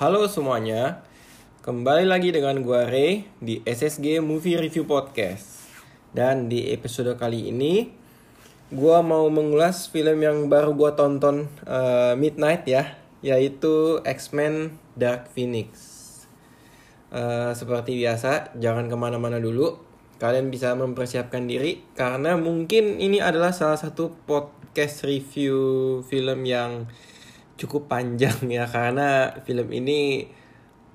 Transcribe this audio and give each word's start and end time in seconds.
Halo 0.00 0.24
semuanya, 0.24 1.04
kembali 1.68 2.08
lagi 2.08 2.32
dengan 2.32 2.64
gua 2.64 2.88
Ray 2.88 3.28
di 3.44 3.60
SSG 3.60 4.24
Movie 4.24 4.56
Review 4.56 4.88
Podcast. 4.88 5.68
Dan 6.16 6.48
di 6.48 6.72
episode 6.72 7.12
kali 7.20 7.52
ini, 7.52 7.92
gua 8.72 9.04
mau 9.04 9.28
mengulas 9.28 9.92
film 9.92 10.24
yang 10.24 10.48
baru 10.48 10.72
gua 10.72 10.96
tonton 10.96 11.44
uh, 11.68 12.16
midnight 12.16 12.64
ya, 12.64 12.96
yaitu 13.20 14.00
X-Men 14.00 14.80
Dark 14.96 15.28
Phoenix. 15.36 15.68
Uh, 17.12 17.52
seperti 17.52 18.00
biasa, 18.00 18.56
jangan 18.56 18.88
ke 18.88 18.96
mana-mana 18.96 19.36
dulu. 19.44 19.76
Kalian 20.16 20.48
bisa 20.48 20.72
mempersiapkan 20.72 21.44
diri 21.44 21.84
karena 21.92 22.40
mungkin 22.40 22.96
ini 22.96 23.20
adalah 23.20 23.52
salah 23.52 23.76
satu 23.76 24.08
podcast 24.24 25.04
review 25.04 26.00
film 26.08 26.48
yang 26.48 26.88
cukup 27.62 27.86
panjang 27.86 28.34
ya 28.58 28.66
karena 28.66 29.38
film 29.46 29.70
ini 29.70 30.26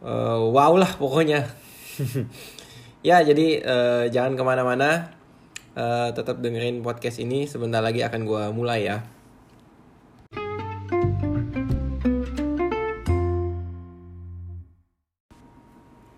uh, 0.03 0.43
wow 0.51 0.75
lah 0.75 0.91
pokoknya. 0.99 1.47
Ya 3.05 3.23
jadi 3.23 3.61
uh, 3.63 4.03
jangan 4.11 4.35
ke 4.35 4.43
mana-mana 4.43 5.15
uh, 5.77 6.11
tetap 6.11 6.43
dengerin 6.43 6.83
podcast 6.83 7.23
ini. 7.23 7.47
Sebentar 7.47 7.79
lagi 7.79 8.03
akan 8.03 8.21
gue 8.27 8.43
mulai 8.51 8.83
ya. 8.83 8.97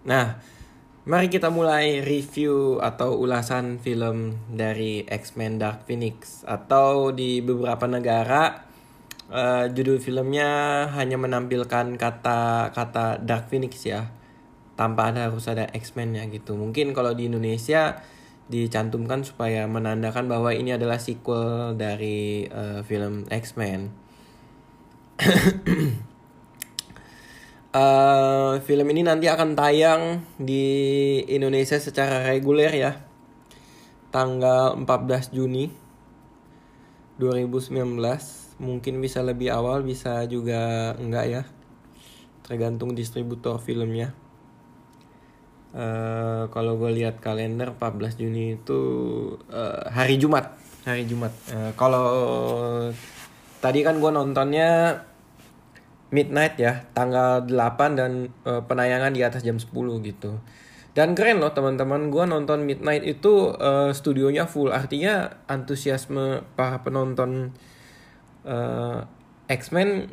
Nah 0.07 0.41
mari 1.05 1.27
kita 1.29 1.53
mulai 1.53 2.01
review 2.01 2.81
atau 2.81 3.19
ulasan 3.19 3.77
film 3.77 4.39
dari 4.49 5.05
X-Men 5.05 5.61
Dark 5.61 5.85
Phoenix. 5.85 6.41
Atau 6.47 7.13
di 7.13 7.43
beberapa 7.43 7.85
negara 7.85 8.68
uh, 9.29 9.65
judul 9.69 10.01
filmnya 10.01 10.85
hanya 10.97 11.15
menampilkan 11.15 11.95
kata-kata 11.95 13.21
Dark 13.21 13.47
Phoenix 13.49 13.85
ya. 13.85 14.09
Tanpa 14.75 15.11
ada 15.11 15.27
harus 15.29 15.45
ada 15.51 15.67
X-Men 15.75 16.15
ya 16.17 16.23
gitu. 16.31 16.55
Mungkin 16.55 16.95
kalau 16.95 17.13
di 17.13 17.27
Indonesia 17.27 17.99
dicantumkan 18.49 19.21
supaya 19.21 19.69
menandakan 19.69 20.25
bahwa 20.25 20.49
ini 20.55 20.73
adalah 20.73 20.97
sequel 20.97 21.77
dari 21.77 22.49
uh, 22.49 22.81
film 22.81 23.29
X-Men. 23.29 23.93
Uh, 27.69 28.57
film 28.67 28.87
ini 28.89 29.05
nanti 29.05 29.29
akan 29.29 29.53
tayang 29.53 30.25
di 30.39 30.65
Indonesia 31.29 31.77
secara 31.77 32.25
reguler 32.25 32.71
ya. 32.73 33.03
Tanggal 34.09 34.73
14 34.79 35.35
Juni 35.35 35.69
2019 37.21 38.38
mungkin 38.59 38.99
bisa 38.99 39.23
lebih 39.23 39.49
awal 39.55 39.81
bisa 39.81 40.27
juga 40.27 40.93
enggak 40.99 41.25
ya. 41.31 41.41
Tergantung 42.43 42.93
distributor 42.93 43.57
filmnya. 43.57 44.13
Uh, 45.69 46.49
kalau 46.49 46.81
gue 46.81 46.89
lihat 46.97 47.21
kalender 47.21 47.71
14 47.77 48.19
Juni 48.19 48.57
itu 48.59 48.81
uh, 49.53 49.85
hari 49.89 50.19
Jumat. 50.19 50.57
Hari 50.83 51.05
Jumat. 51.07 51.31
Uh, 51.49 51.71
kalau 51.79 52.05
tadi 53.63 53.85
kan 53.85 54.01
gue 54.01 54.11
nontonnya 54.11 55.01
midnight 56.09 56.57
ya 56.57 56.89
tanggal 56.97 57.45
8 57.45 57.99
dan 57.99 58.33
uh, 58.49 58.65
penayangan 58.65 59.13
di 59.13 59.21
atas 59.21 59.45
jam 59.45 59.61
10 59.61 59.69
gitu. 60.03 60.41
Dan 60.97 61.13
keren 61.13 61.37
loh 61.37 61.53
teman-teman 61.53 62.09
gue 62.09 62.25
nonton 62.25 62.65
midnight 62.65 63.05
itu 63.05 63.53
uh, 63.53 63.93
studionya 63.93 64.49
full. 64.49 64.73
Artinya 64.73 65.45
antusiasme 65.45 66.41
para 66.57 66.81
penonton 66.81 67.53
uh, 68.49 69.05
X-Men 69.45 70.09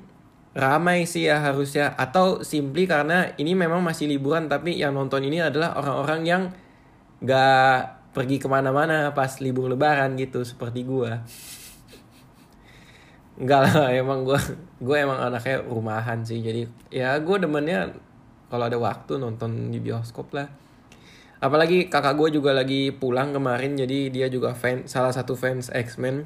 ramai 0.52 1.08
sih 1.08 1.24
ya 1.28 1.40
harusnya. 1.40 1.96
Atau 1.96 2.44
simply 2.44 2.84
karena 2.84 3.32
ini 3.40 3.56
memang 3.56 3.80
masih 3.80 4.12
liburan 4.12 4.52
tapi 4.52 4.76
yang 4.76 4.92
nonton 4.92 5.24
ini 5.24 5.40
adalah 5.40 5.76
orang-orang 5.80 6.20
yang 6.28 6.42
gak 7.24 7.96
pergi 8.12 8.36
ke 8.40 8.48
mana-mana 8.48 9.12
pas 9.12 9.40
libur 9.40 9.68
lebaran 9.68 10.16
gitu 10.16 10.40
seperti 10.40 10.88
gue 10.88 11.20
Enggak 13.36 13.68
lah 13.68 13.92
emang 13.92 14.24
gue 14.24 14.40
gue 14.80 14.96
emang 14.96 15.20
anaknya 15.20 15.60
rumahan 15.60 16.24
sih. 16.24 16.40
Jadi 16.40 16.64
ya 16.88 17.12
gue 17.20 17.36
demennya 17.36 17.92
kalau 18.48 18.64
ada 18.64 18.80
waktu 18.80 19.20
nonton 19.20 19.68
di 19.68 19.76
bioskop 19.76 20.32
lah. 20.32 20.48
Apalagi 21.36 21.92
kakak 21.92 22.16
gue 22.16 22.40
juga 22.40 22.56
lagi 22.56 22.88
pulang 22.96 23.36
kemarin 23.36 23.76
jadi 23.76 24.08
dia 24.08 24.26
juga 24.32 24.56
fan 24.56 24.88
salah 24.88 25.12
satu 25.12 25.36
fans 25.36 25.68
X-Men 25.68 26.24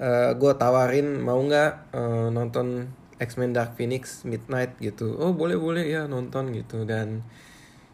uh, 0.00 0.04
eh, 0.04 0.30
gue 0.34 0.52
tawarin 0.58 1.22
mau 1.22 1.38
nggak 1.38 1.94
uh, 1.94 2.28
nonton 2.30 2.90
X-Men 3.20 3.54
Dark 3.54 3.78
Phoenix 3.78 4.26
Midnight 4.26 4.74
gitu. 4.82 5.14
Oh 5.18 5.30
boleh 5.30 5.54
boleh 5.54 5.86
ya 5.86 6.10
nonton 6.10 6.50
gitu. 6.50 6.82
Dan 6.82 7.22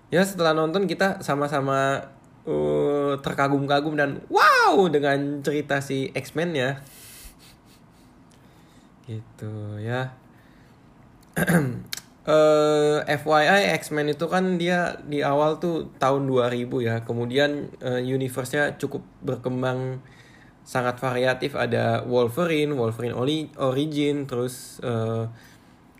ya 0.08 0.24
setelah 0.24 0.56
nonton 0.56 0.88
kita 0.88 1.20
sama-sama 1.20 2.08
uh, 2.48 3.14
terkagum-kagum 3.20 3.94
dan 3.98 4.24
wow 4.32 4.88
dengan 4.88 5.44
cerita 5.44 5.84
si 5.84 6.08
X-Men 6.16 6.50
ya. 6.56 6.70
Gitu 9.04 9.52
ya. 9.82 10.14
Uh, 12.20 13.00
FYI 13.08 13.74
X-Men 13.80 14.12
itu 14.12 14.28
kan 14.28 14.60
dia 14.60 15.00
di 15.08 15.24
awal 15.24 15.56
tuh 15.56 15.88
tahun 15.96 16.28
2000 16.28 16.68
ya. 16.84 17.02
Kemudian 17.02 17.72
uh, 17.80 17.96
universe-nya 17.96 18.76
cukup 18.76 19.02
berkembang 19.24 20.04
sangat 20.70 21.02
variatif. 21.02 21.58
Ada 21.58 22.06
Wolverine, 22.06 22.70
Wolverine 22.78 23.18
Origin, 23.58 24.30
terus 24.30 24.78
uh, 24.86 25.26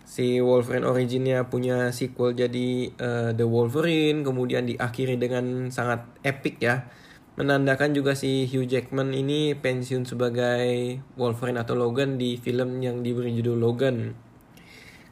si 0.07 0.39
Wolverine 0.39 0.87
Originnya 0.87 1.51
punya 1.51 1.91
sequel 1.91 2.39
jadi 2.39 2.95
uh, 3.03 3.31
The 3.35 3.43
Wolverine, 3.43 4.23
kemudian 4.23 4.71
diakhiri 4.71 5.19
dengan 5.19 5.75
sangat 5.75 6.07
epic 6.23 6.63
ya, 6.63 6.87
menandakan 7.35 7.99
juga 7.99 8.15
si 8.15 8.47
Hugh 8.47 8.71
Jackman 8.71 9.11
ini 9.11 9.59
pensiun 9.59 10.07
sebagai 10.07 11.03
Wolverine 11.19 11.59
atau 11.59 11.75
Logan 11.75 12.15
di 12.15 12.39
film 12.39 12.79
yang 12.79 13.03
diberi 13.03 13.35
judul 13.35 13.59
Logan. 13.59 14.15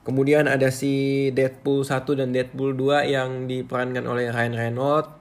Kemudian 0.06 0.46
ada 0.46 0.70
si 0.70 1.28
Deadpool 1.34 1.84
1 1.84 2.06
dan 2.16 2.30
Deadpool 2.30 2.78
2 2.78 3.12
yang 3.12 3.44
diperankan 3.44 4.08
oleh 4.08 4.32
Ryan 4.32 4.54
Reynolds 4.56 5.17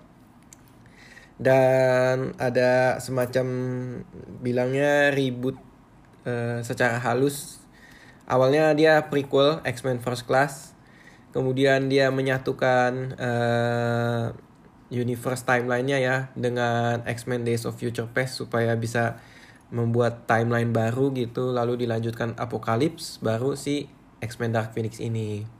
dan 1.38 2.34
ada 2.42 2.98
semacam 2.98 3.48
bilangnya 4.42 5.14
ribut 5.14 5.58
uh, 6.26 6.60
secara 6.66 6.98
halus. 6.98 7.62
Awalnya 8.28 8.74
dia 8.74 9.08
prequel 9.08 9.62
X-Men 9.64 10.02
First 10.02 10.28
Class. 10.28 10.74
Kemudian 11.32 11.88
dia 11.88 12.10
menyatukan 12.10 13.14
uh, 13.16 14.34
universe 14.90 15.46
timelinenya 15.46 15.98
ya 16.02 16.18
dengan 16.34 17.06
X-Men 17.06 17.46
Days 17.46 17.70
of 17.70 17.78
Future 17.78 18.10
Past 18.10 18.42
supaya 18.42 18.74
bisa 18.74 19.22
membuat 19.70 20.26
timeline 20.26 20.74
baru 20.74 21.14
gitu. 21.14 21.54
Lalu 21.54 21.86
dilanjutkan 21.86 22.34
Apocalypse 22.36 23.22
baru 23.22 23.54
si 23.54 23.86
X-Men 24.20 24.56
Dark 24.56 24.74
Phoenix 24.74 24.98
ini 24.98 25.57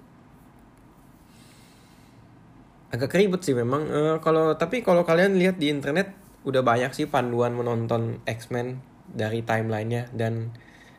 agak 2.88 3.20
ribet 3.20 3.44
sih 3.44 3.56
memang 3.56 3.84
uh, 3.92 4.16
kalau 4.24 4.56
tapi 4.56 4.80
kalau 4.80 5.04
kalian 5.04 5.36
lihat 5.36 5.60
di 5.60 5.68
internet 5.68 6.16
udah 6.48 6.64
banyak 6.64 6.96
sih 6.96 7.12
panduan 7.12 7.52
menonton 7.52 8.24
X-Men 8.24 8.80
dari 9.12 9.44
timelinenya 9.44 10.08
dan 10.16 10.56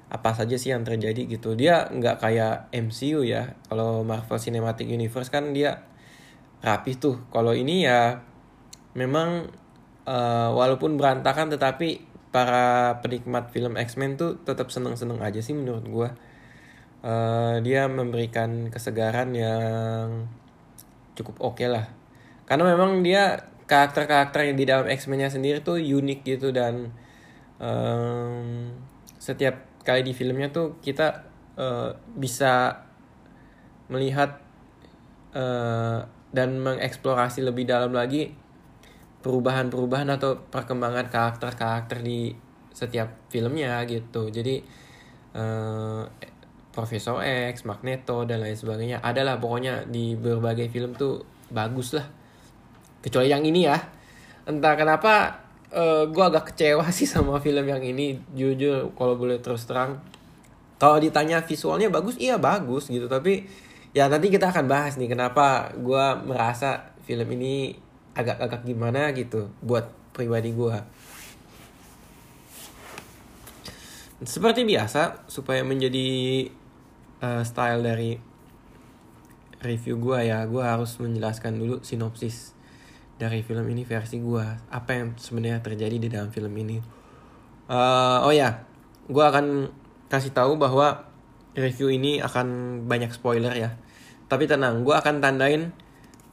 apa 0.08 0.32
saja 0.32 0.56
sih 0.56 0.72
yang 0.72 0.84
terjadi 0.84 1.28
gitu. 1.28 1.52
Dia 1.56 1.88
nggak 1.88 2.16
kayak 2.20 2.72
MCU 2.72 3.24
ya. 3.24 3.56
Kalau 3.68 4.04
Marvel 4.04 4.40
Cinematic 4.40 4.88
Universe 4.88 5.28
kan 5.32 5.52
dia 5.52 5.84
rapi 6.64 6.96
tuh. 6.96 7.20
Kalau 7.32 7.52
ini 7.52 7.84
ya 7.84 8.24
memang 8.96 9.48
uh, 10.08 10.50
walaupun 10.52 10.96
berantakan 10.96 11.52
tetapi 11.52 12.08
para 12.28 12.98
penikmat 13.00 13.48
film 13.52 13.76
X-Men 13.76 14.20
tuh 14.20 14.36
tetap 14.44 14.68
seneng-seneng 14.68 15.20
aja 15.24 15.40
sih 15.40 15.56
menurut 15.56 15.84
gue 15.88 16.08
uh, 17.04 17.56
dia 17.64 17.88
memberikan 17.88 18.68
kesegaran 18.68 19.32
yang 19.32 20.28
cukup 21.18 21.42
oke 21.42 21.58
okay 21.58 21.66
lah. 21.66 21.90
Karena 22.46 22.64
memang 22.70 23.02
dia 23.02 23.50
karakter-karakter 23.68 24.48
yang 24.48 24.56
di 24.56 24.64
dalam 24.64 24.86
X-Men-nya 24.88 25.28
sendiri 25.28 25.60
tuh 25.60 25.76
unik 25.76 26.20
gitu 26.24 26.48
dan 26.54 26.94
um, 27.60 28.72
setiap 29.20 29.60
kali 29.84 30.06
di 30.06 30.16
filmnya 30.16 30.48
tuh 30.48 30.80
kita 30.80 31.28
uh, 31.58 31.92
bisa 32.16 32.86
melihat 33.92 34.40
uh, 35.36 36.06
dan 36.32 36.60
mengeksplorasi 36.60 37.44
lebih 37.44 37.68
dalam 37.68 37.92
lagi 37.92 38.32
perubahan-perubahan 39.20 40.08
atau 40.16 40.38
perkembangan 40.48 41.10
karakter-karakter 41.12 42.00
di 42.00 42.32
setiap 42.72 43.28
filmnya 43.28 43.82
gitu. 43.84 44.30
Jadi 44.30 44.62
uh, 45.34 46.06
Profesor 46.78 47.18
X, 47.26 47.66
Magneto 47.66 48.22
dan 48.22 48.38
lain 48.38 48.54
sebagainya. 48.54 49.02
Adalah 49.02 49.42
pokoknya 49.42 49.90
di 49.90 50.14
berbagai 50.14 50.70
film 50.70 50.94
tuh 50.94 51.26
bagus 51.50 51.90
lah. 51.98 52.06
Kecuali 53.02 53.26
yang 53.26 53.42
ini 53.42 53.66
ya. 53.66 53.74
Entah 54.46 54.78
kenapa 54.78 55.42
uh, 55.74 56.06
eh, 56.06 56.14
gue 56.14 56.22
agak 56.22 56.54
kecewa 56.54 56.86
sih 56.94 57.10
sama 57.10 57.42
film 57.42 57.66
yang 57.66 57.82
ini 57.82 58.22
jujur 58.30 58.94
kalau 58.94 59.18
boleh 59.18 59.42
terus 59.42 59.66
terang. 59.66 59.98
Kalau 60.78 61.02
ditanya 61.02 61.42
visualnya 61.42 61.90
bagus 61.90 62.14
iya 62.22 62.38
bagus 62.38 62.86
gitu. 62.86 63.10
Tapi 63.10 63.42
ya 63.90 64.06
nanti 64.06 64.30
kita 64.30 64.54
akan 64.54 64.70
bahas 64.70 64.94
nih 64.94 65.10
kenapa 65.10 65.74
gue 65.74 66.04
merasa 66.30 66.94
film 67.02 67.26
ini 67.34 67.74
agak-agak 68.14 68.62
gimana 68.62 69.10
gitu 69.18 69.50
buat 69.66 69.90
pribadi 70.14 70.54
gue 70.54 70.78
seperti 74.18 74.66
biasa 74.66 75.30
supaya 75.30 75.62
menjadi 75.62 76.50
uh, 77.22 77.42
style 77.42 77.82
dari 77.82 78.18
review 79.58 79.98
gue 79.98 80.30
ya 80.30 80.46
gue 80.46 80.62
harus 80.62 80.98
menjelaskan 81.02 81.58
dulu 81.58 81.82
sinopsis 81.82 82.54
dari 83.18 83.42
film 83.42 83.66
ini 83.66 83.82
versi 83.82 84.22
gue 84.22 84.46
apa 84.70 84.90
yang 84.94 85.18
sebenarnya 85.18 85.58
terjadi 85.58 85.96
di 85.98 86.08
dalam 86.08 86.30
film 86.30 86.54
ini. 86.54 86.78
Uh, 87.68 88.24
oh 88.24 88.32
ya 88.32 88.62
gue 89.10 89.24
akan 89.24 89.68
kasih 90.08 90.32
tahu 90.32 90.56
bahwa 90.56 91.04
review 91.58 91.90
ini 91.90 92.22
akan 92.22 92.80
banyak 92.86 93.10
spoiler 93.10 93.50
ya. 93.58 93.74
Tapi 94.30 94.46
tenang 94.46 94.86
gue 94.86 94.94
akan 94.94 95.18
tandain 95.18 95.74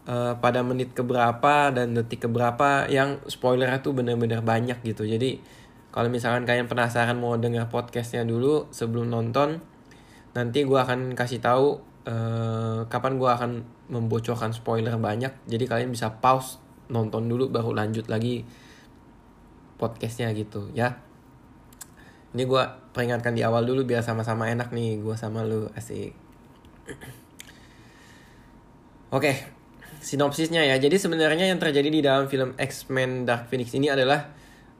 uh, 0.05 0.37
pada 0.37 0.61
menit 0.61 0.93
keberapa 0.93 1.73
dan 1.73 1.97
detik 1.97 2.29
keberapa 2.29 2.85
yang 2.85 3.17
spoiler 3.25 3.73
itu 3.73 3.89
benar-benar 3.89 4.45
banyak 4.45 4.77
gitu. 4.85 5.09
Jadi 5.09 5.41
kalau 5.89 6.13
misalkan 6.13 6.45
kalian 6.45 6.69
penasaran 6.69 7.17
mau 7.17 7.33
denger 7.39 7.71
podcastnya 7.73 8.21
dulu 8.27 8.69
sebelum 8.69 9.09
nonton 9.09 9.63
nanti 10.35 10.67
gue 10.67 10.75
akan 10.75 11.15
kasih 11.15 11.39
tahu 11.39 11.79
uh, 12.05 12.83
kapan 12.91 13.15
gue 13.15 13.29
akan 13.31 13.51
membocorkan 13.89 14.51
spoiler 14.51 14.99
banyak. 14.99 15.31
Jadi 15.47 15.63
kalian 15.65 15.89
bisa 15.95 16.11
pause 16.19 16.59
nonton 16.91 17.25
dulu 17.25 17.49
baru 17.49 17.73
lanjut 17.73 18.05
lagi 18.11 18.43
podcastnya 19.79 20.29
gitu 20.35 20.69
ya. 20.75 20.99
Ini 22.35 22.43
gue 22.43 22.63
peringatkan 22.91 23.31
di 23.31 23.47
awal 23.47 23.63
dulu 23.63 23.87
biar 23.87 24.03
sama-sama 24.03 24.51
enak 24.51 24.75
nih 24.75 24.99
gue 24.99 25.15
sama 25.15 25.47
lu 25.47 25.71
asik. 25.73 26.11
Oke 29.15 29.55
sinopsisnya 30.03 30.61
ya. 30.67 30.75
Jadi 30.77 30.99
sebenarnya 30.99 31.49
yang 31.49 31.57
terjadi 31.57 31.89
di 31.89 32.01
dalam 32.03 32.29
film 32.29 32.53
X-Men 32.59 33.25
Dark 33.25 33.49
Phoenix 33.49 33.73
ini 33.73 33.89
adalah 33.89 34.29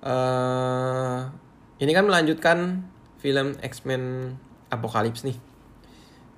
uh, 0.06 1.26
ini 1.82 1.92
kan 1.96 2.06
melanjutkan 2.06 2.86
film 3.18 3.58
X-Men 3.58 4.36
Apocalypse 4.70 5.26
nih 5.26 5.38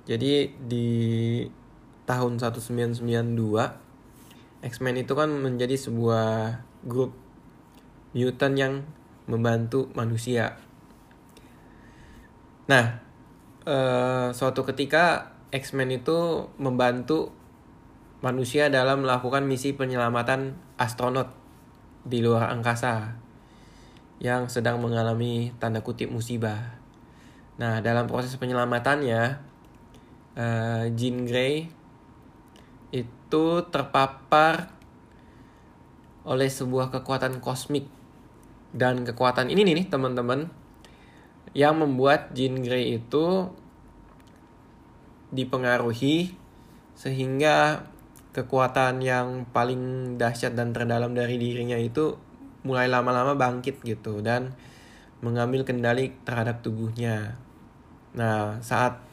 jadi 0.08 0.48
di 0.56 0.88
tahun 2.08 2.40
1992 2.40 3.04
X-Men 4.64 4.96
itu 4.96 5.12
kan 5.12 5.28
menjadi 5.28 5.76
sebuah 5.76 6.56
grup 6.88 7.12
mutant 8.16 8.56
yang 8.56 8.88
membantu 9.28 9.92
manusia. 9.92 10.56
Nah, 12.72 13.04
eh, 13.68 14.28
suatu 14.32 14.64
ketika 14.64 15.36
X-Men 15.52 16.00
itu 16.00 16.48
membantu 16.56 17.36
manusia 18.24 18.72
dalam 18.72 19.04
melakukan 19.04 19.44
misi 19.44 19.76
penyelamatan 19.76 20.56
astronot 20.80 21.36
di 22.02 22.24
luar 22.24 22.50
angkasa 22.50 23.14
yang 24.18 24.50
sedang 24.50 24.82
mengalami 24.82 25.54
tanda 25.62 25.84
kutip 25.84 26.10
musibah. 26.10 26.80
Nah, 27.60 27.78
dalam 27.78 28.10
proses 28.10 28.34
penyelamatannya, 28.34 29.47
eh, 30.36 30.90
Jean 30.92 31.24
Grey 31.24 31.70
itu 32.92 33.44
terpapar 33.68 34.72
oleh 36.28 36.48
sebuah 36.48 36.92
kekuatan 36.92 37.40
kosmik 37.40 37.88
dan 38.76 39.04
kekuatan 39.04 39.48
ini 39.48 39.64
nih 39.64 39.86
teman-teman 39.88 40.52
yang 41.56 41.80
membuat 41.80 42.36
Jean 42.36 42.60
Grey 42.60 43.00
itu 43.00 43.48
dipengaruhi 45.32 46.36
sehingga 46.92 47.88
kekuatan 48.36 49.00
yang 49.00 49.48
paling 49.50 50.14
dahsyat 50.20 50.52
dan 50.52 50.76
terdalam 50.76 51.16
dari 51.16 51.40
dirinya 51.40 51.80
itu 51.80 52.16
mulai 52.62 52.90
lama-lama 52.90 53.32
bangkit 53.38 53.80
gitu 53.82 54.20
dan 54.20 54.52
mengambil 55.24 55.64
kendali 55.66 56.14
terhadap 56.22 56.62
tubuhnya. 56.62 57.40
Nah, 58.14 58.60
saat 58.62 59.07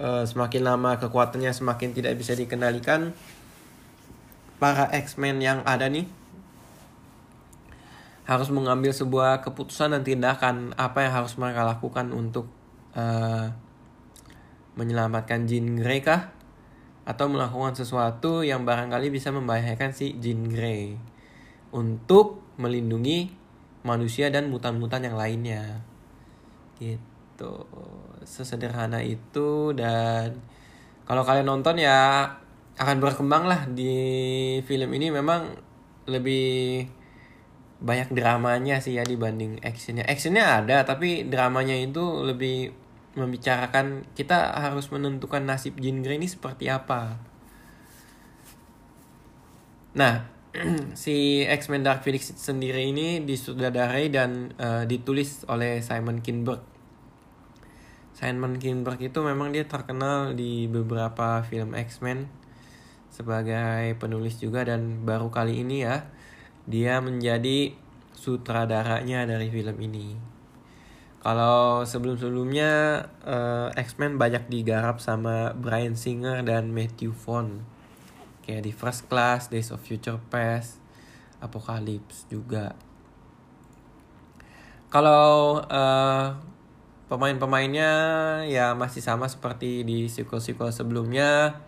uh, 0.00 0.24
semakin 0.24 0.62
lama 0.64 0.96
kekuatannya 1.00 1.52
semakin 1.52 1.92
tidak 1.96 2.16
bisa 2.16 2.32
dikendalikan 2.36 3.16
para 4.56 4.88
X-Men 4.92 5.40
yang 5.44 5.60
ada 5.68 5.88
nih 5.88 6.08
harus 8.26 8.50
mengambil 8.50 8.90
sebuah 8.90 9.38
keputusan 9.46 9.94
dan 9.94 10.02
tindakan 10.02 10.74
apa 10.74 11.06
yang 11.06 11.14
harus 11.14 11.38
mereka 11.38 11.62
lakukan 11.62 12.10
untuk 12.10 12.50
uh, 12.98 13.54
menyelamatkan 14.74 15.46
Jean 15.46 15.78
Grey 15.78 16.02
kah? 16.02 16.34
Atau 17.06 17.30
melakukan 17.30 17.78
sesuatu 17.78 18.42
yang 18.42 18.66
barangkali 18.66 19.14
bisa 19.14 19.30
membahayakan 19.30 19.94
si 19.94 20.18
Jean 20.18 20.42
Grey 20.50 20.98
untuk 21.70 22.42
melindungi 22.58 23.30
manusia 23.86 24.26
dan 24.34 24.50
mutan-mutan 24.50 25.06
yang 25.06 25.14
lainnya. 25.14 25.86
Gitu 26.82 27.52
sesederhana 28.26 29.00
itu 29.00 29.70
dan 29.72 30.36
kalau 31.06 31.22
kalian 31.22 31.46
nonton 31.46 31.78
ya 31.78 32.26
akan 32.76 32.96
berkembang 33.00 33.48
lah 33.48 33.64
di 33.70 33.94
film 34.66 34.92
ini. 34.92 35.08
Memang 35.14 35.56
lebih 36.10 36.86
banyak 37.76 38.12
dramanya 38.12 38.82
sih 38.82 38.98
ya 38.98 39.04
dibanding 39.06 39.62
actionnya. 39.62 40.04
Actionnya 40.04 40.60
ada 40.60 40.84
tapi 40.84 41.24
dramanya 41.30 41.78
itu 41.78 42.26
lebih 42.26 42.72
membicarakan 43.16 44.04
kita 44.12 44.60
harus 44.60 44.92
menentukan 44.92 45.40
nasib 45.48 45.80
Jean 45.80 46.04
Grey 46.04 46.20
ini 46.20 46.28
seperti 46.28 46.68
apa. 46.68 47.16
Nah 49.96 50.28
si 50.96 51.44
X-Men 51.44 51.84
Dark 51.84 52.04
Phoenix 52.04 52.32
sendiri 52.36 52.92
ini 52.92 53.24
disutradarai 53.24 54.12
dan 54.12 54.52
uh, 54.60 54.84
ditulis 54.84 55.44
oleh 55.48 55.80
Simon 55.80 56.20
Kinberg 56.20 56.75
Simon 58.16 58.56
Kinberg 58.56 58.96
itu 59.12 59.20
memang 59.20 59.52
dia 59.52 59.68
terkenal 59.68 60.32
di 60.32 60.64
beberapa 60.72 61.44
film 61.44 61.76
X-Men 61.76 62.24
sebagai 63.12 63.92
penulis 64.00 64.40
juga 64.40 64.64
dan 64.64 65.04
baru 65.04 65.28
kali 65.28 65.60
ini 65.60 65.84
ya 65.84 66.08
dia 66.64 67.04
menjadi 67.04 67.76
sutradaranya 68.16 69.28
dari 69.28 69.52
film 69.52 69.76
ini. 69.84 70.16
Kalau 71.20 71.84
sebelum-sebelumnya 71.84 73.04
uh, 73.26 73.68
X-Men 73.76 74.16
banyak 74.16 74.48
digarap 74.48 74.96
sama 75.04 75.52
Brian 75.52 75.92
Singer 75.92 76.40
dan 76.40 76.72
Matthew 76.72 77.12
Vaughn. 77.12 77.68
Kayak 78.46 78.62
di 78.64 78.72
First 78.72 79.12
Class, 79.12 79.52
Days 79.52 79.74
of 79.74 79.82
Future 79.82 80.22
Past, 80.32 80.80
Apocalypse 81.42 82.24
juga. 82.32 82.78
Kalau 84.88 85.60
uh, 85.66 86.55
Pemain-pemainnya 87.06 87.92
ya 88.50 88.74
masih 88.74 88.98
sama 88.98 89.30
seperti 89.30 89.86
di 89.86 90.10
sequel-sequel 90.10 90.74
sebelumnya. 90.74 91.62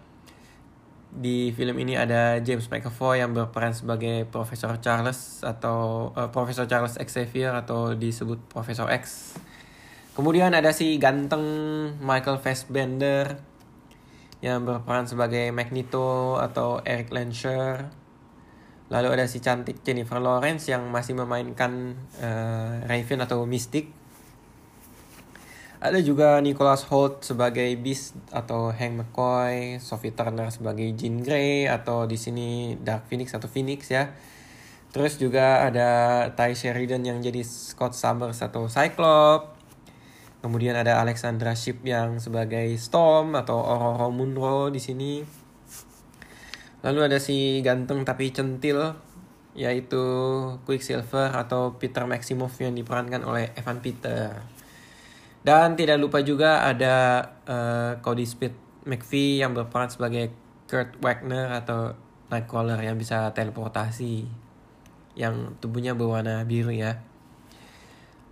Di 1.15 1.55
film 1.55 1.79
ini 1.79 1.95
ada 1.95 2.43
James 2.43 2.67
McAvoy 2.67 3.23
yang 3.23 3.31
berperan 3.31 3.71
sebagai 3.71 4.27
Profesor 4.27 4.83
Charles 4.83 5.47
atau 5.47 6.11
uh, 6.19 6.29
Profesor 6.35 6.67
Charles 6.67 6.99
Xavier 6.99 7.55
atau 7.55 7.95
disebut 7.95 8.51
Profesor 8.51 8.91
X. 8.91 9.39
Kemudian 10.19 10.51
ada 10.59 10.75
si 10.75 10.99
ganteng 10.99 11.47
Michael 12.03 12.43
Fassbender 12.43 13.39
yang 14.43 14.67
berperan 14.67 15.07
sebagai 15.07 15.55
Magneto 15.55 16.43
atau 16.43 16.83
Eric 16.83 17.15
Lansher. 17.15 17.95
Lalu 18.91 19.09
ada 19.15 19.31
si 19.31 19.39
cantik 19.39 19.87
Jennifer 19.87 20.19
Lawrence 20.19 20.67
yang 20.67 20.91
masih 20.91 21.15
memainkan 21.15 21.95
uh, 22.19 22.83
Raven 22.91 23.23
atau 23.23 23.47
Mystic 23.47 23.98
ada 25.79 26.03
juga 26.03 26.43
Nicholas 26.43 26.83
Holt 26.91 27.23
sebagai 27.23 27.71
Beast 27.79 28.19
atau 28.35 28.75
Hank 28.75 28.99
McCoy, 28.99 29.79
Sophie 29.79 30.11
Turner 30.11 30.51
sebagai 30.51 30.91
Jean 30.99 31.23
Grey 31.23 31.71
atau 31.71 32.03
di 32.11 32.19
sini 32.19 32.75
Dark 32.83 33.07
Phoenix 33.07 33.31
atau 33.31 33.47
Phoenix 33.47 33.87
ya. 33.87 34.11
Terus 34.91 35.23
juga 35.23 35.63
ada 35.63 35.91
Ty 36.35 36.59
Sheridan 36.59 37.07
yang 37.07 37.23
jadi 37.23 37.47
Scott 37.47 37.95
Summers 37.95 38.43
atau 38.43 38.67
Cyclops. 38.67 39.55
Kemudian 40.43 40.75
ada 40.75 40.99
Alexandra 40.99 41.55
Ship 41.55 41.79
yang 41.87 42.19
sebagai 42.19 42.75
Storm 42.79 43.39
atau 43.39 43.63
Aurora 43.63 44.11
Munro 44.11 44.75
di 44.75 44.83
sini. 44.83 45.23
Lalu 46.83 47.01
ada 47.07 47.19
si 47.23 47.63
ganteng 47.63 48.03
tapi 48.03 48.35
centil 48.35 48.95
yaitu 49.59 50.03
Quicksilver 50.63 51.35
atau 51.35 51.75
Peter 51.79 52.07
Maximoff 52.07 52.55
yang 52.63 52.75
diperankan 52.75 53.23
oleh 53.27 53.51
Evan 53.59 53.83
Peter. 53.83 54.58
Dan 55.49 55.81
tidak 55.81 55.97
lupa 55.97 56.21
juga 56.21 56.61
ada 56.61 57.25
uh, 57.49 57.97
Cody 58.05 58.29
Speed 58.29 58.53
McPhee 58.85 59.41
yang 59.41 59.57
berperan 59.57 59.89
sebagai 59.89 60.29
Kurt 60.69 61.01
Wagner 61.01 61.49
atau 61.57 61.97
Nightcrawler 62.29 62.77
yang 62.85 63.01
bisa 63.01 63.33
teleportasi 63.33 64.29
yang 65.17 65.57
tubuhnya 65.57 65.97
berwarna 65.97 66.45
biru 66.45 66.69
ya. 66.69 67.01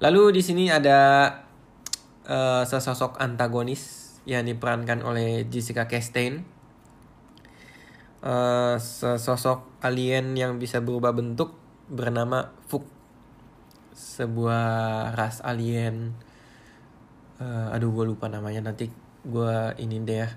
Lalu 0.05 0.37
di 0.37 0.43
sini 0.45 0.69
ada 0.69 1.33
uh, 2.29 2.69
sesosok 2.69 3.17
antagonis 3.17 4.21
yang 4.29 4.45
diperankan 4.45 5.01
oleh 5.01 5.49
Jessica 5.49 5.89
Chastain. 5.89 6.45
Uh, 8.21 8.77
sesosok 8.77 9.65
alien 9.81 10.37
yang 10.37 10.61
bisa 10.61 10.85
berubah 10.85 11.17
bentuk 11.17 11.57
bernama 11.89 12.53
Fuk. 12.69 12.85
Sebuah 13.97 15.17
ras 15.17 15.41
alien. 15.41 16.26
Uh, 17.37 17.69
aduh 17.75 17.93
gue 17.93 18.05
lupa 18.09 18.27
namanya. 18.33 18.73
Nanti 18.73 18.89
gue 19.27 19.57
ini 19.83 20.01
deh 20.03 20.19
ya. 20.25 20.29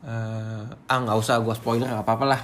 Uh, 0.00 0.64
ah 0.88 0.98
nggak 1.02 1.18
usah 1.18 1.42
gue 1.44 1.54
spoiler 1.56 1.90
nggak 1.90 2.06
apa-apa 2.06 2.24
lah. 2.24 2.42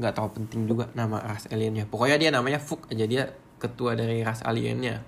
Nggak 0.00 0.12
terlalu 0.16 0.32
penting 0.42 0.60
juga 0.64 0.84
nama 0.96 1.20
ras 1.20 1.46
aliennya. 1.52 1.84
Pokoknya 1.86 2.16
dia 2.16 2.30
namanya 2.32 2.58
Fuk 2.58 2.88
aja 2.88 3.04
dia 3.04 3.28
ketua 3.60 3.92
dari 3.98 4.24
ras 4.24 4.40
aliennya. 4.40 5.04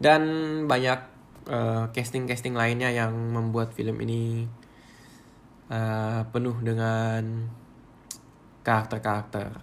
Dan 0.00 0.22
banyak 0.66 1.00
uh, 1.48 1.84
casting-casting 1.94 2.56
lainnya 2.56 2.90
yang 2.90 3.12
membuat 3.12 3.72
film 3.76 4.00
ini 4.02 4.48
uh, 5.70 6.26
penuh 6.28 6.56
dengan 6.64 7.48
karakter-karakter. 8.64 9.60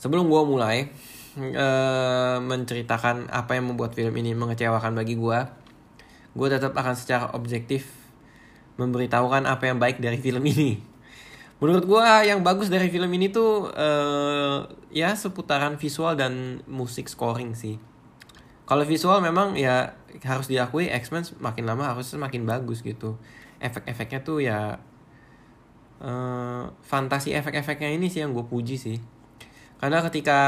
Sebelum 0.00 0.32
gue 0.32 0.42
mulai 0.48 0.88
uh, 1.38 2.38
menceritakan 2.42 3.30
apa 3.30 3.54
yang 3.54 3.70
membuat 3.70 3.94
film 3.94 4.14
ini 4.18 4.34
mengecewakan 4.34 4.98
bagi 4.98 5.14
gue 5.14 5.38
gue 6.30 6.48
tetap 6.50 6.72
akan 6.78 6.94
secara 6.94 7.34
objektif 7.34 7.90
memberitahukan 8.78 9.44
apa 9.44 9.68
yang 9.68 9.76
baik 9.82 10.00
dari 10.00 10.16
film 10.16 10.40
ini. 10.46 10.80
Menurut 11.60 11.84
gue 11.84 12.04
yang 12.24 12.40
bagus 12.40 12.72
dari 12.72 12.88
film 12.88 13.12
ini 13.12 13.28
tuh 13.28 13.68
uh, 13.68 14.64
ya 14.88 15.12
seputaran 15.12 15.76
visual 15.76 16.16
dan 16.16 16.64
musik 16.64 17.10
scoring 17.10 17.52
sih. 17.52 17.76
Kalau 18.64 18.86
visual 18.86 19.20
memang 19.20 19.58
ya 19.58 19.98
harus 20.24 20.48
diakui 20.48 20.88
X-Men 20.88 21.26
makin 21.42 21.68
lama 21.68 21.92
harus 21.92 22.08
semakin 22.08 22.48
bagus 22.48 22.80
gitu. 22.80 23.20
Efek-efeknya 23.60 24.24
tuh 24.24 24.40
ya 24.40 24.80
uh, 26.00 26.64
fantasi 26.80 27.36
efek-efeknya 27.36 27.92
ini 27.92 28.08
sih 28.08 28.24
yang 28.24 28.32
gue 28.32 28.46
puji 28.46 28.80
sih. 28.80 28.96
Karena 29.80 30.04
ketika 30.04 30.40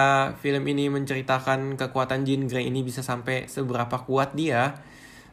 film 0.44 0.68
ini 0.68 0.92
menceritakan 0.92 1.80
kekuatan 1.80 2.28
Jean 2.28 2.44
Grey 2.44 2.68
ini 2.68 2.84
bisa 2.84 3.00
sampai 3.00 3.48
seberapa 3.48 4.04
kuat 4.04 4.36
dia, 4.36 4.76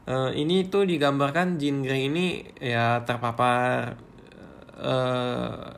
uh, 0.08 0.32
ini 0.32 0.72
tuh 0.72 0.88
digambarkan 0.88 1.60
Jean 1.60 1.84
Grey 1.84 2.08
ini 2.08 2.48
ya 2.63 3.03
terpapar 3.03 4.00
uh, 4.79 5.75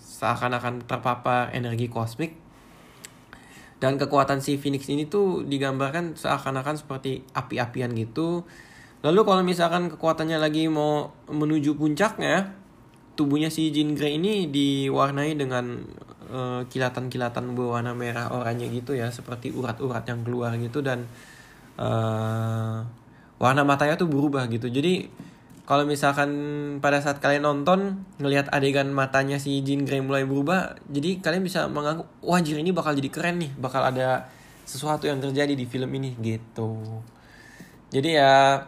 seakan-akan 0.00 0.88
terpapar 0.88 1.52
energi 1.52 1.92
kosmik 1.92 2.40
dan 3.84 4.00
kekuatan 4.00 4.40
si 4.40 4.56
Phoenix 4.56 4.88
ini 4.88 5.04
tuh 5.04 5.44
digambarkan 5.44 6.16
seakan-akan 6.16 6.80
seperti 6.80 7.20
api-apian 7.36 7.92
gitu. 7.92 8.48
Lalu 9.04 9.20
kalau 9.28 9.44
misalkan 9.44 9.92
kekuatannya 9.92 10.40
lagi 10.40 10.64
mau 10.72 11.12
menuju 11.28 11.76
puncaknya, 11.76 12.56
tubuhnya 13.12 13.52
si 13.52 13.68
Jean 13.76 13.92
Grey 13.92 14.16
ini 14.16 14.48
diwarnai 14.48 15.36
dengan 15.36 15.84
uh, 16.34 16.66
kilatan-kilatan 16.66 17.54
berwarna 17.54 17.94
merah 17.94 18.34
oranye 18.34 18.66
gitu 18.74 18.98
ya, 18.98 19.14
seperti 19.14 19.54
urat-urat 19.54 20.02
yang 20.10 20.26
keluar 20.26 20.58
gitu 20.58 20.82
dan 20.82 21.06
uh, 21.78 22.82
warna 23.38 23.62
matanya 23.62 23.94
tuh 23.94 24.10
berubah 24.10 24.50
gitu. 24.50 24.66
Jadi 24.66 25.06
kalau 25.64 25.88
misalkan 25.88 26.30
pada 26.84 27.00
saat 27.00 27.24
kalian 27.24 27.48
nonton 27.48 28.04
ngelihat 28.20 28.52
adegan 28.52 28.92
matanya 28.92 29.40
si 29.40 29.64
Jean 29.64 29.88
Grey 29.88 30.04
mulai 30.04 30.28
berubah 30.28 30.76
jadi 30.92 31.24
kalian 31.24 31.40
bisa 31.40 31.64
menganggap 31.72 32.04
wah 32.20 32.36
Jean 32.44 32.60
ini 32.60 32.68
bakal 32.68 32.92
jadi 32.92 33.08
keren 33.08 33.40
nih 33.40 33.48
bakal 33.56 33.80
ada 33.80 34.28
sesuatu 34.68 35.08
yang 35.08 35.24
terjadi 35.24 35.56
di 35.56 35.64
film 35.64 35.88
ini 35.96 36.12
gitu. 36.20 37.00
Jadi 37.88 38.10
ya 38.12 38.60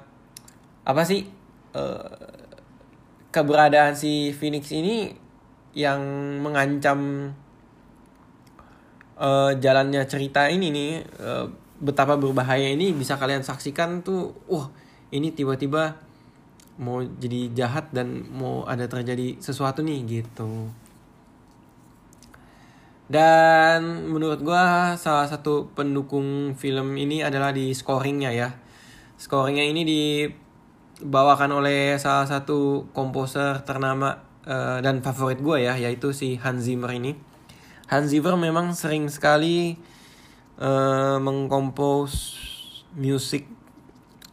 apa 0.87 1.03
sih 1.05 1.29
uh, 1.77 2.17
keberadaan 3.29 3.93
si 3.93 4.33
Phoenix 4.33 4.73
ini 4.73 5.13
yang 5.77 6.01
mengancam 6.41 7.29
uh, 9.21 9.53
jalannya 9.57 10.05
cerita 10.09 10.49
ini 10.49 10.69
nih 10.73 10.93
uh, 11.21 11.47
betapa 11.81 12.17
berbahaya 12.17 12.73
ini 12.73 12.93
bisa 12.97 13.21
kalian 13.21 13.45
saksikan 13.45 14.01
tuh 14.01 14.33
wah 14.49 14.73
ini 15.13 15.33
tiba-tiba 15.33 15.97
mau 16.77 17.01
jadi 17.01 17.53
jahat 17.57 17.89
dan 17.93 18.29
mau 18.33 18.69
ada 18.69 18.85
terjadi 18.85 19.41
sesuatu 19.41 19.81
nih 19.81 20.05
gitu. 20.05 20.69
Dan 23.07 24.11
menurut 24.11 24.43
gue 24.43 24.65
salah 24.99 25.31
satu 25.31 25.71
pendukung 25.73 26.59
film 26.59 26.99
ini 26.99 27.23
adalah 27.23 27.55
di 27.55 27.71
scoringnya 27.71 28.35
ya. 28.35 28.49
Scoringnya 29.17 29.63
ini 29.63 29.83
dibawakan 29.87 31.55
oleh 31.55 31.97
salah 31.97 32.27
satu 32.27 32.91
komposer 32.91 33.63
ternama 33.63 34.27
uh, 34.45 34.83
dan 34.83 35.01
favorit 35.01 35.41
gue 35.41 35.65
ya 35.65 35.79
yaitu 35.79 36.11
si 36.11 36.37
Hans 36.37 36.67
Zimmer 36.67 36.93
ini 36.93 37.17
Hans 37.87 38.11
Zimmer 38.11 38.35
memang 38.35 38.75
sering 38.75 39.07
sekali 39.07 39.79
uh, 40.59 41.23
mengkompos 41.23 42.35
musik 42.99 43.47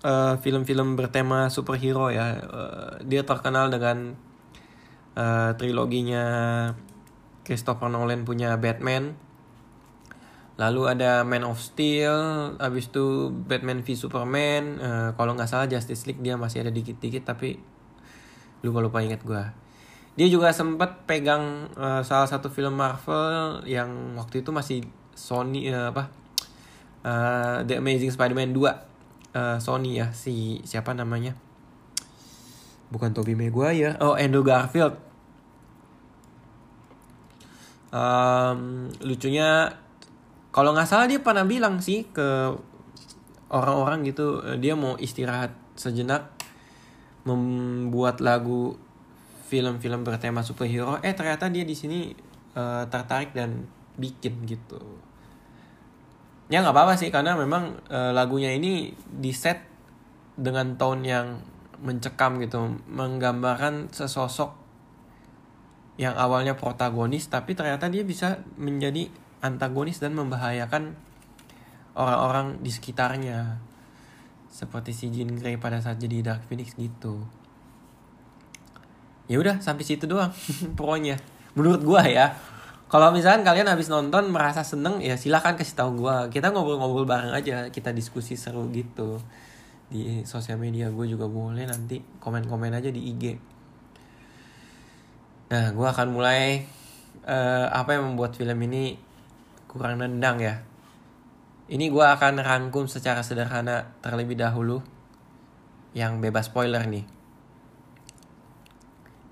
uh, 0.01 0.41
film-film 0.41 0.97
bertema 0.97 1.53
superhero 1.53 2.09
ya. 2.09 2.41
Uh, 2.41 2.93
dia 3.05 3.21
terkenal 3.21 3.69
dengan 3.69 4.17
uh, 5.13 5.53
triloginya 5.53 6.25
Christopher 7.45 7.93
Nolan 7.93 8.25
punya 8.25 8.57
Batman. 8.57 9.13
Lalu 10.53 10.85
ada 10.85 11.25
Man 11.25 11.49
of 11.49 11.57
Steel, 11.57 12.13
habis 12.61 12.89
itu 12.89 13.33
Batman 13.33 13.81
v 13.81 13.97
Superman. 13.97 14.63
Uh, 14.77 15.09
kalau 15.17 15.33
nggak 15.33 15.49
salah 15.49 15.65
Justice 15.65 16.05
League 16.05 16.21
dia 16.21 16.37
masih 16.37 16.61
ada 16.61 16.69
dikit-dikit 16.69 17.25
tapi 17.25 17.57
lupa-lupa 18.61 19.01
inget 19.01 19.21
gue. 19.25 19.62
Dia 20.13 20.29
juga 20.29 20.53
sempat 20.53 21.09
pegang 21.09 21.73
uh, 21.73 22.05
salah 22.05 22.29
satu 22.29 22.45
film 22.53 22.77
Marvel 22.77 23.65
yang 23.65 24.13
waktu 24.13 24.45
itu 24.45 24.53
masih 24.53 24.85
Sony 25.17 25.73
uh, 25.73 25.89
apa 25.89 26.13
uh, 27.01 27.57
The 27.65 27.81
Amazing 27.81 28.13
Spider-Man 28.13 28.53
2 28.53 28.61
uh, 28.61 29.57
Sony 29.57 29.97
ya 29.97 30.13
si 30.13 30.61
siapa 30.69 30.93
namanya? 30.93 31.33
Bukan 32.93 33.09
Tobey 33.09 33.33
Maguire. 33.33 33.97
Oh 34.05 34.13
Andrew 34.13 34.45
Garfield. 34.45 34.93
Um, 37.89 38.89
lucunya 39.01 39.69
kalau 40.53 40.77
nggak 40.77 40.89
salah 40.89 41.09
dia 41.09 41.21
pernah 41.21 41.45
bilang 41.45 41.81
sih 41.81 42.05
ke 42.09 42.53
orang-orang 43.53 44.05
gitu 44.05 44.41
dia 44.57 44.73
mau 44.73 44.97
istirahat 44.97 45.53
sejenak 45.77 46.29
membuat 47.25 48.17
lagu 48.21 48.77
film-film 49.53 50.01
bertema 50.01 50.41
superhero 50.41 50.97
eh 51.05 51.13
ternyata 51.13 51.45
dia 51.53 51.61
di 51.61 51.77
sini 51.77 52.09
uh, 52.57 52.89
tertarik 52.89 53.37
dan 53.37 53.69
bikin 53.93 54.49
gitu. 54.49 54.81
Ya 56.49 56.65
nggak 56.65 56.73
apa-apa 56.73 56.97
sih 56.97 57.13
karena 57.13 57.37
memang 57.37 57.77
e, 57.87 58.11
lagunya 58.13 58.51
ini 58.51 58.93
di 58.97 59.31
set 59.31 59.63
dengan 60.33 60.75
tone 60.75 61.01
yang 61.05 61.39
mencekam 61.81 62.37
gitu 62.41 62.77
menggambarkan 62.89 63.89
sesosok 63.89 64.53
yang 65.97 66.13
awalnya 66.17 66.57
protagonis 66.57 67.29
tapi 67.29 67.53
ternyata 67.53 67.87
dia 67.87 68.01
bisa 68.01 68.43
menjadi 68.57 69.07
antagonis 69.45 70.01
dan 70.01 70.17
membahayakan 70.17 70.97
orang-orang 71.93 72.59
di 72.65 72.69
sekitarnya. 72.73 73.61
Seperti 74.49 74.93
si 74.93 75.09
Jean 75.09 75.33
Grey 75.33 75.57
pada 75.57 75.81
saat 75.81 75.97
jadi 75.97 76.21
Dark 76.21 76.45
Phoenix 76.45 76.77
gitu 76.77 77.42
ya 79.31 79.39
udah 79.39 79.63
sampai 79.63 79.83
situ 79.87 80.05
doang 80.09 80.31
pokoknya. 80.79 81.19
Menurut 81.53 81.85
gua 81.85 82.03
ya 82.05 82.33
kalau 82.93 83.09
misalkan 83.09 83.41
kalian 83.41 83.65
habis 83.65 83.89
nonton 83.89 84.29
merasa 84.29 84.61
seneng 84.61 85.01
ya 85.01 85.17
silahkan 85.17 85.57
kasih 85.57 85.73
tahu 85.73 86.05
gue 86.05 86.29
kita 86.29 86.53
ngobrol-ngobrol 86.53 87.09
bareng 87.09 87.33
aja 87.33 87.73
kita 87.73 87.89
diskusi 87.89 88.37
seru 88.37 88.69
gitu. 88.69 89.17
Di 89.89 90.21
sosial 90.29 90.61
media 90.61 90.93
gue 90.93 91.09
juga 91.09 91.25
boleh 91.25 91.65
nanti 91.65 91.97
komen-komen 92.21 92.69
aja 92.69 92.93
di 92.93 93.01
IG 93.01 93.25
nah 95.53 95.69
gue 95.69 95.85
akan 95.85 96.17
mulai 96.17 96.65
uh, 97.29 97.69
apa 97.69 97.93
yang 97.93 98.13
membuat 98.13 98.33
film 98.33 98.57
ini 98.65 98.97
kurang 99.65 100.01
nendang 100.01 100.37
ya. 100.37 100.61
Ini 101.69 101.89
gue 101.89 102.05
akan 102.05 102.45
rangkum 102.45 102.85
secara 102.85 103.25
sederhana 103.25 103.89
terlebih 104.05 104.37
dahulu 104.37 104.85
yang 105.97 106.21
bebas 106.21 106.49
spoiler 106.49 106.85
nih 106.85 107.12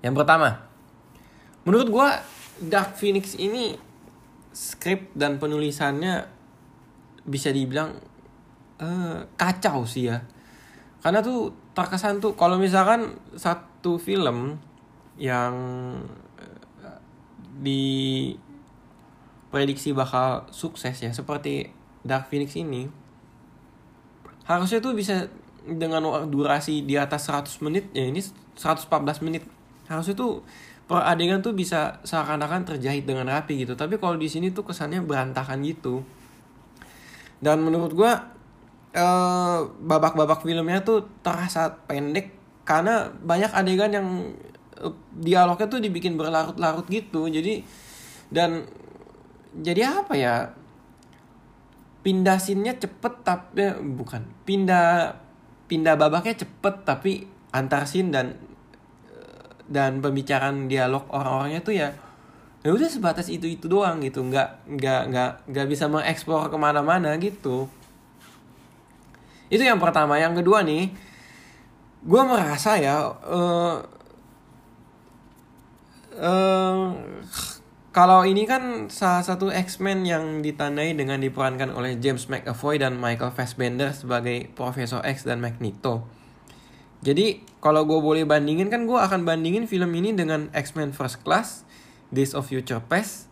yang 0.02 0.12
pertama 0.12 0.66
menurut 1.64 1.88
gue 1.88 2.08
Dark 2.62 2.94
Phoenix 2.94 3.34
ini 3.38 3.74
skrip 4.52 5.10
dan 5.16 5.40
penulisannya 5.40 6.28
bisa 7.24 7.48
dibilang 7.50 7.96
uh, 8.78 9.24
kacau 9.34 9.88
sih 9.88 10.12
ya. 10.12 10.22
Karena 11.02 11.24
tuh 11.24 11.50
terkesan 11.74 12.22
tuh 12.22 12.36
kalau 12.38 12.60
misalkan 12.60 13.18
satu 13.34 13.96
film 13.98 14.60
yang 15.16 15.54
uh, 16.78 17.00
di 17.58 18.34
prediksi 19.50 19.92
bakal 19.92 20.48
sukses 20.52 20.96
ya 20.96 21.10
seperti 21.12 21.68
Dark 22.04 22.28
Phoenix 22.28 22.56
ini 22.56 22.88
harusnya 24.48 24.80
tuh 24.80 24.96
bisa 24.96 25.28
dengan 25.62 26.02
durasi 26.26 26.82
di 26.82 26.98
atas 26.98 27.30
100 27.30 27.62
menit 27.62 27.84
ya 27.94 28.08
ini 28.08 28.18
114 28.18 28.90
menit 29.22 29.46
harusnya 29.90 30.14
tuh 30.14 30.42
per 30.86 31.08
adegan 31.08 31.40
tuh 31.40 31.56
bisa 31.56 32.02
seakan-akan 32.04 32.68
terjahit 32.68 33.08
dengan 33.08 33.30
rapi 33.30 33.64
gitu. 33.64 33.78
Tapi 33.78 33.96
kalau 33.96 34.20
di 34.20 34.28
sini 34.28 34.52
tuh 34.52 34.66
kesannya 34.66 35.00
berantakan 35.00 35.62
gitu. 35.64 36.04
Dan 37.40 37.64
menurut 37.64 37.96
gua 37.96 38.12
eh, 38.92 39.58
babak-babak 39.66 40.44
filmnya 40.44 40.84
tuh 40.84 41.08
terasa 41.24 41.72
pendek 41.88 42.34
karena 42.62 43.10
banyak 43.10 43.50
adegan 43.50 43.90
yang 43.90 44.06
eh, 44.78 44.94
dialognya 45.16 45.66
tuh 45.70 45.80
dibikin 45.80 46.18
berlarut-larut 46.20 46.86
gitu. 46.90 47.26
Jadi 47.30 47.64
dan 48.28 48.66
jadi 49.56 50.02
apa 50.02 50.14
ya? 50.18 50.36
Pindah 52.02 52.36
sinnya 52.42 52.74
cepet 52.76 53.14
tapi 53.22 53.64
eh, 53.64 53.78
bukan. 53.78 54.22
Pindah 54.44 55.16
pindah 55.72 55.96
babaknya 55.96 56.44
cepet 56.44 56.74
tapi 56.84 57.24
antar 57.48 57.88
scene 57.88 58.12
dan 58.12 58.36
dan 59.68 60.02
pembicaraan 60.02 60.66
dialog 60.66 61.06
orang-orangnya 61.10 61.60
tuh 61.62 61.74
ya 61.74 61.88
ya 62.62 62.70
udah 62.70 62.86
sebatas 62.86 63.26
itu 63.26 63.46
itu 63.50 63.66
doang 63.66 63.98
gitu. 64.02 64.22
Nggak 64.22 64.66
nggak 64.78 65.00
nggak 65.10 65.30
nggak 65.50 65.66
bisa 65.66 65.90
mengeksplor 65.90 66.50
ke 66.50 66.56
mana-mana 66.58 67.14
gitu. 67.18 67.66
Itu 69.52 69.62
yang 69.62 69.82
pertama. 69.82 70.16
Yang 70.18 70.42
kedua 70.42 70.62
nih 70.62 70.90
gue 72.02 72.22
merasa 72.26 72.82
ya 72.82 73.14
uh, 73.14 73.78
uh, 76.18 76.90
kalau 77.92 78.24
ini 78.24 78.48
kan 78.48 78.88
salah 78.88 79.20
satu 79.20 79.52
X-Men 79.52 80.08
yang 80.08 80.24
ditandai 80.40 80.96
dengan 80.96 81.20
diperankan 81.20 81.76
oleh 81.76 82.00
James 82.00 82.24
McAvoy 82.24 82.80
dan 82.80 82.96
Michael 82.96 83.36
Fassbender 83.36 83.92
sebagai 83.92 84.48
Profesor 84.56 85.04
X 85.04 85.28
dan 85.28 85.44
Magneto. 85.44 86.21
Jadi 87.02 87.42
kalau 87.58 87.82
gue 87.82 87.98
boleh 87.98 88.22
bandingin 88.22 88.70
kan 88.70 88.86
gue 88.86 88.94
akan 88.94 89.26
bandingin 89.26 89.66
film 89.66 89.90
ini 89.98 90.14
dengan 90.14 90.46
X-Men 90.54 90.94
First 90.94 91.26
Class, 91.26 91.66
Days 92.14 92.32
of 92.32 92.46
Future 92.46 92.78
Past, 92.78 93.26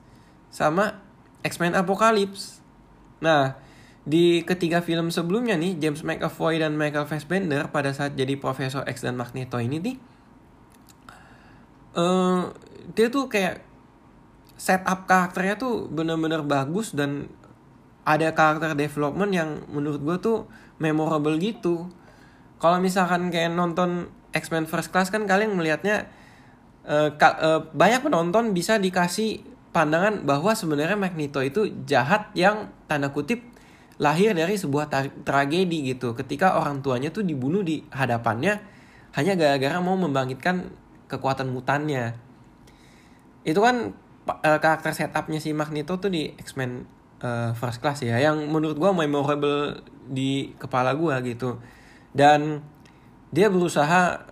sama 0.50 0.98
X-Men 1.46 1.78
Apocalypse. 1.78 2.58
Nah, 3.22 3.54
di 4.02 4.42
ketiga 4.42 4.82
film 4.82 5.14
sebelumnya 5.14 5.54
nih, 5.54 5.78
James 5.78 6.02
McAvoy 6.02 6.58
dan 6.58 6.74
Michael 6.74 7.06
Fassbender 7.06 7.70
pada 7.70 7.94
saat 7.94 8.18
jadi 8.18 8.34
Profesor 8.34 8.82
X 8.88 9.06
dan 9.06 9.14
Magneto 9.14 9.60
ini 9.62 9.78
nih, 9.78 9.96
uh, 11.94 12.50
dia 12.96 13.06
tuh 13.06 13.30
kayak 13.30 13.62
setup 14.60 15.08
karakternya 15.08 15.56
tuh 15.56 15.88
bener-bener 15.88 16.44
bagus 16.44 16.92
dan 16.92 17.30
ada 18.04 18.32
karakter 18.32 18.74
development 18.74 19.32
yang 19.32 19.50
menurut 19.70 20.00
gue 20.00 20.16
tuh 20.18 20.38
memorable 20.80 21.36
gitu. 21.36 21.88
Kalau 22.60 22.76
misalkan 22.78 23.32
kayak 23.32 23.56
nonton 23.56 24.12
X-Men 24.36 24.68
First 24.68 24.92
Class 24.92 25.08
kan 25.08 25.24
kalian 25.24 25.56
melihatnya 25.56 26.06
uh, 26.84 27.08
uh, 27.16 27.60
banyak 27.72 28.04
penonton 28.04 28.52
bisa 28.52 28.76
dikasih 28.76 29.42
pandangan 29.72 30.28
bahwa 30.28 30.52
sebenarnya 30.52 31.00
Magneto 31.00 31.40
itu 31.40 31.72
jahat 31.88 32.28
yang 32.36 32.68
tanda 32.84 33.10
kutip 33.10 33.40
lahir 33.96 34.36
dari 34.36 34.60
sebuah 34.60 34.92
tragedi 35.24 35.96
gitu. 35.96 36.12
Ketika 36.12 36.60
orang 36.60 36.84
tuanya 36.84 37.08
tuh 37.08 37.24
dibunuh 37.24 37.64
di 37.64 37.84
hadapannya 37.88 38.60
hanya 39.16 39.32
gara-gara 39.34 39.80
mau 39.82 39.96
membangkitkan 39.98 40.70
kekuatan 41.10 41.50
mutannya. 41.50 42.14
Itu 43.42 43.64
kan 43.64 43.96
uh, 44.28 44.58
karakter 44.60 44.94
setupnya 44.94 45.40
si 45.40 45.50
Magneto 45.56 45.96
tuh 45.96 46.12
di 46.12 46.32
X-Men 46.36 46.84
uh, 47.24 47.56
First 47.56 47.80
Class 47.80 48.04
ya 48.04 48.20
yang 48.20 48.36
menurut 48.52 48.76
gue 48.76 48.90
memorable 48.92 49.80
di 50.10 50.52
kepala 50.60 50.92
gue 50.92 51.34
gitu 51.34 51.56
dan 52.16 52.64
dia 53.30 53.46
berusaha 53.46 54.26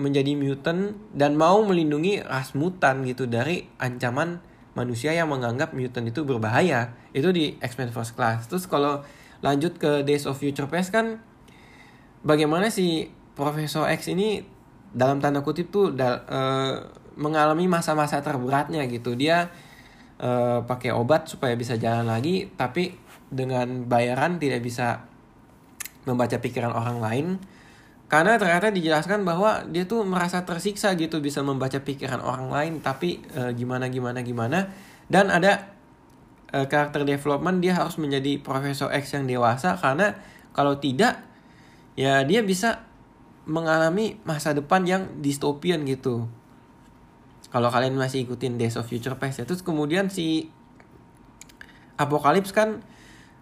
menjadi 0.00 0.32
mutant 0.32 0.96
dan 1.12 1.36
mau 1.36 1.60
melindungi 1.60 2.24
ras 2.24 2.56
mutan 2.56 3.04
gitu 3.04 3.28
dari 3.28 3.68
ancaman 3.76 4.40
manusia 4.72 5.12
yang 5.12 5.28
menganggap 5.28 5.76
mutant 5.76 6.08
itu 6.08 6.24
berbahaya. 6.24 6.96
Itu 7.12 7.36
di 7.36 7.60
X-Men 7.60 7.92
First 7.92 8.16
Class. 8.16 8.48
Terus 8.48 8.64
kalau 8.64 9.04
lanjut 9.44 9.76
ke 9.76 10.00
Days 10.00 10.24
of 10.24 10.40
Future 10.40 10.66
Past 10.72 10.88
kan 10.88 11.20
bagaimana 12.24 12.72
si 12.72 13.12
Profesor 13.36 13.88
X 13.92 14.08
ini 14.08 14.40
dalam 14.90 15.20
tanda 15.20 15.44
kutip 15.44 15.68
tuh 15.68 15.92
uh, 15.92 16.74
mengalami 17.20 17.68
masa-masa 17.68 18.24
terberatnya 18.24 18.88
gitu. 18.88 19.12
Dia 19.12 19.52
uh, 20.16 20.64
pakai 20.64 20.96
obat 20.96 21.28
supaya 21.28 21.52
bisa 21.60 21.76
jalan 21.76 22.08
lagi 22.08 22.48
tapi 22.56 22.96
dengan 23.28 23.84
bayaran 23.84 24.40
tidak 24.40 24.64
bisa 24.64 25.09
membaca 26.08 26.36
pikiran 26.40 26.72
orang 26.72 26.98
lain 27.00 27.26
karena 28.10 28.42
ternyata 28.42 28.74
dijelaskan 28.74 29.22
bahwa 29.22 29.62
dia 29.70 29.86
tuh 29.86 30.02
merasa 30.02 30.42
tersiksa 30.42 30.98
gitu 30.98 31.22
bisa 31.22 31.46
membaca 31.46 31.78
pikiran 31.78 32.18
orang 32.18 32.50
lain 32.50 32.72
tapi 32.82 33.22
uh, 33.38 33.54
gimana 33.54 33.86
gimana 33.86 34.26
gimana. 34.26 34.66
Dan 35.06 35.30
ada 35.30 35.70
uh, 36.50 36.66
karakter 36.66 37.06
development 37.06 37.62
dia 37.62 37.78
harus 37.78 38.02
menjadi 38.02 38.42
Profesor 38.42 38.90
X 38.90 39.14
yang 39.14 39.30
dewasa 39.30 39.78
karena 39.78 40.18
kalau 40.50 40.82
tidak 40.82 41.22
ya 41.94 42.26
dia 42.26 42.42
bisa 42.42 42.82
mengalami 43.46 44.18
masa 44.26 44.58
depan 44.58 44.82
yang 44.82 45.22
distopian 45.22 45.86
gitu. 45.86 46.26
Kalau 47.54 47.70
kalian 47.70 47.94
masih 47.94 48.26
ikutin 48.26 48.58
Days 48.58 48.74
of 48.74 48.90
Future 48.90 49.14
Past 49.22 49.38
ya 49.38 49.46
terus 49.46 49.62
kemudian 49.62 50.10
si 50.10 50.50
Apocalypse 51.94 52.50
kan 52.50 52.82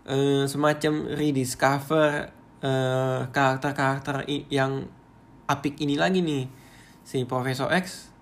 uh, 0.05 0.45
semacam 0.45 1.09
rediscover 1.17 2.37
uh, 2.63 3.29
karakter-karakter 3.31 4.27
yang 4.51 4.87
apik 5.49 5.81
ini 5.81 5.97
lagi 5.97 6.21
nih. 6.21 6.47
Si 7.03 7.25
Profesor 7.25 7.73
X 7.73 8.13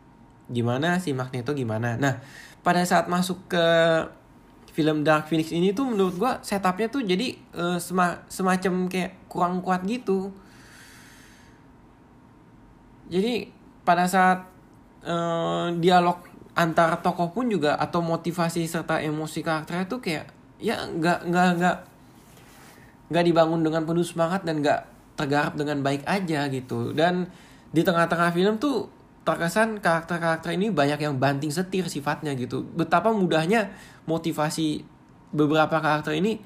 gimana? 0.47 1.03
Si 1.03 1.11
Magneto 1.11 1.53
gimana? 1.53 1.99
Nah 1.99 2.23
pada 2.63 2.83
saat 2.83 3.11
masuk 3.11 3.51
ke 3.51 3.67
film 4.77 5.03
Dark 5.03 5.27
Phoenix 5.27 5.51
ini 5.51 5.73
tuh 5.73 5.89
menurut 5.89 6.15
gua 6.21 6.39
setupnya 6.45 6.93
tuh 6.93 7.01
jadi 7.01 7.33
uh, 7.57 7.81
sema 7.81 8.21
semacam 8.29 8.87
kayak 8.93 9.13
kurang 9.27 9.65
kuat 9.65 9.83
gitu. 9.89 10.31
Jadi 13.07 13.49
pada 13.87 14.05
saat 14.11 14.45
uh, 15.07 15.71
dialog 15.79 16.19
antar 16.57 16.99
tokoh 17.05 17.31
pun 17.31 17.47
juga 17.47 17.77
atau 17.77 18.01
motivasi 18.01 18.65
serta 18.67 18.99
emosi 19.01 19.45
karakternya 19.45 19.87
tuh 19.87 20.01
kayak 20.01 20.27
ya 20.57 20.89
nggak 20.89 21.29
nggak 21.29 21.49
nggak 21.61 21.77
nggak 23.11 23.25
dibangun 23.27 23.63
dengan 23.63 23.83
penuh 23.87 24.03
semangat 24.03 24.43
dan 24.43 24.63
nggak 24.63 24.81
tergarap 25.17 25.55
dengan 25.57 25.81
baik 25.81 26.03
aja 26.05 26.47
gitu. 26.51 26.93
Dan 26.93 27.31
di 27.71 27.83
tengah-tengah 27.83 28.31
film 28.35 28.59
tuh 28.59 28.91
terkesan 29.27 29.83
karakter-karakter 29.83 30.55
ini 30.55 30.71
banyak 30.71 31.03
yang 31.03 31.19
banting 31.19 31.51
setir 31.51 31.91
sifatnya 31.91 32.37
gitu. 32.39 32.63
Betapa 32.63 33.11
mudahnya 33.11 33.75
motivasi 34.07 34.87
beberapa 35.35 35.83
karakter 35.83 36.15
ini 36.15 36.39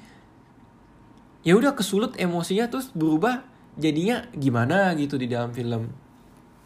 ya 1.45 1.57
udah 1.57 1.77
kesulut 1.77 2.17
emosinya 2.17 2.69
terus 2.73 2.89
berubah 2.93 3.45
jadinya 3.77 4.25
gimana 4.33 4.97
gitu 4.97 5.21
di 5.21 5.29
dalam 5.29 5.53
film. 5.53 5.93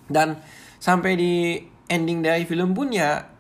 Dan 0.06 0.38
sampai 0.78 1.12
di 1.18 1.34
ending 1.90 2.22
dari 2.22 2.46
film 2.46 2.72
pun 2.78 2.94
ya 2.94 3.33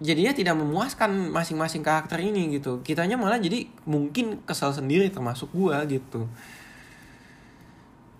jadinya 0.00 0.32
tidak 0.32 0.56
memuaskan 0.56 1.28
masing-masing 1.28 1.84
karakter 1.84 2.18
ini 2.24 2.56
gitu. 2.56 2.80
Kitanya 2.80 3.20
malah 3.20 3.36
jadi 3.36 3.68
mungkin 3.84 4.40
kesal 4.48 4.72
sendiri 4.72 5.12
termasuk 5.12 5.52
gua 5.52 5.84
gitu. 5.84 6.24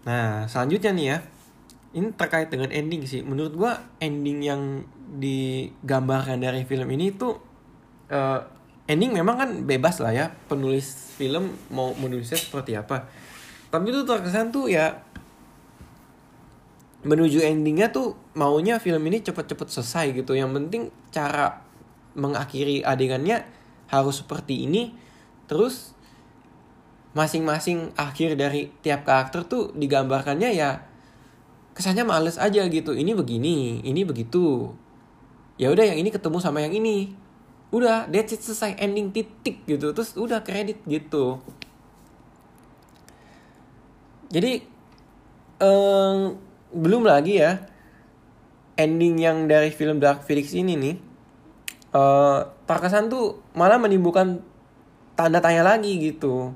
Nah 0.05 0.45
selanjutnya 0.47 0.93
nih 0.93 1.07
ya. 1.17 1.19
Ini 1.91 2.15
terkait 2.15 2.53
dengan 2.53 2.71
ending 2.71 3.03
sih. 3.09 3.25
Menurut 3.25 3.57
gua 3.57 3.73
ending 3.99 4.45
yang 4.45 4.85
digambarkan 5.19 6.39
dari 6.39 6.63
film 6.69 6.87
ini 6.95 7.11
tuh 7.17 7.41
uh, 8.13 8.41
ending 8.87 9.17
memang 9.17 9.37
kan 9.41 9.51
bebas 9.65 9.99
lah 10.05 10.13
ya. 10.13 10.27
Penulis 10.47 11.17
film 11.17 11.57
mau 11.73 11.97
menulisnya 11.97 12.37
seperti 12.39 12.77
apa. 12.77 13.09
Tapi 13.73 13.89
itu 13.89 14.05
terkesan 14.05 14.53
tuh 14.53 14.69
ya 14.69 15.01
menuju 17.01 17.41
endingnya 17.41 17.89
tuh 17.89 18.13
maunya 18.37 18.77
film 18.77 19.01
ini 19.09 19.25
cepet-cepet 19.25 19.69
selesai 19.73 20.07
gitu. 20.13 20.37
Yang 20.37 20.51
penting 20.61 20.83
cara 21.09 21.70
mengakhiri 22.15 22.83
adegannya 22.83 23.47
harus 23.91 24.23
seperti 24.23 24.67
ini. 24.67 24.95
Terus 25.51 25.95
masing-masing 27.11 27.91
akhir 27.99 28.39
dari 28.39 28.71
tiap 28.87 29.03
karakter 29.03 29.43
tuh 29.43 29.75
digambarkannya 29.75 30.55
ya 30.55 30.87
kesannya 31.75 32.07
males 32.07 32.39
aja 32.39 32.67
gitu. 32.71 32.95
Ini 32.95 33.13
begini 33.19 33.83
ini 33.83 34.03
begitu. 34.07 34.71
Ya 35.61 35.69
udah 35.69 35.85
yang 35.85 35.99
ini 36.01 36.11
ketemu 36.15 36.39
sama 36.39 36.63
yang 36.63 36.73
ini. 36.73 37.13
Udah 37.71 38.11
that's 38.11 38.35
it 38.35 38.43
selesai 38.43 38.79
ending 38.79 39.11
titik 39.11 39.63
gitu. 39.67 39.91
Terus 39.95 40.15
udah 40.15 40.43
kredit 40.43 40.83
gitu. 40.87 41.43
Jadi 44.31 44.63
um, 45.59 46.39
belum 46.71 47.03
lagi 47.03 47.43
ya 47.43 47.67
ending 48.79 49.19
yang 49.19 49.51
dari 49.51 49.75
film 49.75 49.99
Dark 49.99 50.23
Phoenix 50.23 50.55
ini 50.55 50.79
nih 50.79 51.10
uh, 51.95 52.47
terkesan 52.67 53.11
tuh 53.11 53.39
malah 53.55 53.79
menimbulkan 53.79 54.43
tanda 55.19 55.39
tanya 55.43 55.67
lagi 55.67 56.01
gitu. 56.01 56.55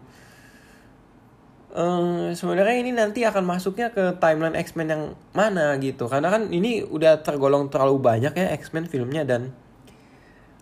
Uh, 1.74 2.30
sebenarnya 2.38 2.76
ini 2.78 2.94
nanti 2.94 3.26
akan 3.26 3.42
masuknya 3.42 3.90
ke 3.90 4.14
timeline 4.22 4.54
X-Men 4.54 4.88
yang 4.88 5.02
mana 5.34 5.74
gitu. 5.82 6.06
Karena 6.06 6.30
kan 6.30 6.48
ini 6.54 6.86
udah 6.86 7.18
tergolong 7.20 7.66
terlalu 7.66 7.98
banyak 7.98 8.32
ya 8.32 8.54
X-Men 8.54 8.86
filmnya 8.86 9.26
dan 9.26 9.50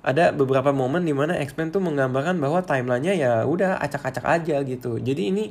ada 0.03 0.35
beberapa 0.35 0.75
momen 0.75 1.07
di 1.07 1.15
mana 1.15 1.39
X-Men 1.39 1.71
tuh 1.71 1.85
menggambarkan 1.85 2.41
bahwa 2.43 2.65
timelinenya 2.65 3.15
ya 3.15 3.33
udah 3.45 3.79
acak-acak 3.79 4.25
aja 4.25 4.57
gitu. 4.67 4.99
Jadi 4.99 5.23
ini 5.31 5.45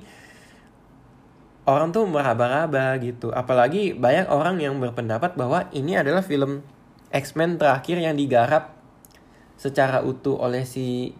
orang 1.69 1.93
tuh 1.93 2.09
meraba-raba 2.09 2.97
gitu. 2.99 3.29
Apalagi 3.31 3.93
banyak 3.93 4.27
orang 4.27 4.57
yang 4.59 4.75
berpendapat 4.81 5.37
bahwa 5.37 5.69
ini 5.71 5.95
adalah 5.95 6.25
film 6.25 6.65
X-Men 7.13 7.61
terakhir 7.61 8.01
yang 8.01 8.17
digarap 8.17 8.80
secara 9.61 10.01
utuh 10.01 10.41
oleh 10.41 10.65
si 10.65 11.13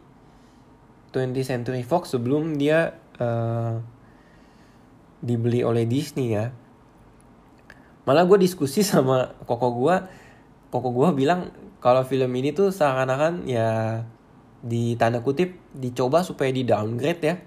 20th 1.14 1.46
Century 1.46 1.86
Fox 1.86 2.18
sebelum 2.18 2.58
dia 2.58 2.98
uh, 3.22 3.78
dibeli 5.22 5.62
oleh 5.62 5.86
Disney 5.86 6.34
ya. 6.34 6.50
Malah 8.10 8.26
gue 8.26 8.42
diskusi 8.42 8.82
sama 8.92 9.38
koko 9.46 9.70
gue 9.78 9.96
koko 10.74 10.90
gue 10.90 11.10
bilang 11.14 11.54
kalau 11.78 12.02
film 12.02 12.34
ini 12.34 12.50
tuh 12.50 12.74
seakan-akan 12.74 13.46
ya 13.46 14.02
di 14.62 14.98
tanda 14.98 15.22
kutip 15.22 15.62
dicoba 15.78 16.26
supaya 16.26 16.50
di 16.50 16.66
downgrade 16.66 17.22
ya. 17.22 17.38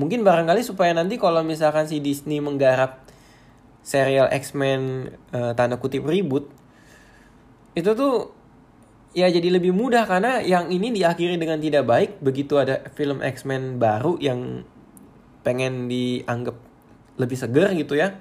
Mungkin 0.00 0.24
barangkali 0.24 0.64
supaya 0.64 0.96
nanti 0.96 1.20
kalau 1.20 1.44
misalkan 1.44 1.84
si 1.84 2.00
Disney 2.00 2.40
menggarap 2.40 3.04
serial 3.84 4.32
X-Men 4.32 5.12
uh, 5.36 5.52
tanda 5.52 5.76
kutip 5.76 6.08
ribut 6.08 6.48
itu 7.76 7.92
tuh 7.92 8.41
ya 9.12 9.28
jadi 9.28 9.48
lebih 9.52 9.76
mudah 9.76 10.08
karena 10.08 10.40
yang 10.40 10.72
ini 10.72 10.92
diakhiri 10.92 11.36
dengan 11.36 11.60
tidak 11.60 11.84
baik. 11.88 12.10
Begitu 12.20 12.56
ada 12.60 12.84
film 12.96 13.20
X-Men 13.20 13.76
baru 13.76 14.16
yang 14.20 14.64
pengen 15.44 15.88
dianggap 15.88 16.56
lebih 17.20 17.36
seger 17.36 17.72
gitu 17.76 17.96
ya. 17.96 18.16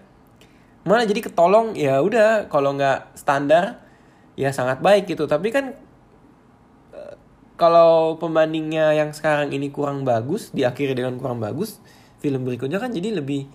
Malah 0.84 1.06
jadi 1.08 1.22
ketolong 1.32 1.78
ya 1.78 2.02
udah 2.02 2.52
kalau 2.52 2.76
nggak 2.76 3.16
standar 3.16 3.84
ya 4.36 4.52
sangat 4.52 4.84
baik 4.84 5.08
gitu. 5.08 5.26
Tapi 5.26 5.48
kan 5.52 5.76
eh, 6.96 7.16
kalau 7.56 8.20
pembandingnya 8.20 8.96
yang 8.96 9.16
sekarang 9.16 9.56
ini 9.56 9.72
kurang 9.72 10.04
bagus 10.04 10.52
diakhiri 10.52 10.98
dengan 10.98 11.16
kurang 11.20 11.40
bagus 11.40 11.80
film 12.22 12.46
berikutnya 12.46 12.78
kan 12.78 12.94
jadi 12.94 13.18
lebih 13.18 13.50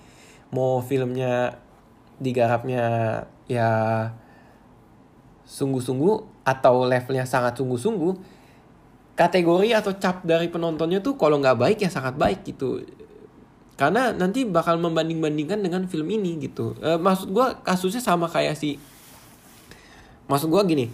mau 0.51 0.83
filmnya 0.83 1.62
digarapnya 2.18 3.22
ya 3.46 3.70
sungguh-sungguh 5.46 6.36
atau 6.46 6.87
levelnya 6.87 7.26
sangat 7.26 7.59
sungguh-sungguh 7.59 8.14
kategori 9.18 9.68
atau 9.74 9.92
cap 9.98 10.22
dari 10.22 10.46
penontonnya 10.46 11.02
tuh 11.02 11.18
kalau 11.18 11.42
nggak 11.42 11.59
baik 11.59 11.78
ya 11.82 11.90
sangat 11.90 12.14
baik 12.14 12.46
gitu. 12.46 12.87
Karena 13.74 14.14
nanti 14.14 14.46
bakal 14.46 14.80
membanding-bandingkan 14.80 15.61
dengan 15.61 15.85
film 15.90 16.09
ini 16.09 16.38
gitu. 16.40 16.78
E, 16.80 16.96
maksud 16.96 17.35
gue 17.35 17.46
kasusnya 17.66 18.00
sama 18.00 18.30
kayak 18.30 18.54
si 18.54 18.78
maksud 20.26 20.50
gue 20.50 20.62
gini 20.66 20.87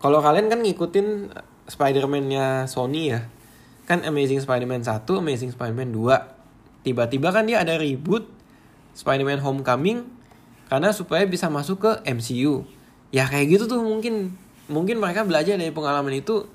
kalau 0.00 0.20
kalian 0.20 0.52
kan 0.52 0.60
ngikutin 0.60 1.32
Spider-Man-nya 1.66 2.68
Sony 2.68 3.12
ya 3.12 3.26
kan 3.88 4.04
Amazing 4.04 4.42
Spider-Man 4.44 4.84
1, 4.84 5.06
Amazing 5.08 5.56
Spider-Man 5.56 5.90
2 5.96 6.84
tiba-tiba 6.84 7.28
kan 7.32 7.48
dia 7.48 7.64
ada 7.64 7.80
reboot 7.80 8.28
Spider-Man 8.94 9.40
Homecoming 9.40 10.06
karena 10.68 10.90
supaya 10.92 11.24
bisa 11.24 11.48
masuk 11.48 11.82
ke 11.82 11.90
MCU 12.04 12.66
ya 13.14 13.24
kayak 13.26 13.58
gitu 13.58 13.64
tuh 13.70 13.80
mungkin 13.80 14.34
mungkin 14.72 14.98
mereka 14.98 15.22
belajar 15.22 15.58
dari 15.58 15.70
pengalaman 15.70 16.14
itu 16.18 16.46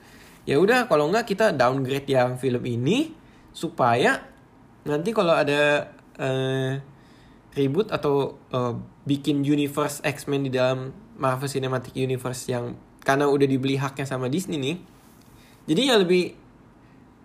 ya 0.43 0.58
udah 0.58 0.89
kalau 0.89 1.08
nggak 1.12 1.30
kita 1.30 1.54
downgrade 1.54 2.10
yang 2.10 2.36
film 2.36 2.63
ini 2.65 3.13
supaya 3.52 4.26
nanti 4.88 5.13
kalau 5.13 5.38
ada 5.38 5.93
uh, 6.17 6.74
reboot 7.54 7.93
atau 7.93 8.39
uh, 8.50 8.74
bikin 9.06 9.45
universe 9.45 10.02
X-Men 10.02 10.50
di 10.50 10.52
dalam 10.54 10.95
Marvel 11.19 11.52
Cinematic 11.52 11.93
Universe 11.93 12.50
yang 12.50 12.74
karena 13.06 13.30
udah 13.30 13.45
dibeli 13.45 13.78
haknya 13.78 14.06
sama 14.08 14.32
Disney 14.32 14.58
nih 14.58 14.78
jadi 15.69 15.82
ya 15.93 15.95
lebih 16.02 16.34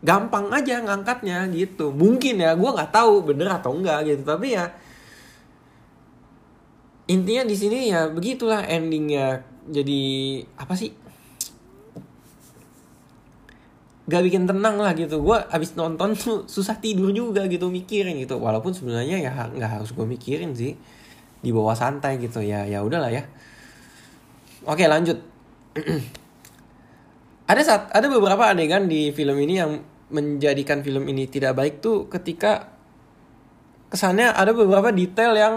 gampang 0.05 0.53
aja 0.53 0.79
ngangkatnya 0.85 1.49
gitu. 1.51 1.91
Mungkin 1.91 2.39
ya 2.43 2.53
gue 2.53 2.71
nggak 2.71 2.93
tahu 2.93 3.25
bener 3.25 3.49
atau 3.49 3.73
enggak 3.73 4.05
gitu 4.07 4.23
tapi 4.23 4.55
ya 4.55 4.71
intinya 7.07 7.47
di 7.47 7.57
sini 7.57 7.91
ya 7.91 8.11
begitulah 8.11 8.67
endingnya 8.67 9.47
jadi 9.69 10.03
apa 10.59 10.75
sih? 10.79 10.95
Gak 14.07 14.23
bikin 14.23 14.47
tenang 14.47 14.79
lah 14.79 14.95
gitu. 14.95 15.19
Gue 15.19 15.35
abis 15.35 15.75
nonton 15.75 16.15
tuh 16.15 16.47
susah 16.47 16.79
tidur 16.79 17.11
juga 17.11 17.45
gitu 17.51 17.67
mikirin 17.71 18.17
gitu. 18.23 18.39
Walaupun 18.39 18.71
sebenarnya 18.71 19.19
ya 19.19 19.31
nggak 19.35 19.71
harus 19.83 19.91
gue 19.91 20.07
mikirin 20.07 20.55
sih. 20.55 20.79
Di 21.43 21.51
bawah 21.51 21.75
santai 21.75 22.23
gitu. 22.23 22.39
Ya 22.39 22.67
ya 22.71 22.87
udahlah 22.87 23.11
ya. 23.11 23.27
Oke 24.67 24.87
lanjut. 24.87 25.19
Ada 27.47 27.63
saat 27.63 27.83
ada 27.95 28.11
beberapa 28.11 28.43
adegan 28.51 28.91
di 28.91 29.15
film 29.15 29.39
ini 29.39 29.55
yang 29.55 29.79
menjadikan 30.11 30.83
film 30.83 31.07
ini 31.07 31.31
tidak 31.31 31.55
baik 31.55 31.79
tuh 31.79 32.11
ketika 32.11 32.75
kesannya 33.87 34.35
ada 34.35 34.51
beberapa 34.51 34.91
detail 34.91 35.39
yang 35.39 35.55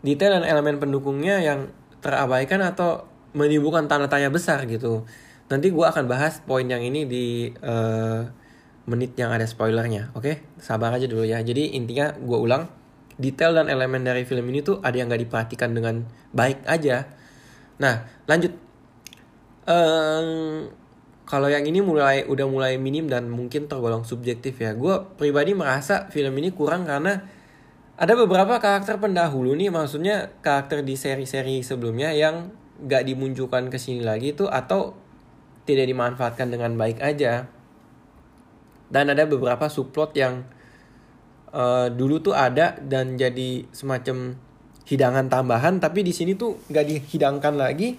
detail 0.00 0.40
dan 0.40 0.44
elemen 0.48 0.80
pendukungnya 0.80 1.40
yang 1.44 1.68
terabaikan 2.06 2.62
atau 2.62 3.10
menimbulkan 3.34 3.90
tanda 3.90 4.06
tanya 4.06 4.30
besar 4.30 4.62
gitu. 4.70 5.02
Nanti 5.50 5.74
gue 5.74 5.82
akan 5.82 6.06
bahas 6.06 6.38
poin 6.46 6.62
yang 6.62 6.82
ini 6.86 7.02
di 7.02 7.50
uh, 7.62 8.22
menit 8.86 9.18
yang 9.18 9.34
ada 9.34 9.42
spoilernya, 9.42 10.14
oke? 10.14 10.22
Okay? 10.22 10.34
Sabar 10.62 10.94
aja 10.94 11.10
dulu 11.10 11.26
ya. 11.26 11.42
Jadi 11.42 11.74
intinya 11.74 12.14
gue 12.14 12.38
ulang, 12.38 12.70
detail 13.18 13.58
dan 13.58 13.66
elemen 13.66 14.06
dari 14.06 14.22
film 14.22 14.46
ini 14.46 14.62
tuh 14.62 14.78
ada 14.80 14.94
yang 14.94 15.10
gak 15.10 15.22
diperhatikan 15.26 15.74
dengan 15.74 16.06
baik 16.30 16.62
aja. 16.70 17.10
Nah, 17.82 18.06
lanjut. 18.30 18.54
Um, 19.66 20.70
kalau 21.26 21.50
yang 21.50 21.66
ini 21.66 21.82
mulai 21.82 22.22
udah 22.22 22.46
mulai 22.46 22.78
minim 22.78 23.10
dan 23.10 23.26
mungkin 23.26 23.66
tergolong 23.66 24.06
subjektif 24.06 24.62
ya. 24.62 24.78
Gue 24.78 25.02
pribadi 25.18 25.58
merasa 25.58 26.06
film 26.14 26.38
ini 26.38 26.54
kurang 26.54 26.86
karena 26.86 27.26
ada 27.96 28.12
beberapa 28.12 28.60
karakter 28.60 29.00
pendahulu 29.00 29.56
nih 29.56 29.72
maksudnya 29.72 30.36
karakter 30.44 30.84
di 30.84 31.00
seri-seri 31.00 31.64
sebelumnya 31.64 32.12
yang 32.12 32.52
gak 32.84 33.08
dimunculkan 33.08 33.72
ke 33.72 33.80
sini 33.80 34.04
lagi 34.04 34.36
itu 34.36 34.44
atau 34.44 34.92
tidak 35.64 35.88
dimanfaatkan 35.88 36.52
dengan 36.52 36.76
baik 36.76 37.00
aja. 37.00 37.48
Dan 38.86 39.10
ada 39.10 39.24
beberapa 39.24 39.66
subplot 39.66 40.12
yang 40.12 40.44
uh, 41.56 41.88
dulu 41.88 42.20
tuh 42.20 42.36
ada 42.36 42.76
dan 42.84 43.16
jadi 43.16 43.64
semacam 43.72 44.36
hidangan 44.86 45.26
tambahan 45.26 45.82
tapi 45.82 46.04
di 46.04 46.12
sini 46.12 46.36
tuh 46.36 46.60
gak 46.68 46.84
dihidangkan 46.84 47.56
lagi. 47.56 47.96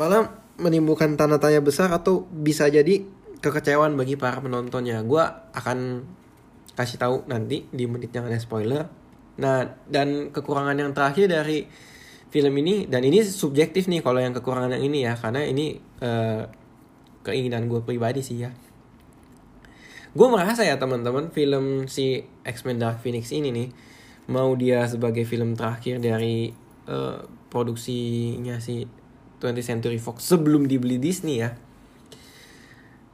Malah 0.00 0.32
menimbulkan 0.56 1.20
tanda 1.20 1.36
tanya 1.36 1.60
besar 1.60 1.92
atau 1.92 2.24
bisa 2.32 2.72
jadi 2.72 3.04
kekecewaan 3.44 4.00
bagi 4.00 4.16
para 4.16 4.40
penontonnya. 4.40 5.04
Gue 5.04 5.22
akan 5.52 6.08
kasih 6.76 7.00
tahu 7.00 7.16
nanti 7.26 7.64
di 7.72 7.88
menit 7.88 8.12
yang 8.12 8.28
ada 8.28 8.36
spoiler. 8.36 8.86
Nah, 9.40 9.64
dan 9.88 10.28
kekurangan 10.30 10.76
yang 10.76 10.92
terakhir 10.92 11.32
dari 11.32 11.64
film 12.28 12.52
ini 12.60 12.84
dan 12.84 13.00
ini 13.00 13.24
subjektif 13.24 13.88
nih 13.88 14.04
kalau 14.04 14.20
yang 14.20 14.36
kekurangan 14.36 14.76
yang 14.76 14.84
ini 14.84 15.08
ya 15.08 15.16
karena 15.16 15.40
ini 15.48 15.80
uh, 16.04 16.44
keinginan 17.24 17.64
gue 17.66 17.80
pribadi 17.80 18.20
sih 18.20 18.44
ya. 18.44 18.52
Gue 20.16 20.28
merasa 20.28 20.64
ya 20.64 20.76
teman-teman 20.76 21.32
film 21.32 21.88
si 21.88 22.24
X-Men 22.44 22.80
Dark 22.80 23.00
Phoenix 23.00 23.32
ini 23.32 23.52
nih 23.52 23.68
mau 24.28 24.52
dia 24.56 24.84
sebagai 24.84 25.24
film 25.24 25.56
terakhir 25.56 26.00
dari 26.00 26.52
uh, 26.88 27.24
produksinya 27.48 28.60
si 28.60 28.84
20th 29.40 29.64
Century 29.64 30.00
Fox 30.00 30.24
sebelum 30.28 30.68
dibeli 30.68 30.96
Disney 31.00 31.40
ya. 31.40 31.56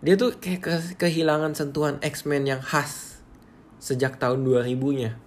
Dia 0.02 0.18
tuh 0.18 0.34
kayak 0.34 0.60
ke 0.62 0.74
kehilangan 0.98 1.54
sentuhan 1.54 2.02
X-Men 2.02 2.46
yang 2.46 2.62
khas 2.62 3.11
sejak 3.82 4.22
tahun 4.22 4.46
2000-nya. 4.46 5.18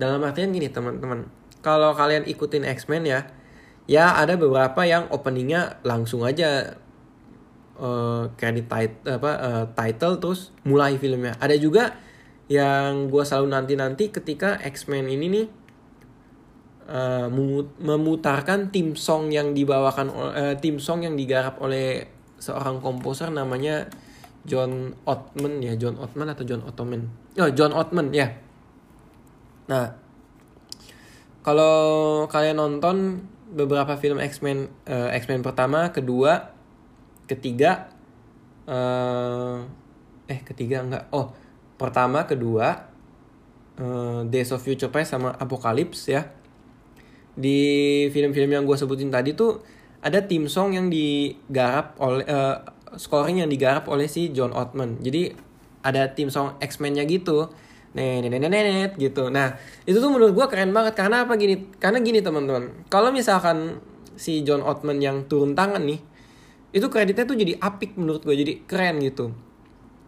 Dalam 0.00 0.24
artian 0.24 0.48
gini 0.56 0.72
teman-teman, 0.72 1.28
kalau 1.60 1.92
kalian 1.92 2.24
ikutin 2.24 2.64
X-Men 2.64 3.04
ya, 3.04 3.28
ya 3.84 4.16
ada 4.16 4.40
beberapa 4.40 4.88
yang 4.88 5.12
openingnya 5.12 5.76
langsung 5.84 6.24
aja 6.24 6.80
uh, 7.76 8.32
title 8.40 8.96
apa 9.04 9.30
uh, 9.36 9.64
title 9.76 10.16
terus 10.16 10.56
mulai 10.64 10.96
filmnya. 10.96 11.36
Ada 11.36 11.60
juga 11.60 12.00
yang 12.48 13.12
gue 13.12 13.22
selalu 13.28 13.52
nanti-nanti 13.52 14.08
ketika 14.08 14.56
X-Men 14.64 15.12
ini 15.12 15.26
nih 15.28 15.46
uh, 16.88 17.28
memutarkan 17.78 18.72
tim 18.72 18.96
song 18.96 19.28
yang 19.28 19.52
dibawakan 19.52 20.08
uh, 20.08 20.54
tim 20.56 20.80
song 20.80 21.04
yang 21.04 21.12
digarap 21.12 21.60
oleh 21.60 22.08
seorang 22.40 22.80
komposer 22.80 23.28
namanya 23.28 23.86
John 24.48 24.96
Ottman 25.04 25.60
ya 25.60 25.76
John 25.76 26.00
Ottman 26.00 26.32
atau 26.32 26.44
John 26.48 26.64
Ottoman? 26.64 27.02
Oh 27.36 27.50
John 27.52 27.76
Ottman 27.76 28.12
ya. 28.14 28.32
Nah 29.68 29.92
kalau 31.40 32.24
kalian 32.28 32.60
nonton 32.60 33.24
beberapa 33.50 33.96
film 33.96 34.20
X-Men 34.20 34.68
uh, 34.86 35.10
X-Men 35.16 35.40
pertama 35.40 35.90
kedua 35.90 36.52
ketiga 37.26 37.90
uh, 38.68 39.64
eh 40.30 40.40
ketiga 40.44 40.84
enggak. 40.84 41.04
Oh 41.12 41.32
pertama 41.76 42.24
kedua 42.28 42.88
uh, 43.80 44.22
Days 44.28 44.52
of 44.52 44.62
Future 44.64 44.92
Past 44.92 45.16
sama 45.16 45.36
Apocalypse 45.36 46.08
ya. 46.08 46.28
Di 47.36 47.58
film-film 48.12 48.50
yang 48.52 48.64
gue 48.66 48.76
sebutin 48.76 49.08
tadi 49.08 49.32
tuh 49.32 49.62
ada 50.00 50.24
tim 50.24 50.48
song 50.48 50.76
yang 50.76 50.88
digarap 50.88 51.96
oleh 52.00 52.24
scoring 52.96 53.42
yang 53.44 53.50
digarap 53.50 53.86
oleh 53.86 54.10
si 54.10 54.32
John 54.34 54.54
Ottman. 54.54 54.98
Jadi 55.02 55.30
ada 55.84 56.10
tim 56.12 56.32
song 56.32 56.56
X-Men-nya 56.58 57.06
gitu. 57.06 57.50
Nenet 57.90 58.94
gitu. 58.96 59.34
Nah 59.34 59.58
itu 59.82 59.98
tuh 59.98 60.10
menurut 60.10 60.34
gue 60.34 60.46
keren 60.46 60.70
banget. 60.70 60.94
Karena 60.94 61.26
apa 61.26 61.34
gini? 61.34 61.70
Karena 61.78 61.98
gini 61.98 62.22
teman-teman. 62.22 62.86
Kalau 62.86 63.10
misalkan 63.10 63.82
si 64.14 64.44
John 64.46 64.62
Ottman 64.62 65.00
yang 65.02 65.26
turun 65.26 65.56
tangan 65.56 65.82
nih 65.82 66.00
itu 66.70 66.86
kreditnya 66.86 67.26
tuh 67.26 67.34
jadi 67.34 67.58
apik 67.58 67.98
menurut 67.98 68.22
gue 68.22 68.34
jadi 68.36 68.52
keren 68.68 69.02
gitu. 69.02 69.34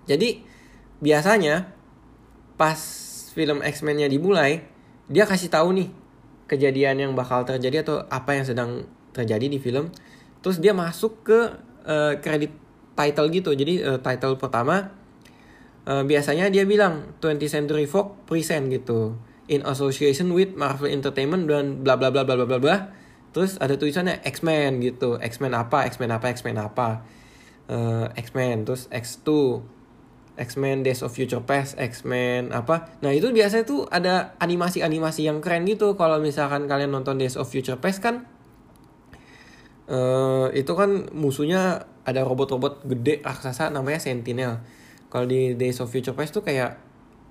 Jadi 0.07 0.47
biasanya 1.03 1.75
pas 2.55 2.79
film 3.35 3.65
X-Men-nya 3.65 4.07
dimulai 4.07 4.63
dia 5.11 5.27
kasih 5.27 5.51
tahu 5.51 5.75
nih 5.75 5.89
kejadian 6.47 7.03
yang 7.03 7.13
bakal 7.19 7.43
terjadi 7.43 7.83
atau 7.83 8.07
apa 8.07 8.39
yang 8.39 8.47
sedang 8.47 8.87
terjadi 9.11 9.51
di 9.51 9.59
film. 9.59 9.91
Terus 10.45 10.63
dia 10.63 10.71
masuk 10.77 11.27
ke 11.27 11.39
uh, 11.89 12.15
kredit 12.23 12.55
title 12.95 13.29
gitu. 13.33 13.51
Jadi 13.53 13.81
uh, 13.83 13.99
title 14.01 14.37
pertama 14.37 14.93
uh, 15.87 16.05
biasanya 16.07 16.49
dia 16.49 16.65
bilang 16.69 17.17
20th 17.19 17.53
Century 17.53 17.87
Fox 17.89 18.15
present 18.29 18.71
gitu. 18.73 19.17
In 19.51 19.67
association 19.67 20.33
with 20.33 20.55
Marvel 20.55 20.89
Entertainment 20.89 21.51
dan 21.51 21.83
bla 21.83 21.99
bla 21.99 22.09
bla 22.09 22.23
bla 22.23 22.39
bla 22.39 22.47
bla 22.47 22.59
bla. 22.59 22.77
Terus 23.33 23.57
ada 23.59 23.75
tulisannya 23.77 24.21
X-Men 24.23 24.85
gitu. 24.85 25.17
X-Men 25.19 25.57
apa 25.57 25.89
X-Men 25.89 26.13
apa 26.13 26.27
X-Men 26.33 26.57
apa. 26.61 27.03
Uh, 27.67 28.07
X-Men 28.19 28.69
terus 28.69 28.91
X2 28.93 29.63
X-Men 30.33 30.81
Days 30.81 31.05
of 31.05 31.13
Future 31.13 31.45
Past 31.45 31.77
X-Men 31.77 32.57
apa. 32.57 32.89
Nah 33.05 33.13
itu 33.13 33.29
biasanya 33.33 33.65
tuh 33.69 33.85
ada 33.89 34.37
animasi-animasi 34.41 35.29
yang 35.29 35.45
keren 35.45 35.69
gitu. 35.69 35.97
Kalau 35.97 36.21
misalkan 36.21 36.65
kalian 36.65 36.93
nonton 36.93 37.21
Days 37.21 37.37
of 37.37 37.49
Future 37.49 37.77
Past 37.77 38.01
kan 38.01 38.25
uh, 39.93 40.49
itu 40.57 40.73
kan 40.73 41.13
musuhnya 41.13 41.92
ada 42.03 42.27
robot-robot 42.27 42.83
gede 42.87 43.23
raksasa 43.23 43.71
namanya 43.71 44.03
Sentinel. 44.03 44.63
Kalau 45.13 45.29
di 45.29 45.55
Days 45.55 45.79
of 45.79 45.93
Future 45.93 46.17
Past 46.17 46.35
tuh 46.35 46.43
kayak 46.43 46.81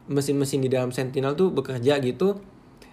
mesin-mesin 0.08 0.64
di 0.64 0.70
dalam 0.72 0.94
Sentinel 0.96 1.36
tuh 1.36 1.52
bekerja 1.52 2.00
gitu. 2.00 2.40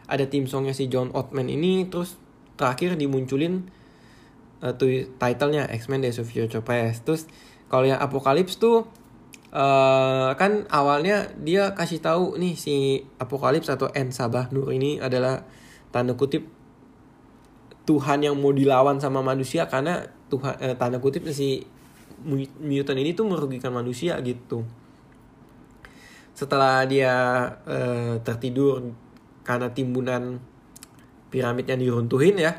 Ada 0.09 0.27
tim 0.27 0.49
songnya 0.49 0.73
si 0.73 0.89
John 0.89 1.13
Ottman 1.13 1.53
ini 1.53 1.85
terus 1.87 2.17
terakhir 2.57 2.97
dimunculin 2.97 3.69
uh, 4.65 4.73
tuh 4.75 5.07
titlenya 5.21 5.69
X-Men 5.69 6.03
Days 6.03 6.19
of 6.19 6.27
Future 6.27 6.65
Past. 6.65 7.05
Terus 7.05 7.29
kalau 7.69 7.85
yang 7.85 8.01
Apocalypse 8.01 8.57
tuh 8.57 8.89
uh, 9.53 10.33
kan 10.35 10.65
awalnya 10.73 11.31
dia 11.37 11.77
kasih 11.77 12.01
tahu 12.01 12.41
nih 12.41 12.57
si 12.57 13.05
Apocalypse 13.21 13.69
atau 13.69 13.93
En 13.93 14.11
Sabah 14.11 14.49
Nur 14.51 14.73
ini 14.73 14.99
adalah 14.99 15.45
tanda 15.93 16.17
kutip 16.17 16.49
Tuhan 17.89 18.21
yang 18.21 18.37
mau 18.37 18.53
dilawan 18.53 19.01
sama 19.01 19.25
manusia 19.25 19.65
karena 19.65 20.13
Tuhan 20.29 20.55
eh, 20.61 20.77
tanda 20.77 21.01
kutip 21.01 21.25
si 21.33 21.65
mutant 22.61 22.99
ini 22.99 23.13
tuh 23.13 23.29
merugikan 23.29 23.73
manusia 23.73 24.17
gitu. 24.25 24.65
Setelah 26.35 26.87
dia 26.87 27.15
uh, 27.67 28.15
tertidur 28.23 28.95
karena 29.43 29.75
timbunan 29.75 30.39
piramid 31.35 31.67
yang 31.67 31.83
diruntuhin 31.83 32.39
ya 32.39 32.53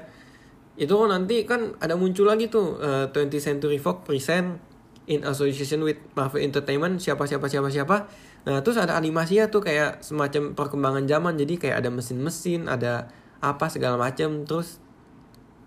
itu 0.80 0.96
nanti 1.12 1.44
kan 1.44 1.76
ada 1.84 2.00
muncul 2.00 2.24
lagi 2.24 2.48
tuh 2.48 2.80
uh, 2.80 3.12
20th 3.12 3.44
Century 3.44 3.76
Fox 3.76 4.08
present 4.08 4.64
in 5.12 5.28
association 5.28 5.84
with 5.84 6.00
Marvel 6.16 6.40
Entertainment 6.40 7.04
siapa 7.04 7.28
siapa 7.28 7.52
siapa 7.52 7.68
siapa. 7.68 8.08
Nah 8.48 8.64
terus 8.64 8.80
ada 8.80 8.96
animasinya 8.96 9.52
tuh 9.52 9.60
kayak 9.60 10.00
semacam 10.00 10.56
perkembangan 10.56 11.04
zaman 11.04 11.36
jadi 11.36 11.54
kayak 11.60 11.76
ada 11.84 11.90
mesin-mesin 11.92 12.72
ada 12.72 13.12
apa 13.44 13.68
segala 13.68 14.00
macam 14.00 14.48
terus 14.48 14.80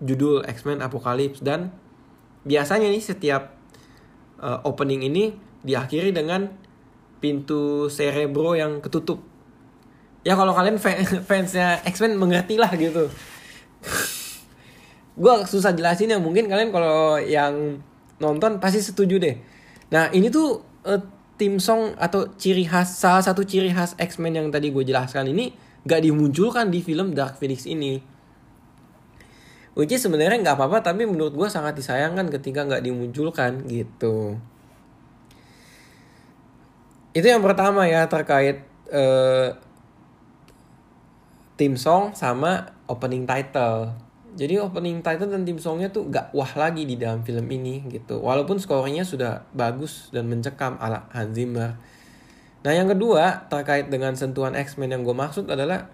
judul 0.01 0.41
X-Men 0.49 0.81
Apocalypse 0.81 1.45
dan 1.45 1.69
biasanya 2.43 2.91
nih 2.91 3.03
setiap 3.03 3.55
uh, 4.39 4.59
opening 4.67 5.07
ini 5.07 5.31
diakhiri 5.63 6.11
dengan 6.11 6.51
pintu 7.23 7.87
cerebro 7.87 8.53
yang 8.53 8.83
ketutup. 8.83 9.23
Ya 10.27 10.35
kalau 10.35 10.51
kalian 10.51 10.79
fansnya 11.27 11.79
X-Men 11.87 12.19
mengerti 12.19 12.59
lah 12.59 12.71
gitu. 12.75 13.07
gue 15.13 15.33
susah 15.45 15.77
jelasin 15.77 16.09
ya 16.09 16.17
mungkin 16.17 16.49
kalian 16.49 16.73
kalau 16.73 17.21
yang 17.21 17.79
nonton 18.19 18.59
pasti 18.59 18.83
setuju 18.83 19.19
deh. 19.19 19.35
Nah 19.91 20.11
ini 20.11 20.27
tuh 20.27 20.63
uh, 20.83 20.99
tim 21.39 21.59
song 21.59 21.95
atau 21.95 22.27
ciri 22.35 22.67
khas 22.67 22.99
salah 22.99 23.23
satu 23.23 23.47
ciri 23.47 23.71
khas 23.71 23.95
X-Men 23.99 24.43
yang 24.43 24.47
tadi 24.51 24.69
gue 24.69 24.83
jelaskan 24.83 25.31
ini 25.31 25.55
gak 25.83 26.03
dimunculkan 26.03 26.71
di 26.71 26.79
film 26.79 27.15
Dark 27.15 27.39
Phoenix 27.39 27.67
ini. 27.67 27.99
Which 29.73 29.89
is 29.89 30.05
sebenarnya 30.05 30.37
nggak 30.37 30.57
apa-apa 30.57 30.85
tapi 30.85 31.09
menurut 31.09 31.33
gue 31.33 31.49
sangat 31.49 31.73
disayangkan 31.73 32.29
ketika 32.29 32.61
nggak 32.65 32.85
dimunculkan 32.85 33.65
gitu. 33.65 34.37
Itu 37.13 37.25
yang 37.25 37.41
pertama 37.41 37.85
ya 37.89 38.05
terkait 38.05 38.65
uh, 38.93 39.53
tim 41.57 41.73
song 41.77 42.13
sama 42.13 42.73
opening 42.85 43.25
title. 43.25 43.93
Jadi 44.33 44.57
opening 44.57 45.05
title 45.05 45.29
dan 45.29 45.45
tim 45.45 45.61
songnya 45.61 45.93
tuh 45.93 46.09
gak 46.09 46.33
wah 46.33 46.49
lagi 46.57 46.89
di 46.89 46.97
dalam 46.97 47.21
film 47.21 47.45
ini 47.53 47.85
gitu. 47.89 48.17
Walaupun 48.17 48.57
skornya 48.57 49.05
sudah 49.05 49.45
bagus 49.53 50.09
dan 50.09 50.25
mencekam 50.25 50.73
ala 50.81 51.05
Hans 51.13 51.37
Zimmer. 51.37 51.77
Nah 52.65 52.73
yang 52.73 52.89
kedua 52.89 53.45
terkait 53.45 53.93
dengan 53.93 54.17
sentuhan 54.17 54.57
X-Men 54.57 54.89
yang 54.89 55.01
gue 55.05 55.13
maksud 55.13 55.45
adalah 55.53 55.85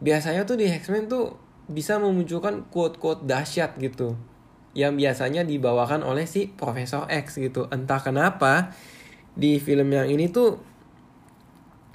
biasanya 0.00 0.48
tuh 0.48 0.56
di 0.56 0.72
X-Men 0.72 1.08
tuh 1.08 1.36
bisa 1.66 1.98
memunculkan 1.98 2.66
quote-quote 2.70 3.26
dahsyat 3.26 3.78
gitu. 3.78 4.14
Yang 4.76 4.92
biasanya 5.00 5.42
dibawakan 5.42 6.04
oleh 6.04 6.28
si 6.28 6.52
Profesor 6.52 7.08
X 7.10 7.40
gitu. 7.40 7.66
Entah 7.72 7.98
kenapa 7.98 8.76
di 9.36 9.60
film 9.60 9.92
yang 9.92 10.08
ini 10.08 10.32
tuh 10.32 10.56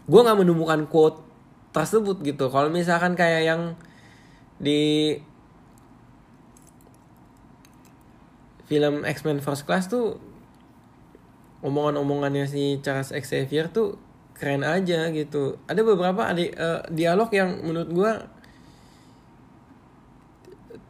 gue 0.05 0.21
nggak 0.21 0.39
menemukan 0.43 0.85
quote 0.85 1.23
tersebut 1.71 2.19
gitu 2.21 2.51
kalau 2.51 2.67
misalkan 2.67 3.15
kayak 3.15 3.47
yang 3.47 3.61
di 4.61 5.17
film 8.69 9.03
X-Men 9.07 9.41
First 9.41 9.65
Class 9.65 9.87
tuh 9.87 10.21
omongan-omongannya 11.65 12.45
si 12.45 12.77
Charles 12.83 13.15
Xavier 13.15 13.71
tuh 13.71 13.97
keren 14.37 14.65
aja 14.65 15.09
gitu 15.13 15.57
ada 15.65 15.81
beberapa 15.81 16.27
ada 16.27 16.41
uh, 16.41 16.81
dialog 16.89 17.29
yang 17.33 17.61
menurut 17.61 17.89
gue 17.89 18.11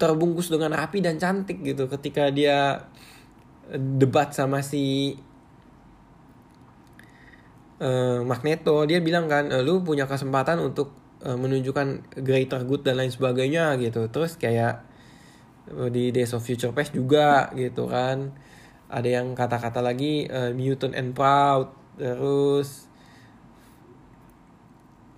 terbungkus 0.01 0.49
dengan 0.49 0.73
rapi 0.73 0.97
dan 0.97 1.21
cantik 1.21 1.61
gitu 1.61 1.85
ketika 1.85 2.33
dia 2.33 2.89
debat 3.69 4.33
sama 4.33 4.65
si 4.65 5.13
uh, 7.77 8.25
Magneto. 8.25 8.81
Dia 8.89 8.97
bilang 8.97 9.29
kan 9.29 9.53
uh, 9.53 9.61
lu 9.61 9.85
punya 9.85 10.09
kesempatan 10.09 10.57
untuk 10.57 10.97
uh, 11.21 11.37
menunjukkan 11.37 12.17
greater 12.25 12.65
good 12.65 12.81
dan 12.81 12.97
lain 12.97 13.13
sebagainya 13.13 13.77
gitu. 13.77 14.09
Terus 14.09 14.41
kayak 14.41 14.89
di 15.93 16.09
Days 16.09 16.33
of 16.33 16.41
Future 16.41 16.73
Past 16.73 16.97
juga 16.97 17.53
gitu 17.53 17.85
kan. 17.85 18.33
Ada 18.89 19.21
yang 19.21 19.37
kata-kata 19.37 19.79
lagi 19.79 20.25
uh, 20.25 20.49
mutant 20.51 20.97
and 20.97 21.13
proud 21.13 21.77
terus 22.01 22.89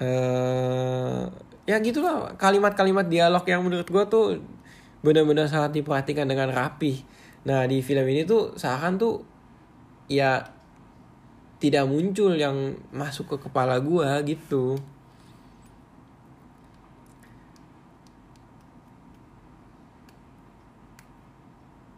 uh, 0.03 1.31
ya 1.63 1.79
gitulah 1.79 2.35
kalimat-kalimat 2.35 3.07
dialog 3.07 3.43
yang 3.47 3.63
menurut 3.63 3.87
gue 3.87 4.03
tuh 4.11 4.25
benar-benar 5.03 5.51
sangat 5.51 5.75
diperhatikan 5.77 6.25
dengan 6.25 6.49
rapi. 6.49 7.03
Nah 7.43 7.67
di 7.67 7.83
film 7.83 8.07
ini 8.07 8.23
tuh 8.23 8.55
seakan 8.55 8.95
tuh 8.95 9.15
ya 10.07 10.39
tidak 11.59 11.83
muncul 11.87 12.31
yang 12.35 12.75
masuk 12.91 13.35
ke 13.35 13.37
kepala 13.47 13.79
gue 13.83 14.07
gitu. 14.27 14.79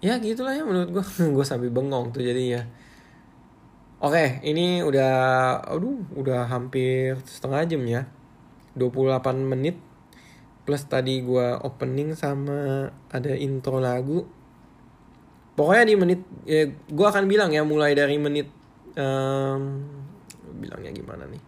Ya 0.05 0.21
gitulah 0.21 0.53
ya 0.53 0.61
menurut 0.61 0.89
gue 0.93 1.05
gue 1.35 1.45
sampai 1.45 1.69
bengong 1.69 2.09
tuh 2.13 2.21
jadinya. 2.25 2.61
Oke 4.01 4.41
ini 4.45 4.81
udah 4.85 5.13
aduh 5.65 5.97
udah 6.13 6.45
hampir 6.49 7.21
setengah 7.25 7.65
jam 7.69 7.81
ya. 7.85 8.01
28 8.77 9.21
menit 9.45 9.84
plus 10.65 10.83
tadi 10.89 11.21
gue 11.21 11.47
opening 11.61 12.17
sama 12.17 12.89
ada 13.13 13.31
intro 13.37 13.77
lagu 13.77 14.25
pokoknya 15.55 15.85
di 15.85 15.95
menit 15.95 16.21
ya 16.43 16.67
gue 16.67 17.05
akan 17.05 17.29
bilang 17.29 17.53
ya 17.53 17.61
mulai 17.61 17.93
dari 17.93 18.17
menit 18.17 18.49
um, 18.97 19.85
bilangnya 20.57 20.91
gimana 20.91 21.29
nih 21.29 21.41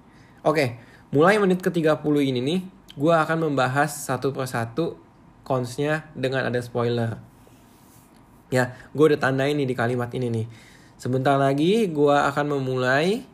oke 0.46 0.66
mulai 1.12 1.42
menit 1.42 1.60
ke 1.60 1.74
30 1.74 1.98
ini 2.30 2.40
nih 2.40 2.60
gue 2.94 3.14
akan 3.14 3.52
membahas 3.52 3.90
satu 3.90 4.32
persatu 4.32 5.02
consnya 5.42 6.08
dengan 6.14 6.46
ada 6.46 6.62
spoiler 6.62 7.18
ya 8.54 8.78
gue 8.94 9.06
udah 9.12 9.20
tandain 9.20 9.58
nih 9.58 9.68
di 9.68 9.76
kalimat 9.76 10.14
ini 10.14 10.30
nih 10.30 10.46
sebentar 10.96 11.36
lagi 11.36 11.90
gue 11.90 12.16
akan 12.16 12.58
memulai 12.58 13.26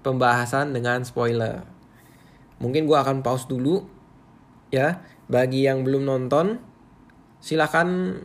pembahasan 0.00 0.72
dengan 0.72 1.04
spoiler. 1.04 1.64
Mungkin 2.60 2.84
gue 2.84 2.98
akan 2.98 3.20
pause 3.24 3.48
dulu 3.48 3.84
ya. 4.72 5.00
Bagi 5.30 5.62
yang 5.62 5.86
belum 5.86 6.10
nonton, 6.10 6.58
silakan 7.38 8.18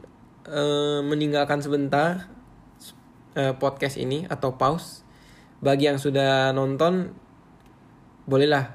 uh, 0.50 1.06
meninggalkan 1.06 1.62
sebentar 1.62 2.26
uh, 3.38 3.54
podcast 3.62 4.02
ini 4.02 4.26
atau 4.26 4.58
pause. 4.58 5.06
Bagi 5.62 5.86
yang 5.86 6.02
sudah 6.02 6.50
nonton, 6.50 7.14
bolehlah 8.26 8.74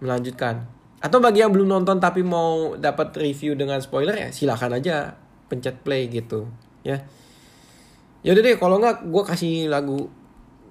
melanjutkan. 0.00 0.64
Atau 1.04 1.20
bagi 1.20 1.44
yang 1.44 1.52
belum 1.52 1.68
nonton 1.68 2.00
tapi 2.00 2.24
mau 2.24 2.80
dapat 2.80 3.12
review 3.20 3.56
dengan 3.56 3.80
spoiler 3.80 4.16
ya 4.16 4.28
silakan 4.32 4.80
aja 4.80 5.16
pencet 5.52 5.84
play 5.84 6.08
gitu 6.08 6.48
ya. 6.80 7.04
Yaudah 8.24 8.40
deh 8.44 8.56
kalau 8.56 8.80
nggak 8.80 9.08
gue 9.08 9.22
kasih 9.24 9.68
lagu 9.68 10.08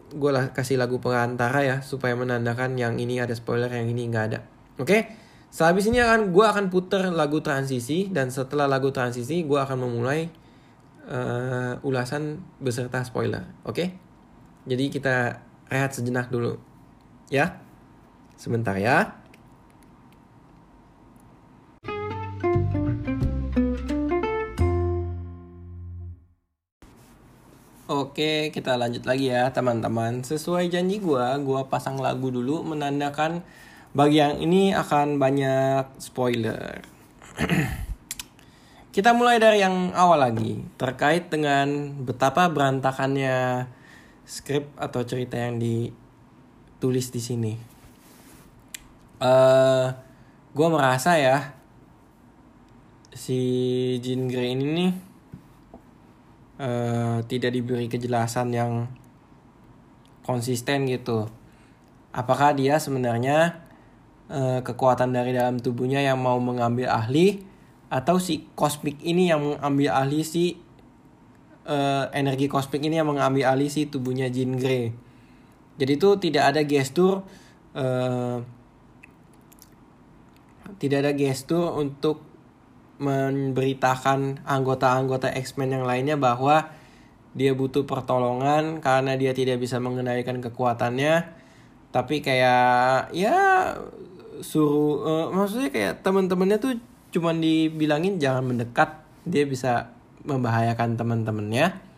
gue 0.10 0.32
kasih 0.54 0.82
lagu 0.82 0.98
perantara 0.98 1.62
ya 1.62 1.78
supaya 1.86 2.18
menandakan 2.18 2.74
yang 2.78 2.98
ini 2.98 3.22
ada 3.22 3.34
spoiler 3.38 3.70
yang 3.70 3.86
ini 3.86 4.10
nggak 4.10 4.26
ada 4.34 4.40
oke 4.82 4.90
okay? 4.90 5.02
Sehabis 5.50 5.90
ini 5.90 5.98
akan 5.98 6.30
gue 6.30 6.46
akan 6.46 6.70
putar 6.70 7.10
lagu 7.10 7.42
transisi 7.42 8.06
dan 8.14 8.30
setelah 8.30 8.70
lagu 8.70 8.94
transisi 8.94 9.42
gue 9.42 9.58
akan 9.58 9.82
memulai 9.82 10.30
uh, 11.10 11.82
ulasan 11.82 12.38
beserta 12.62 13.02
spoiler 13.02 13.50
oke 13.66 13.74
okay? 13.74 13.88
jadi 14.70 14.86
kita 14.94 15.16
rehat 15.74 15.98
sejenak 15.98 16.30
dulu 16.30 16.62
ya 17.34 17.58
sebentar 18.38 18.78
ya 18.78 19.20
Oke, 27.90 28.54
kita 28.54 28.78
lanjut 28.78 29.02
lagi 29.10 29.34
ya 29.34 29.50
teman-teman. 29.50 30.22
Sesuai 30.22 30.70
janji 30.70 31.02
gue, 31.02 31.26
gue 31.42 31.62
pasang 31.74 31.98
lagu 31.98 32.30
dulu 32.30 32.62
menandakan 32.62 33.42
bagi 33.90 34.22
yang 34.22 34.38
ini 34.38 34.70
akan 34.74 35.18
banyak 35.18 35.98
spoiler. 35.98 36.86
kita 38.96 39.14
mulai 39.18 39.42
dari 39.42 39.66
yang 39.66 39.96
awal 39.98 40.22
lagi, 40.22 40.62
terkait 40.78 41.34
dengan 41.34 41.98
betapa 42.06 42.50
berantakannya 42.50 43.66
skrip 44.30 44.70
atau 44.78 45.02
cerita 45.02 45.42
yang 45.42 45.58
ditulis 45.58 47.10
di 47.10 47.22
sini. 47.22 47.54
Uh, 49.20 49.26
eh, 49.26 49.88
gue 50.54 50.68
merasa 50.70 51.18
ya, 51.18 51.58
si 53.10 53.40
Jean 54.06 54.30
Grey 54.30 54.54
ini 54.54 54.66
nih 54.70 54.92
uh, 56.62 57.18
tidak 57.26 57.52
diberi 57.58 57.90
kejelasan 57.90 58.54
yang 58.54 58.86
konsisten 60.22 60.86
gitu. 60.86 61.26
Apakah 62.14 62.54
dia 62.54 62.78
sebenarnya 62.78 63.69
uh, 64.30 64.62
kekuatan 64.62 65.12
dari 65.12 65.36
dalam 65.36 65.58
tubuhnya 65.60 66.00
yang 66.00 66.22
mau 66.22 66.38
mengambil 66.40 66.90
ahli 66.90 67.42
atau 67.90 68.22
si 68.22 68.46
kosmik 68.54 69.02
ini 69.02 69.34
yang 69.34 69.42
mengambil 69.42 69.90
ahli 69.98 70.22
si 70.22 70.62
uh, 71.66 72.06
energi 72.14 72.46
kosmik 72.46 72.86
ini 72.86 73.02
yang 73.02 73.10
mengambil 73.10 73.50
alih 73.50 73.70
si 73.70 73.90
tubuhnya 73.90 74.30
Jean 74.30 74.56
Grey. 74.58 74.94
Jadi 75.82 75.92
itu 75.96 76.10
tidak 76.22 76.44
ada 76.56 76.62
gestur 76.66 77.26
uh, 77.74 78.38
tidak 80.78 80.98
ada 81.02 81.12
gestur 81.18 81.76
untuk 81.76 82.22
memberitakan 83.00 84.44
anggota-anggota 84.44 85.32
X-Men 85.32 85.82
yang 85.82 85.86
lainnya 85.88 86.20
bahwa 86.20 86.68
dia 87.32 87.56
butuh 87.56 87.88
pertolongan 87.88 88.84
karena 88.84 89.16
dia 89.16 89.32
tidak 89.32 89.64
bisa 89.64 89.80
mengendalikan 89.80 90.44
kekuatannya 90.44 91.32
tapi 91.90 92.22
kayak 92.22 93.14
ya 93.16 93.72
suruh 94.42 95.04
uh, 95.04 95.28
maksudnya 95.32 95.70
kayak 95.72 96.04
teman-temannya 96.04 96.58
tuh 96.58 96.74
cuman 97.16 97.42
dibilangin 97.42 98.22
jangan 98.22 98.44
mendekat. 98.46 99.02
Dia 99.28 99.46
bisa 99.46 99.94
membahayakan 100.26 100.96
teman-temannya. 100.96 101.90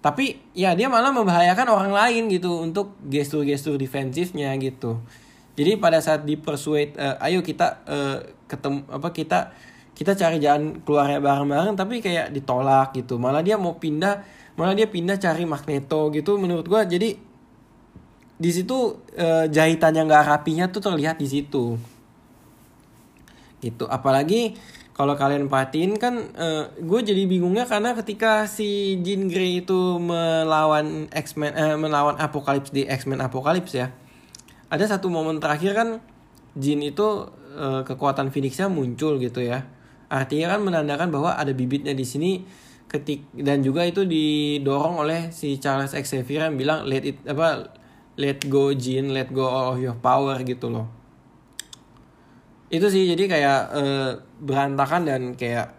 Tapi 0.00 0.56
ya 0.56 0.72
dia 0.72 0.88
malah 0.88 1.12
membahayakan 1.12 1.68
orang 1.68 1.92
lain 1.92 2.32
gitu 2.32 2.64
untuk 2.64 2.96
gestur-gestur 3.04 3.76
defensifnya 3.76 4.56
gitu. 4.56 5.00
Jadi 5.60 5.76
pada 5.76 6.00
saat 6.00 6.24
dipersuade 6.24 6.96
uh, 6.96 7.20
ayo 7.20 7.44
kita 7.44 7.84
uh, 7.84 8.18
ketemu 8.48 8.80
apa 8.88 9.08
kita 9.12 9.38
kita 9.92 10.16
cari 10.16 10.40
jalan 10.40 10.80
keluarnya 10.80 11.20
bareng-bareng 11.20 11.76
tapi 11.76 12.00
kayak 12.00 12.32
ditolak 12.32 12.96
gitu. 12.96 13.20
Malah 13.20 13.44
dia 13.44 13.60
mau 13.60 13.76
pindah 13.76 14.24
malah 14.56 14.72
dia 14.72 14.88
pindah 14.88 15.20
cari 15.20 15.44
magneto 15.44 16.08
gitu 16.16 16.40
menurut 16.40 16.64
gua. 16.64 16.88
Jadi 16.88 17.29
di 18.40 18.50
situ 18.50 18.96
e, 19.12 19.52
jahitan 19.52 19.92
yang 19.92 20.08
gak 20.08 20.24
rapinya 20.24 20.72
tuh 20.72 20.80
terlihat 20.80 21.20
di 21.20 21.28
situ. 21.28 21.76
Gitu. 23.60 23.84
Apalagi 23.84 24.56
kalau 24.96 25.12
kalian 25.12 25.52
perhatiin 25.52 26.00
kan 26.00 26.32
e, 26.32 26.46
eh, 26.48 26.64
gue 26.80 27.00
jadi 27.04 27.28
bingungnya 27.28 27.68
karena 27.68 27.92
ketika 27.92 28.48
si 28.48 29.00
Jean 29.04 29.28
Grey 29.28 29.60
itu 29.60 30.00
melawan 30.00 31.12
X-Men 31.12 31.52
eh, 31.52 31.76
melawan 31.76 32.16
Apokalips 32.16 32.72
di 32.72 32.88
X-Men 32.88 33.20
Apokalips 33.20 33.76
ya 33.76 33.92
ada 34.70 34.84
satu 34.86 35.10
momen 35.10 35.42
terakhir 35.42 35.74
kan 35.74 35.88
Jean 36.54 36.80
itu 36.80 37.26
e, 37.58 37.82
kekuatan 37.82 38.30
Phoenixnya 38.30 38.70
muncul 38.70 39.18
gitu 39.18 39.42
ya. 39.42 39.66
Artinya 40.10 40.54
kan 40.54 40.60
menandakan 40.62 41.10
bahwa 41.10 41.34
ada 41.34 41.50
bibitnya 41.50 41.94
di 41.94 42.06
sini 42.06 42.42
ketik 42.90 43.30
dan 43.34 43.62
juga 43.62 43.86
itu 43.86 44.02
didorong 44.02 44.98
oleh 44.98 45.30
si 45.30 45.62
Charles 45.62 45.94
Xavier 45.94 46.50
yang 46.50 46.58
bilang 46.58 46.82
let 46.90 47.06
it 47.06 47.22
apa 47.22 47.70
let 48.18 48.42
go 48.50 48.74
Jean, 48.74 49.14
let 49.14 49.30
go 49.30 49.46
of 49.46 49.78
your 49.78 49.94
power 49.98 50.40
gitu 50.42 50.72
loh. 50.72 50.86
Itu 52.70 52.86
sih 52.90 53.06
jadi 53.06 53.26
kayak 53.26 53.60
uh, 53.74 54.10
berantakan 54.38 55.02
dan 55.06 55.22
kayak 55.34 55.74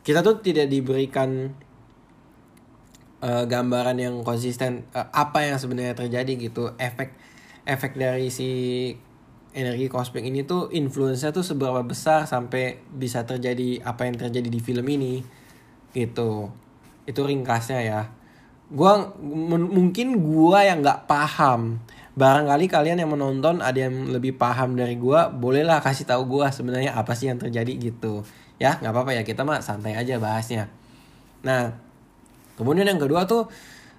kita 0.00 0.24
tuh 0.24 0.40
tidak 0.40 0.72
diberikan 0.72 1.52
uh, 3.20 3.44
gambaran 3.44 4.00
yang 4.00 4.24
konsisten 4.24 4.88
uh, 4.96 5.08
apa 5.12 5.44
yang 5.44 5.56
sebenarnya 5.60 5.96
terjadi 5.96 6.32
gitu. 6.36 6.72
Efek 6.80 7.12
efek 7.68 7.96
dari 7.96 8.32
si 8.32 8.48
energi 9.50 9.90
kosmik 9.90 10.24
ini 10.24 10.46
tuh 10.46 10.70
influence-nya 10.70 11.34
tuh 11.34 11.42
seberapa 11.42 11.82
besar 11.82 12.24
sampai 12.24 12.78
bisa 12.88 13.26
terjadi 13.26 13.82
apa 13.82 14.06
yang 14.08 14.16
terjadi 14.16 14.48
di 14.48 14.60
film 14.62 14.86
ini 14.88 15.20
gitu. 15.92 16.48
Itu 17.04 17.26
ringkasnya 17.26 17.80
ya 17.82 18.19
gua 18.70 19.12
mungkin 19.20 20.22
gua 20.22 20.64
yang 20.64 20.80
nggak 20.80 21.10
paham. 21.10 21.82
Barangkali 22.14 22.66
kalian 22.66 22.98
yang 23.02 23.10
menonton 23.10 23.62
ada 23.62 23.86
yang 23.86 24.10
lebih 24.10 24.34
paham 24.34 24.74
dari 24.74 24.98
gua 24.98 25.30
bolehlah 25.30 25.82
kasih 25.82 26.06
tahu 26.06 26.38
gua 26.38 26.54
sebenarnya 26.54 26.94
apa 26.94 27.14
sih 27.14 27.30
yang 27.30 27.38
terjadi 27.38 27.70
gitu. 27.90 28.22
Ya 28.62 28.78
nggak 28.78 28.92
apa-apa 28.92 29.12
ya 29.18 29.22
kita 29.26 29.42
mah 29.42 29.60
santai 29.60 29.98
aja 29.98 30.16
bahasnya. 30.22 30.70
Nah 31.42 31.74
kemudian 32.60 32.84
yang 32.86 33.00
kedua 33.00 33.24
tuh 33.24 33.48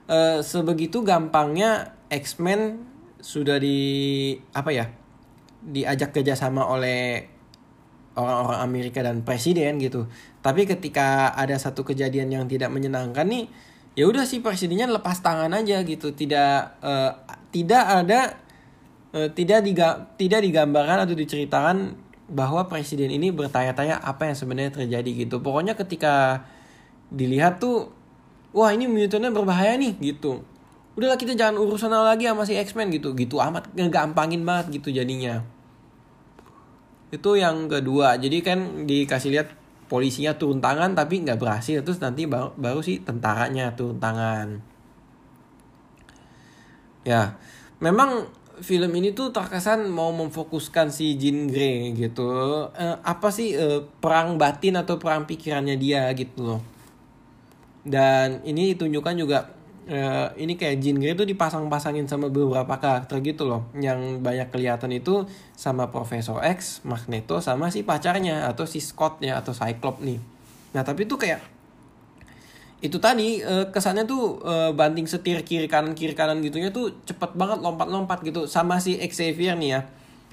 e, 0.05 0.45
sebegitu 0.45 1.01
gampangnya 1.01 1.97
X-Men 2.13 2.83
sudah 3.21 3.57
di 3.57 4.33
apa 4.53 4.69
ya 4.69 4.85
diajak 5.61 6.13
kerjasama 6.13 6.65
oleh 6.65 7.29
orang-orang 8.17 8.59
Amerika 8.59 8.99
dan 9.05 9.23
presiden 9.23 9.79
gitu. 9.79 10.09
Tapi 10.43 10.67
ketika 10.67 11.31
ada 11.31 11.55
satu 11.55 11.85
kejadian 11.85 12.33
yang 12.33 12.45
tidak 12.49 12.73
menyenangkan 12.73 13.23
nih, 13.29 13.47
ya 13.97 14.07
udah 14.07 14.23
sih 14.23 14.39
presidennya 14.39 14.87
lepas 14.87 15.19
tangan 15.19 15.51
aja 15.51 15.83
gitu. 15.83 16.11
Tidak 16.11 16.53
uh, 16.81 17.11
tidak 17.51 17.83
ada 17.83 18.19
uh, 19.15 19.29
tidak 19.31 19.63
diga 19.63 20.11
tidak 20.15 20.43
digambarkan 20.43 21.07
atau 21.07 21.15
diceritakan 21.15 21.97
bahwa 22.31 22.67
presiden 22.71 23.11
ini 23.11 23.31
bertanya-tanya 23.35 23.99
apa 23.99 24.31
yang 24.31 24.35
sebenarnya 24.39 24.71
terjadi 24.83 25.27
gitu. 25.27 25.43
Pokoknya 25.43 25.75
ketika 25.75 26.47
dilihat 27.11 27.59
tuh 27.59 27.91
wah 28.55 28.71
ini 28.71 28.87
mutantnya 28.87 29.31
berbahaya 29.31 29.75
nih 29.79 29.95
gitu 29.99 30.43
udahlah 30.95 31.15
kita 31.15 31.35
jangan 31.39 31.55
urusan 31.59 31.91
lagi 31.91 32.27
sama 32.27 32.43
si 32.43 32.55
X-Men 32.59 32.91
gitu 32.91 33.15
gitu 33.15 33.39
amat 33.39 33.71
ngegampangin 33.75 34.43
banget 34.43 34.81
gitu 34.81 34.91
jadinya 34.91 35.43
itu 37.11 37.31
yang 37.39 37.67
kedua 37.71 38.19
jadi 38.19 38.37
kan 38.43 38.87
dikasih 38.87 39.29
lihat 39.31 39.47
polisinya 39.91 40.39
turun 40.39 40.63
tangan 40.63 40.95
tapi 40.95 41.19
nggak 41.27 41.35
berhasil. 41.35 41.83
Terus 41.83 41.99
nanti 41.99 42.23
baru, 42.23 42.55
baru 42.55 42.79
sih 42.79 43.03
tentaranya 43.03 43.75
turun 43.75 43.99
tangan. 43.99 44.63
Ya 47.03 47.35
memang 47.83 48.31
film 48.63 48.93
ini 48.95 49.11
tuh 49.11 49.33
terkesan 49.35 49.89
mau 49.91 50.15
memfokuskan 50.15 50.87
si 50.95 51.19
Jean 51.19 51.51
Grey 51.51 51.91
gitu. 51.91 52.31
Eh, 52.71 52.95
apa 53.03 53.27
sih 53.35 53.51
eh, 53.51 53.83
perang 53.99 54.39
batin 54.39 54.79
atau 54.79 54.95
perang 54.95 55.27
pikirannya 55.27 55.75
dia 55.75 56.07
gitu 56.15 56.39
loh. 56.55 56.61
Dan 57.83 58.45
ini 58.47 58.71
ditunjukkan 58.77 59.15
juga 59.19 59.60
uh, 59.87 60.29
ini 60.37 60.59
kayak 60.59 60.77
Jean 60.83 60.97
Grey 61.01 61.17
tuh 61.17 61.25
dipasang-pasangin 61.25 62.05
sama 62.05 62.29
beberapa 62.29 62.77
karakter 62.77 63.23
gitu 63.25 63.47
loh. 63.47 63.69
Yang 63.77 64.21
banyak 64.21 64.53
kelihatan 64.53 64.91
itu 64.93 65.25
sama 65.57 65.89
Profesor 65.89 66.43
X, 66.43 66.85
Magneto 66.85 67.39
sama 67.41 67.73
si 67.73 67.81
pacarnya 67.81 68.45
atau 68.45 68.69
si 68.69 68.83
Scott 68.83 69.23
ya 69.23 69.41
atau 69.41 69.55
Cyclops 69.55 70.03
nih. 70.03 70.19
Nah, 70.77 70.83
tapi 70.85 71.09
tuh 71.09 71.17
kayak 71.17 71.41
itu 72.81 72.97
tadi 72.97 73.45
uh, 73.45 73.69
kesannya 73.69 74.09
tuh 74.09 74.41
uh, 74.41 74.73
banting 74.73 75.05
setir 75.05 75.45
kiri 75.45 75.69
kanan 75.69 75.93
kiri 75.93 76.17
kanan 76.17 76.41
gitunya 76.41 76.73
tuh 76.73 76.89
cepet 77.05 77.37
banget 77.37 77.61
lompat-lompat 77.61 78.25
gitu 78.25 78.49
sama 78.49 78.81
si 78.81 78.97
Xavier 78.97 79.53
nih 79.53 79.69
ya 79.77 79.81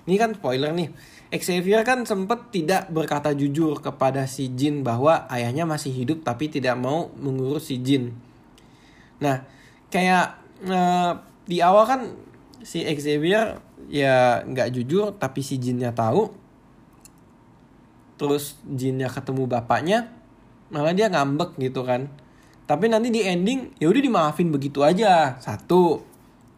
ini 0.09 0.17
kan 0.17 0.33
spoiler 0.33 0.73
nih 0.73 0.89
Xavier 1.29 1.85
kan 1.85 2.09
sempet 2.09 2.49
tidak 2.49 2.89
berkata 2.89 3.37
jujur 3.37 3.85
kepada 3.85 4.25
si 4.25 4.49
Jin 4.57 4.81
bahwa 4.81 5.29
ayahnya 5.29 5.69
masih 5.69 5.93
hidup 5.93 6.25
tapi 6.25 6.49
tidak 6.49 6.81
mau 6.81 7.13
mengurus 7.21 7.69
si 7.69 7.85
Jin 7.85 8.17
nah 9.19 9.43
kayak 9.89 10.39
uh, 10.67 11.13
di 11.49 11.59
awal 11.65 11.85
kan 11.89 12.01
si 12.61 12.85
Xavier 12.85 13.59
ya 13.89 14.45
nggak 14.45 14.75
jujur 14.75 15.17
tapi 15.17 15.41
si 15.41 15.57
Jinnya 15.57 15.97
tahu. 15.97 16.29
Terus 18.19 18.59
Jinnya 18.67 19.09
ketemu 19.09 19.47
bapaknya 19.47 20.11
malah 20.69 20.93
dia 20.93 21.09
ngambek 21.09 21.57
gitu 21.57 21.87
kan. 21.87 22.11
Tapi 22.69 22.93
nanti 22.93 23.09
di 23.09 23.25
ending 23.25 23.73
ya 23.81 23.89
udah 23.89 24.03
dimaafin 24.05 24.53
begitu 24.53 24.85
aja 24.85 25.41
satu. 25.41 26.05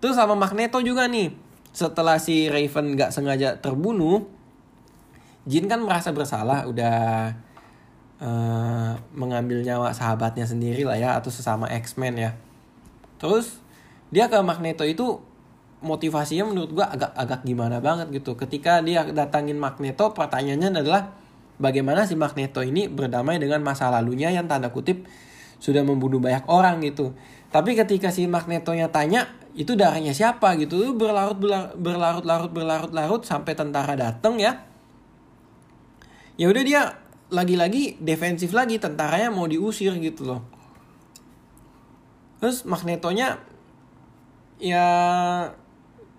Terus 0.02 0.18
sama 0.18 0.34
Magneto 0.34 0.82
juga 0.82 1.06
nih 1.06 1.30
setelah 1.70 2.18
si 2.18 2.50
Raven 2.50 2.98
nggak 2.98 3.14
sengaja 3.14 3.62
terbunuh 3.62 4.26
Jin 5.46 5.70
kan 5.70 5.80
merasa 5.80 6.10
bersalah 6.10 6.66
udah 6.66 7.30
uh, 8.20 8.92
mengambil 9.14 9.62
nyawa 9.64 9.94
sahabatnya 9.94 10.44
sendiri 10.44 10.82
lah 10.84 10.98
ya 10.98 11.16
atau 11.16 11.32
sesama 11.32 11.70
X-Men 11.70 12.14
ya 12.18 12.30
terus 13.20 13.60
dia 14.08 14.26
ke 14.26 14.40
Magneto 14.40 14.82
itu 14.82 15.20
motivasinya 15.84 16.50
menurut 16.50 16.72
gua 16.72 16.90
agak 16.90 17.12
agak 17.14 17.40
gimana 17.44 17.78
banget 17.78 18.10
gitu 18.10 18.34
ketika 18.34 18.80
dia 18.80 19.04
datangin 19.06 19.60
Magneto 19.60 20.10
pertanyaannya 20.16 20.80
adalah 20.80 21.14
bagaimana 21.60 22.08
si 22.08 22.16
Magneto 22.16 22.64
ini 22.64 22.88
berdamai 22.88 23.36
dengan 23.36 23.60
masa 23.60 23.92
lalunya 23.92 24.32
yang 24.32 24.48
tanda 24.48 24.72
kutip 24.72 25.04
sudah 25.60 25.84
membunuh 25.84 26.18
banyak 26.18 26.48
orang 26.48 26.80
gitu. 26.80 27.12
Tapi 27.52 27.76
ketika 27.76 28.08
si 28.08 28.24
Magnetonya 28.24 28.88
tanya 28.88 29.28
itu 29.52 29.76
darahnya 29.76 30.16
siapa 30.16 30.56
gitu 30.56 30.96
berlarut 30.96 31.36
berlarut 31.76 32.24
larut 32.24 32.50
berlarut 32.50 32.92
larut 32.96 33.22
sampai 33.22 33.52
tentara 33.52 33.94
datang 33.94 34.40
ya. 34.40 34.64
Ya 36.40 36.48
udah 36.48 36.64
dia 36.64 36.80
lagi-lagi 37.28 38.00
defensif 38.00 38.56
lagi 38.56 38.80
tentaranya 38.80 39.28
mau 39.28 39.44
diusir 39.44 39.92
gitu 40.00 40.24
loh. 40.24 40.40
Terus 42.40 42.64
Magnetonya 42.64 43.38
ya 44.60 44.88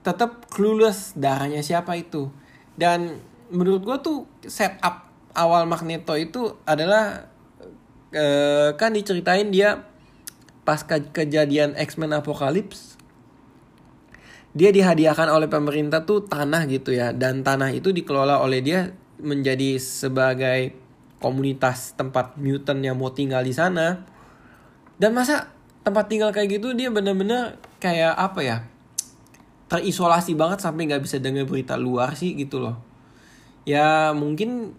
tetap 0.02 0.50
clueless 0.50 1.14
darahnya 1.18 1.66
siapa 1.66 1.98
itu. 1.98 2.30
Dan 2.78 3.22
menurut 3.52 3.84
gue 3.84 3.98
tuh 4.00 4.18
setup 4.48 5.12
awal 5.36 5.68
Magneto 5.68 6.16
itu 6.16 6.56
adalah 6.64 7.28
uh, 8.16 8.70
kan 8.76 8.96
diceritain 8.96 9.52
dia 9.52 9.88
pas 10.64 10.84
ke 10.86 11.12
kejadian 11.12 11.74
X-Men 11.76 12.16
Apocalypse 12.16 12.96
dia 14.52 14.70
dihadiahkan 14.76 15.32
oleh 15.32 15.48
pemerintah 15.48 16.04
tuh 16.04 16.28
tanah 16.28 16.68
gitu 16.68 16.92
ya 16.92 17.16
dan 17.16 17.40
tanah 17.40 17.72
itu 17.72 17.96
dikelola 17.96 18.44
oleh 18.44 18.60
dia 18.60 18.92
menjadi 19.24 19.80
sebagai 19.80 20.76
komunitas 21.24 21.96
tempat 21.96 22.36
mutant 22.36 22.84
yang 22.84 23.00
mau 23.00 23.16
tinggal 23.16 23.48
di 23.48 23.56
sana 23.56 24.04
dan 25.00 25.16
masa 25.16 25.56
tempat 25.82 26.06
tinggal 26.10 26.30
kayak 26.30 26.62
gitu 26.62 26.74
dia 26.78 26.94
bener-bener 26.94 27.58
kayak 27.82 28.14
apa 28.14 28.40
ya 28.42 28.58
terisolasi 29.72 30.38
banget 30.38 30.62
sampai 30.62 30.86
nggak 30.90 31.02
bisa 31.02 31.18
dengar 31.18 31.48
berita 31.48 31.80
luar 31.80 32.14
sih 32.14 32.36
gitu 32.38 32.62
loh 32.62 32.78
ya 33.66 34.12
mungkin 34.14 34.78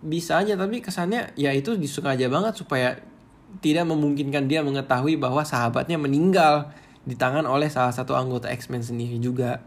bisa 0.00 0.40
aja 0.40 0.56
tapi 0.56 0.80
kesannya 0.80 1.36
ya 1.36 1.52
itu 1.52 1.76
aja 1.76 2.26
banget 2.32 2.54
supaya 2.56 2.96
tidak 3.58 3.84
memungkinkan 3.90 4.46
dia 4.46 4.62
mengetahui 4.62 5.18
bahwa 5.18 5.42
sahabatnya 5.42 5.98
meninggal 5.98 6.70
di 7.02 7.18
tangan 7.18 7.42
oleh 7.50 7.66
salah 7.66 7.90
satu 7.90 8.14
anggota 8.14 8.46
X-Men 8.46 8.86
sendiri 8.86 9.18
juga. 9.18 9.58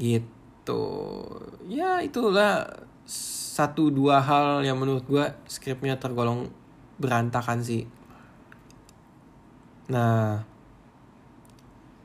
Gitu. 0.00 0.84
Ya 1.68 2.00
itulah 2.00 2.64
satu 3.04 3.92
dua 3.92 4.24
hal 4.24 4.64
yang 4.64 4.80
menurut 4.80 5.04
gue 5.04 5.26
skripnya 5.44 6.00
tergolong 6.00 6.48
berantakan 6.96 7.60
sih. 7.60 7.84
Nah, 9.90 10.46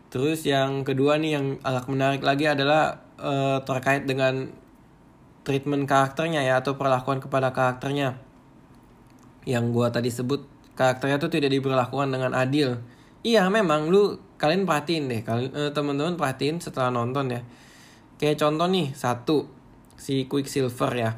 terus 0.10 0.42
yang 0.42 0.82
kedua 0.82 1.22
nih 1.22 1.38
yang 1.38 1.46
agak 1.62 1.86
menarik 1.86 2.26
lagi 2.26 2.50
adalah 2.50 3.06
uh, 3.22 3.62
terkait 3.62 4.10
dengan 4.10 4.50
treatment 5.46 5.86
karakternya 5.86 6.42
ya 6.42 6.58
atau 6.60 6.74
perlakuan 6.76 7.22
kepada 7.22 7.54
karakternya. 7.54 8.18
Yang 9.46 9.66
gua 9.70 9.94
tadi 9.94 10.10
sebut 10.10 10.42
karakternya 10.74 11.22
tuh 11.22 11.30
tidak 11.30 11.54
diberlakukan 11.54 12.10
dengan 12.10 12.34
adil. 12.34 12.82
Iya 13.22 13.46
memang 13.54 13.94
lu 13.94 14.18
kalian 14.42 14.66
perhatiin 14.66 15.06
deh 15.10 15.22
kalian 15.22 15.50
eh, 15.54 15.72
teman-teman 15.72 16.18
perhatiin 16.18 16.58
setelah 16.58 16.90
nonton 16.90 17.30
ya. 17.30 17.42
Kayak 18.18 18.42
contoh 18.42 18.66
nih 18.66 18.98
satu 18.98 19.46
si 19.96 20.26
Quicksilver 20.26 20.92
ya 20.98 21.12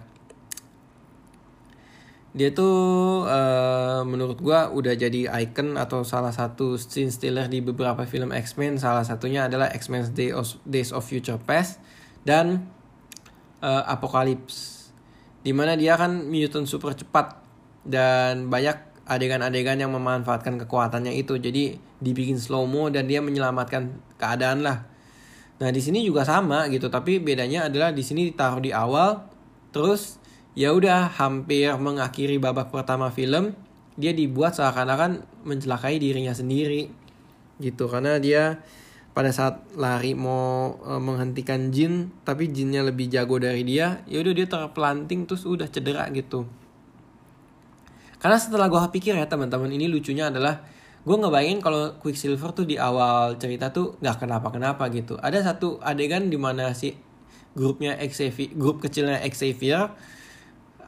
dia 2.38 2.53
tuh 2.53 3.25
uh, 3.25 4.05
menurut 4.05 4.38
gua 4.38 4.69
udah 4.69 4.93
jadi 4.93 5.25
icon 5.41 5.73
atau 5.73 6.05
salah 6.05 6.29
satu 6.29 6.77
scene 6.77 7.09
stealer 7.09 7.49
di 7.49 7.65
beberapa 7.65 8.05
film 8.05 8.29
X-Men. 8.29 8.77
Salah 8.77 9.01
satunya 9.01 9.49
adalah 9.49 9.73
X-Men 9.73 10.13
Days 10.63 10.93
of 10.93 11.01
Future 11.01 11.41
Past 11.41 11.81
dan 12.21 12.69
uh, 13.65 13.83
Apocalypse 13.89 14.93
di 15.41 15.49
mana 15.49 15.73
dia 15.73 15.97
kan 15.97 16.29
mutant 16.29 16.69
super 16.69 16.93
cepat 16.93 17.41
dan 17.81 18.53
banyak 18.53 18.77
adegan-adegan 19.09 19.81
yang 19.81 19.89
memanfaatkan 19.89 20.61
kekuatannya 20.61 21.17
itu. 21.17 21.41
Jadi 21.41 21.73
dibikin 21.97 22.38
slow 22.38 22.69
mo 22.69 22.93
dan 22.93 23.09
dia 23.09 23.17
menyelamatkan 23.17 23.97
keadaan 24.21 24.61
lah. 24.61 24.85
Nah 25.57 25.69
di 25.73 25.81
sini 25.81 26.05
juga 26.05 26.21
sama 26.21 26.69
gitu 26.69 26.85
tapi 26.93 27.17
bedanya 27.17 27.65
adalah 27.65 27.89
di 27.89 28.05
sini 28.05 28.29
ditaruh 28.29 28.61
di 28.61 28.69
awal 28.69 29.25
terus 29.73 30.21
ya 30.57 30.73
udah 30.73 31.13
hampir 31.13 31.69
mengakhiri 31.77 32.41
babak 32.41 32.73
pertama 32.73 33.13
film 33.13 33.53
dia 33.93 34.09
dibuat 34.09 34.57
seakan-akan 34.57 35.21
mencelakai 35.45 36.01
dirinya 36.01 36.33
sendiri. 36.33 36.89
Gitu 37.61 37.85
karena 37.85 38.17
dia 38.17 38.61
pada 39.13 39.33
saat 39.33 39.65
lari 39.73 40.13
mau 40.13 40.77
e, 40.85 40.93
menghentikan 41.01 41.73
Jin 41.73 42.13
tapi 42.21 42.53
Jinnya 42.53 42.85
lebih 42.85 43.09
jago 43.09 43.41
dari 43.41 43.65
dia 43.65 44.05
ya 44.05 44.21
udah 44.21 44.33
dia 44.33 44.45
terpelanting 44.45 45.25
terus 45.29 45.45
udah 45.45 45.69
cedera 45.69 46.09
gitu. 46.13 46.45
Karena 48.17 48.37
setelah 48.37 48.69
gue 48.69 48.81
pikir 48.97 49.13
ya 49.13 49.29
teman-teman 49.29 49.69
ini 49.69 49.85
lucunya 49.89 50.29
adalah 50.29 50.61
gue 51.01 51.15
ngebayangin 51.17 51.61
kalau 51.61 51.97
Quicksilver 52.01 52.53
tuh 52.53 52.65
di 52.65 52.77
awal 52.77 53.37
cerita 53.41 53.69
tuh 53.73 53.97
nggak 54.01 54.25
kenapa-kenapa 54.25 54.89
gitu. 54.93 55.17
Ada 55.21 55.53
satu 55.53 55.81
adegan 55.81 56.29
di 56.29 56.37
mana 56.37 56.73
si 56.77 56.93
grupnya 57.57 57.97
Xavier 57.97 58.53
grup 58.53 58.81
kecilnya 58.85 59.21
Xavier 59.33 59.89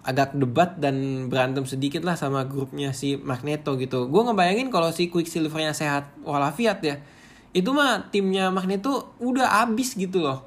agak 0.10 0.34
debat 0.34 0.74
dan 0.82 1.30
berantem 1.30 1.70
sedikit 1.70 2.02
lah 2.02 2.18
sama 2.18 2.50
grupnya 2.50 2.90
si 2.98 3.22
Magneto 3.22 3.78
gitu 3.78 4.10
gue 4.10 4.22
ngebayangin 4.26 4.74
kalau 4.74 4.90
si 4.90 5.14
Quicksilvernya 5.14 5.78
sehat 5.78 6.10
walafiat 6.26 6.82
ya 6.82 6.98
itu 7.50 7.70
mah 7.74 8.14
timnya 8.14 8.54
Magneto 8.54 9.18
udah 9.18 9.66
abis 9.66 9.98
gitu 9.98 10.22
loh. 10.22 10.46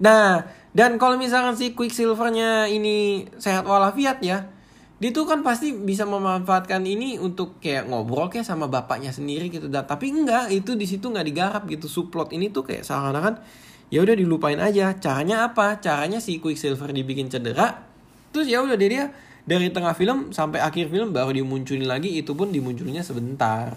Nah, 0.00 0.48
dan 0.72 0.96
kalau 0.96 1.20
misalkan 1.20 1.54
si 1.54 1.76
Quicksilvernya 1.76 2.72
ini 2.72 3.28
sehat 3.36 3.68
walafiat 3.68 4.24
ya, 4.24 4.48
dia 4.96 5.10
tuh 5.12 5.28
kan 5.28 5.44
pasti 5.44 5.76
bisa 5.76 6.08
memanfaatkan 6.08 6.80
ini 6.88 7.20
untuk 7.20 7.60
kayak 7.60 7.90
ngobrol 7.90 8.32
kayak 8.32 8.48
sama 8.48 8.66
bapaknya 8.66 9.12
sendiri 9.12 9.52
gitu. 9.52 9.68
Dan 9.68 9.84
tapi 9.84 10.08
enggak, 10.08 10.48
itu 10.50 10.72
di 10.72 10.88
situ 10.88 11.12
nggak 11.12 11.26
digarap 11.28 11.62
gitu. 11.68 11.86
Subplot 11.86 12.32
ini 12.32 12.48
tuh 12.48 12.64
kayak 12.64 12.82
seakan-akan 12.88 13.44
ya 13.92 14.00
udah 14.00 14.16
dilupain 14.16 14.58
aja. 14.58 14.96
Caranya 14.96 15.52
apa? 15.52 15.78
Caranya 15.84 16.18
si 16.18 16.40
Quicksilver 16.40 16.90
dibikin 16.96 17.28
cedera. 17.28 17.91
Terus 18.32 18.48
ya 18.48 18.64
udah 18.64 18.74
dia, 18.74 19.12
dari 19.42 19.68
tengah 19.74 19.92
film 19.92 20.30
sampai 20.30 20.62
akhir 20.62 20.88
film 20.88 21.10
baru 21.10 21.34
dimunculin 21.34 21.86
lagi 21.86 22.14
itu 22.14 22.32
pun 22.32 22.54
dimunculnya 22.54 23.02
sebentar. 23.02 23.74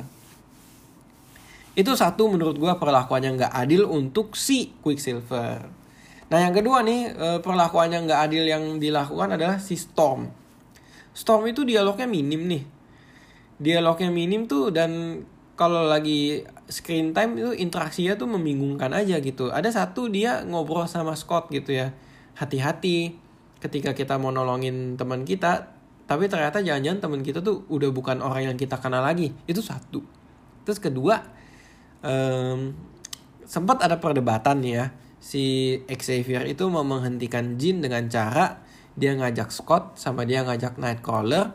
Itu 1.75 1.97
satu 1.97 2.31
menurut 2.31 2.55
gue 2.55 2.71
perlakuan 2.79 3.25
yang 3.25 3.35
gak 3.35 3.51
adil 3.51 3.83
untuk 3.89 4.37
si 4.37 4.71
Quicksilver. 4.79 5.67
Nah 6.31 6.39
yang 6.39 6.55
kedua 6.55 6.85
nih 6.85 7.11
eh, 7.11 7.39
perlakuan 7.43 7.91
yang 7.91 8.07
gak 8.07 8.31
adil 8.31 8.47
yang 8.47 8.79
dilakukan 8.79 9.35
adalah 9.35 9.59
si 9.59 9.75
Storm. 9.75 10.31
Storm 11.11 11.43
itu 11.49 11.67
dialognya 11.67 12.07
minim 12.07 12.47
nih. 12.47 12.63
Dialognya 13.59 14.13
minim 14.13 14.47
tuh 14.47 14.71
dan 14.71 15.23
kalau 15.55 15.87
lagi 15.87 16.43
screen 16.67 17.15
time 17.15 17.39
itu 17.39 17.51
interaksinya 17.55 18.19
tuh 18.19 18.27
membingungkan 18.27 18.91
aja 18.91 19.17
gitu. 19.19 19.49
Ada 19.49 19.71
satu 19.71 20.11
dia 20.11 20.43
ngobrol 20.45 20.85
sama 20.85 21.15
Scott 21.17 21.49
gitu 21.51 21.73
ya. 21.73 21.95
Hati-hati 22.35 23.24
ketika 23.65 23.97
kita 23.97 24.21
mau 24.21 24.29
nolongin 24.29 24.95
teman 24.95 25.25
kita. 25.25 25.73
Tapi 26.05 26.29
ternyata 26.29 26.61
jangan-jangan 26.61 27.01
teman 27.01 27.21
kita 27.25 27.41
tuh 27.41 27.65
udah 27.65 27.89
bukan 27.89 28.21
orang 28.21 28.53
yang 28.53 28.57
kita 28.57 28.77
kenal 28.77 29.01
lagi. 29.01 29.33
Itu 29.49 29.65
satu. 29.65 30.05
Terus 30.61 30.77
kedua, 30.77 31.17
um, 32.05 32.77
sempat 33.45 33.81
ada 33.81 33.97
perdebatan 33.97 34.61
ya 34.61 34.93
si 35.21 35.77
Xavier 35.89 36.45
itu 36.45 36.69
mau 36.69 36.85
menghentikan 36.85 37.57
Jin 37.57 37.81
dengan 37.81 38.05
cara 38.05 38.61
dia 38.93 39.17
ngajak 39.17 39.49
Scott 39.49 39.97
sama 39.97 40.21
dia 40.25 40.45
ngajak 40.45 40.77
Nightcrawler 40.77 41.49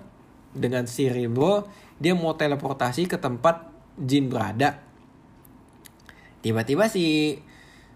dengan 0.50 0.86
Cerebro 0.90 1.70
dia 2.02 2.16
mau 2.18 2.34
teleportasi 2.34 3.06
ke 3.06 3.20
tempat 3.20 3.70
Jin 4.00 4.26
berada. 4.26 4.80
Tiba-tiba 6.40 6.88
si 6.88 7.36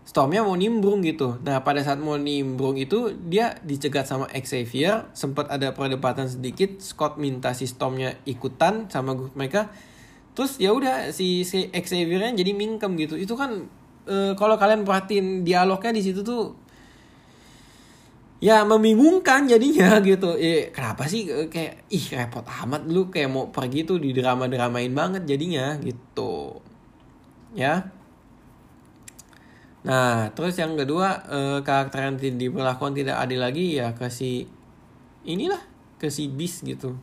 Stormnya 0.05 0.45
mau 0.45 0.53
nimbrung 0.53 1.01
gitu. 1.01 1.41
Nah 1.41 1.65
pada 1.65 1.81
saat 1.81 1.97
mau 1.97 2.21
nimbrung 2.21 2.77
itu 2.77 3.17
dia 3.25 3.57
dicegat 3.65 4.05
sama 4.05 4.29
Xavier. 4.29 5.09
Sempat 5.17 5.49
ada 5.49 5.73
perdebatan 5.73 6.29
sedikit. 6.29 6.77
Scott 6.77 7.17
minta 7.17 7.57
si 7.57 7.65
Stormnya 7.65 8.21
ikutan 8.29 8.93
sama 8.93 9.17
grup 9.17 9.33
mereka. 9.33 9.73
Terus 10.37 10.61
ya 10.61 10.77
udah 10.77 11.09
si, 11.15 11.49
si 11.49 11.73
Xaviernya 11.73 12.37
jadi 12.37 12.53
mingkem 12.53 13.01
gitu. 13.01 13.17
Itu 13.17 13.33
kan 13.33 13.65
e, 14.05 14.37
kalau 14.37 14.61
kalian 14.61 14.85
perhatiin 14.85 15.47
dialognya 15.47 15.97
di 15.97 16.03
situ 16.05 16.21
tuh 16.21 16.53
ya 18.45 18.61
membingungkan 18.69 19.49
jadinya 19.49 19.97
gitu. 20.05 20.37
Eh, 20.37 20.69
kenapa 20.69 21.09
sih 21.09 21.49
kayak 21.49 21.89
ih 21.89 22.07
repot 22.13 22.45
amat 22.45 22.85
lu 22.93 23.09
kayak 23.09 23.33
mau 23.33 23.49
pergi 23.49 23.89
tuh 23.89 23.97
di 23.97 24.13
drama-dramain 24.13 24.93
banget 24.93 25.25
jadinya 25.25 25.81
gitu. 25.81 26.61
Ya. 27.57 27.89
Nah, 29.85 30.33
terus 30.33 30.57
yang 30.57 30.81
kedua 30.81 31.29
eh, 31.29 31.59
karakter 31.61 32.09
yang 32.09 32.17
diperlakukan 32.17 32.97
tidak 32.97 33.21
adil 33.21 33.41
lagi 33.45 33.77
ya 33.77 33.93
ke 33.93 34.09
si 34.09 34.49
inilah 35.29 35.61
ke 36.01 36.09
si 36.09 36.33
bis 36.33 36.65
gitu. 36.65 36.97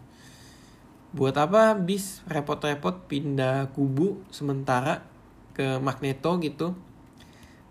Buat 1.14 1.38
apa 1.38 1.78
bis 1.78 2.26
repot-repot 2.26 3.06
pindah 3.06 3.70
kubu 3.78 4.26
sementara 4.34 5.06
ke 5.54 5.78
Magneto 5.78 6.42
gitu. 6.42 6.74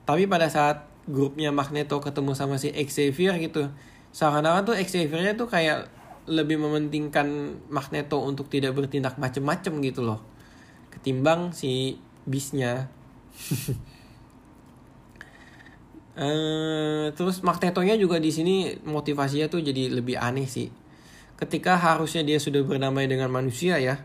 Tapi 0.07 0.31
pada 0.31 0.47
saat 0.47 0.87
grupnya 1.11 1.51
Magneto 1.51 1.99
ketemu 1.99 2.39
sama 2.39 2.61
si 2.63 2.71
Xavier 2.71 3.35
gitu, 3.43 3.67
seakan-akan 4.15 4.63
tuh 4.63 4.77
Xavier-nya 4.79 5.35
tuh 5.35 5.51
kayak 5.51 5.91
lebih 6.31 6.63
mementingkan 6.63 7.59
Magneto 7.67 8.23
untuk 8.23 8.47
tidak 8.47 8.79
bertindak 8.79 9.19
macem-macem 9.19 9.75
gitu 9.83 10.07
loh. 10.07 10.23
Ketimbang 10.95 11.51
si 11.51 11.99
bisnya. 12.29 12.87
Uh, 16.19 17.15
terus 17.15 17.39
Magneto-nya 17.47 17.95
juga 17.95 18.19
di 18.19 18.35
sini 18.35 18.75
motivasinya 18.83 19.47
tuh 19.47 19.63
jadi 19.63 19.95
lebih 19.95 20.19
aneh 20.19 20.47
sih. 20.51 20.69
Ketika 21.39 21.79
harusnya 21.79 22.27
dia 22.27 22.43
sudah 22.43 22.61
bernamai 22.67 23.07
dengan 23.07 23.31
manusia 23.31 23.79
ya. 23.79 24.03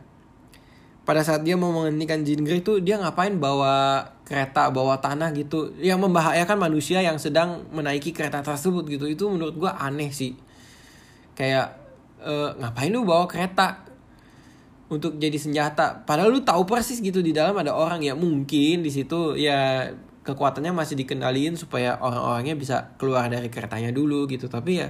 Pada 1.05 1.21
saat 1.21 1.45
dia 1.45 1.53
mau 1.53 1.69
menghentikan 1.69 2.25
Jean 2.25 2.41
Grey 2.41 2.65
tuh 2.65 2.81
dia 2.81 2.97
ngapain 2.97 3.37
bawa 3.37 4.01
kereta, 4.25 4.73
bawa 4.73 4.97
tanah 4.97 5.37
gitu 5.37 5.69
yang 5.77 6.01
membahayakan 6.01 6.57
manusia 6.57 6.97
yang 6.97 7.21
sedang 7.21 7.61
menaiki 7.69 8.09
kereta 8.09 8.41
tersebut 8.41 8.89
gitu. 8.89 9.05
Itu 9.05 9.29
menurut 9.29 9.53
gua 9.53 9.77
aneh 9.77 10.09
sih. 10.09 10.33
Kayak 11.37 11.77
uh, 12.25 12.57
ngapain 12.57 12.89
lu 12.89 13.05
bawa 13.05 13.29
kereta 13.29 13.85
untuk 14.89 15.21
jadi 15.21 15.37
senjata? 15.37 16.01
Padahal 16.09 16.33
lu 16.33 16.41
tahu 16.41 16.65
persis 16.65 16.97
gitu 16.97 17.21
di 17.21 17.37
dalam 17.37 17.53
ada 17.53 17.77
orang 17.77 18.01
ya 18.01 18.17
mungkin 18.17 18.81
di 18.81 18.89
situ 18.89 19.37
ya 19.37 19.93
kekuatannya 20.25 20.73
masih 20.73 20.97
dikendaliin 20.97 21.53
supaya 21.53 22.01
orang-orangnya 22.01 22.57
bisa 22.57 22.75
keluar 22.97 23.29
dari 23.29 23.47
keretanya 23.53 23.93
dulu 23.93 24.25
gitu. 24.25 24.49
Tapi 24.49 24.71
ya 24.81 24.89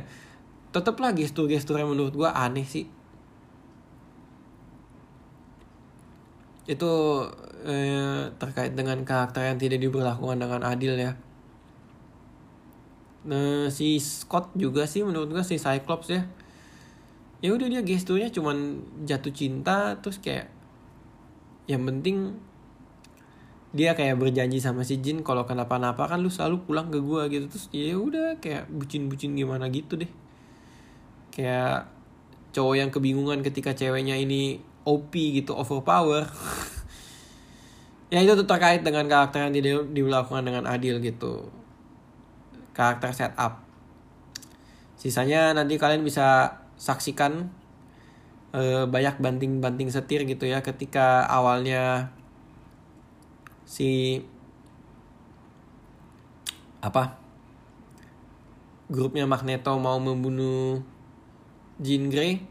tetaplah 0.71 1.11
gestur-gestur 1.11 1.75
yang 1.75 1.91
menurut 1.91 2.15
gue 2.15 2.29
aneh 2.31 2.63
sih. 2.63 2.88
Itu 6.65 6.91
eh, 7.67 8.31
terkait 8.39 8.73
dengan 8.73 9.03
karakter 9.03 9.51
yang 9.51 9.59
tidak 9.59 9.83
diberlakukan 9.83 10.39
dengan 10.39 10.63
adil 10.63 10.95
ya. 10.95 11.19
Nah 13.27 13.67
si 13.67 13.99
Scott 13.99 14.55
juga 14.55 14.88
sih 14.88 15.03
menurut 15.03 15.36
gue 15.36 15.43
si 15.43 15.59
Cyclops 15.59 16.07
ya. 16.15 16.23
Ya 17.43 17.51
udah 17.51 17.67
dia 17.67 17.83
gesturnya 17.83 18.31
cuman 18.31 18.81
jatuh 19.03 19.36
cinta 19.36 19.99
terus 19.99 20.23
kayak 20.23 20.47
yang 21.67 21.83
penting 21.83 22.38
dia 23.76 23.91
kayak 23.91 24.15
berjanji 24.15 24.63
sama 24.63 24.88
si 24.88 25.03
Jin 25.03 25.19
kalau 25.19 25.43
kenapa-napa 25.43 26.07
kan 26.07 26.23
lu 26.23 26.32
selalu 26.32 26.63
pulang 26.63 26.88
ke 26.88 27.03
gua 27.03 27.28
gitu. 27.28 27.51
Terus 27.51 27.67
ya 27.76 27.99
udah 27.99 28.39
kayak 28.39 28.71
bucin-bucin 28.71 29.36
gimana 29.36 29.67
gitu 29.67 29.99
deh. 29.99 30.07
Kayak 31.36 31.91
cowok 32.55 32.76
yang 32.80 32.89
kebingungan 32.95 33.43
ketika 33.43 33.76
ceweknya 33.76 34.15
ini 34.15 34.63
OP 34.88 35.11
gitu 35.11 35.51
overpower. 35.51 36.26
Ya 38.13 38.21
itu 38.21 38.38
tuh 38.38 38.45
terkait 38.45 38.86
dengan 38.86 39.09
karakter 39.09 39.49
yang 39.49 39.51
di 39.51 39.65
dilakukan 39.65 40.45
dengan 40.45 40.69
adil 40.69 41.01
gitu. 41.01 41.49
Karakter 42.71 43.11
setup. 43.11 43.65
Sisanya 44.93 45.57
nanti 45.57 45.82
kalian 45.82 46.05
bisa 46.05 46.61
saksikan 46.78 47.49
eh, 48.53 48.86
banyak 48.86 49.19
banting-banting 49.19 49.89
setir 49.89 50.23
gitu 50.30 50.45
ya 50.45 50.61
ketika 50.61 51.26
awalnya 51.28 52.13
si 53.66 54.22
apa? 56.86 57.18
Grupnya 58.86 59.26
Magneto 59.26 59.74
mau 59.82 59.97
membunuh 59.97 60.86
Jean 61.82 62.07
Grey 62.13 62.45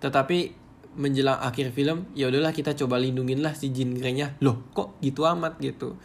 tetapi 0.00 0.56
menjelang 0.96 1.36
akhir 1.44 1.76
film 1.76 2.08
ya 2.16 2.32
udahlah 2.32 2.56
kita 2.56 2.72
coba 2.72 2.96
lindungin 2.96 3.44
lah 3.44 3.52
si 3.52 3.68
Jean 3.70 3.92
Grey-nya. 3.92 4.40
Loh 4.40 4.64
kok 4.72 4.96
gitu 5.04 5.28
amat 5.28 5.60
gitu? 5.60 6.00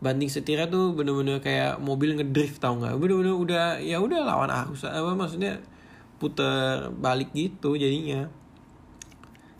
Banding 0.00 0.32
setirnya 0.32 0.64
tuh 0.72 0.96
bener-bener 0.96 1.44
kayak 1.44 1.76
mobil 1.76 2.16
ngedrift 2.16 2.56
tau 2.56 2.80
nggak? 2.80 2.96
Bener-bener 2.96 3.36
udah 3.36 3.66
ya 3.84 4.00
udah 4.00 4.24
lawan 4.24 4.48
arus 4.48 4.88
apa 4.88 5.12
maksudnya? 5.12 5.60
Puter 6.16 6.88
balik 6.96 7.36
gitu 7.36 7.76
jadinya. 7.76 8.24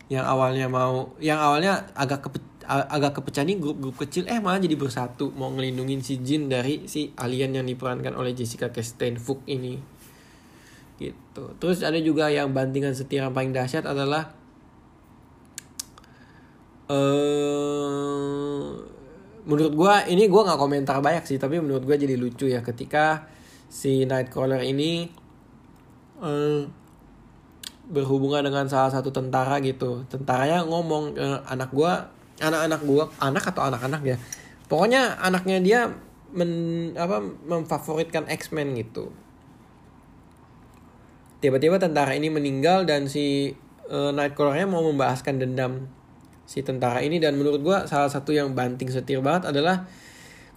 Yang 0.09 0.25
awalnya 0.25 0.65
mau 0.65 1.13
yang 1.21 1.37
awalnya 1.37 1.85
agak 1.93 2.25
kepe, 2.25 2.41
agak 2.71 3.19
kepecah 3.19 3.43
nih 3.43 3.59
grup-grup 3.59 3.99
kecil 3.99 4.23
eh 4.31 4.39
malah 4.39 4.63
jadi 4.63 4.79
bersatu 4.79 5.35
mau 5.35 5.51
ngelindungin 5.51 5.99
si 5.99 6.23
Jin 6.23 6.47
dari 6.47 6.87
si 6.87 7.11
alien 7.19 7.51
yang 7.51 7.67
diperankan 7.67 8.15
oleh 8.15 8.31
Jessica 8.31 8.71
Chastain 8.71 9.19
Fook 9.19 9.43
ini. 9.51 9.75
Gitu. 10.95 11.43
Terus 11.59 11.83
ada 11.83 11.99
juga 11.99 12.31
yang 12.31 12.55
bantingan 12.55 12.95
setir 12.95 13.27
yang 13.27 13.35
paling 13.35 13.51
dahsyat 13.51 13.83
adalah 13.83 14.31
uh, 16.87 18.71
menurut 19.43 19.73
gue 19.75 19.93
ini 20.15 20.31
gue 20.31 20.41
nggak 20.47 20.59
komentar 20.61 21.03
banyak 21.03 21.27
sih 21.27 21.41
tapi 21.41 21.59
menurut 21.59 21.83
gue 21.83 21.97
jadi 21.97 22.15
lucu 22.15 22.47
ya 22.47 22.63
ketika 22.63 23.27
si 23.67 24.07
Nightcrawler 24.07 24.63
ini 24.63 25.11
uh, 26.23 26.63
berhubungan 27.91 28.47
dengan 28.47 28.65
salah 28.71 28.87
satu 28.87 29.11
tentara 29.11 29.59
gitu. 29.59 30.07
Tentaranya 30.07 30.63
ngomong 30.63 31.19
e, 31.19 31.27
anak 31.51 31.75
gue 31.75 31.93
anak-anak 32.39 32.81
gue 32.85 33.03
anak 33.19 33.43
atau 33.51 33.61
anak-anak 33.67 34.01
ya. 34.05 34.17
Pokoknya 34.71 35.19
anaknya 35.19 35.57
dia 35.59 35.79
men 36.31 36.51
apa 36.95 37.19
memfavoritkan 37.21 38.31
X-Men 38.31 38.71
gitu. 38.79 39.11
Tiba-tiba 41.43 41.81
tentara 41.81 42.13
ini 42.15 42.29
meninggal 42.31 42.85
dan 42.85 43.09
si 43.09 43.51
e, 43.89 43.97
Nightcrawler-nya 44.13 44.69
mau 44.69 44.85
membahaskan 44.85 45.41
dendam 45.41 45.89
si 46.47 46.61
tentara 46.61 47.01
ini. 47.03 47.17
Dan 47.17 47.35
menurut 47.35 47.59
gue 47.59 47.77
salah 47.89 48.07
satu 48.07 48.31
yang 48.31 48.53
banting 48.53 48.87
setir 48.87 49.19
banget 49.19 49.51
adalah 49.51 49.89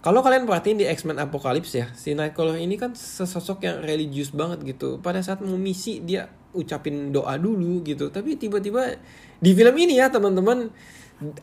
kalau 0.05 0.21
kalian 0.21 0.45
perhatiin 0.45 0.77
di 0.77 0.85
X-Men 0.85 1.17
Apocalypse 1.17 1.73
ya, 1.73 1.89
si 1.97 2.13
Nightcrawler 2.13 2.61
ini 2.61 2.77
kan 2.77 2.93
sesosok 2.93 3.65
yang 3.65 3.81
religius 3.81 4.29
banget 4.29 4.61
gitu. 4.61 5.01
Pada 5.01 5.17
saat 5.25 5.41
mau 5.41 5.57
misi 5.57 6.05
dia 6.05 6.29
ucapin 6.53 7.09
doa 7.09 7.33
dulu 7.41 7.81
gitu. 7.81 8.13
Tapi 8.13 8.37
tiba-tiba 8.37 9.01
di 9.41 9.51
film 9.57 9.75
ini 9.75 9.97
ya 9.97 10.13
teman-teman 10.13 10.69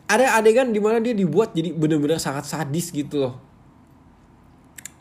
ada 0.05 0.37
adegan 0.37 0.69
di 0.69 0.77
mana 0.77 1.01
dia 1.01 1.17
dibuat 1.17 1.57
jadi 1.57 1.73
bener-bener 1.73 2.21
sangat 2.21 2.45
sadis 2.45 2.93
gitu 2.93 3.25
loh. 3.25 3.35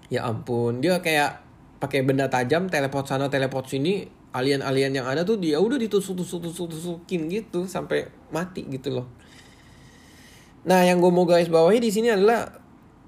Ya 0.08 0.24
ampun 0.24 0.80
dia 0.80 1.00
kayak 1.04 1.44
pakai 1.76 2.04
benda 2.04 2.28
tajam 2.32 2.72
teleport 2.72 3.04
sana 3.04 3.28
teleport 3.28 3.68
sini 3.68 4.08
alien-alien 4.32 4.96
yang 4.96 5.04
ada 5.04 5.28
tuh 5.28 5.36
dia 5.36 5.60
udah 5.60 5.76
ditusuk-tusuk-tusuk-tusukin 5.76 7.28
gitu 7.28 7.68
sampai 7.68 8.08
mati 8.32 8.64
gitu 8.64 8.96
loh. 8.96 9.06
Nah 10.64 10.88
yang 10.88 11.04
gue 11.04 11.12
mau 11.12 11.28
guys 11.28 11.52
bawahi 11.52 11.82
di 11.82 11.92
sini 11.92 12.08
adalah 12.08 12.48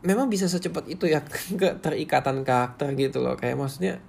memang 0.04 0.28
bisa 0.28 0.44
secepat 0.44 0.84
itu 0.92 1.08
ya 1.08 1.24
keterikatan 1.60 2.44
karakter 2.44 2.92
gitu 2.92 3.24
loh. 3.24 3.40
Kayak 3.40 3.56
maksudnya 3.56 4.04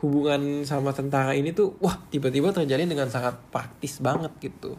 hubungan 0.00 0.64
sama 0.64 0.96
tentara 0.96 1.36
ini 1.36 1.52
tuh 1.52 1.76
wah 1.84 2.00
tiba-tiba 2.08 2.52
terjadi 2.52 2.88
dengan 2.88 3.12
sangat 3.12 3.40
praktis 3.52 4.00
banget 4.04 4.32
gitu 4.40 4.76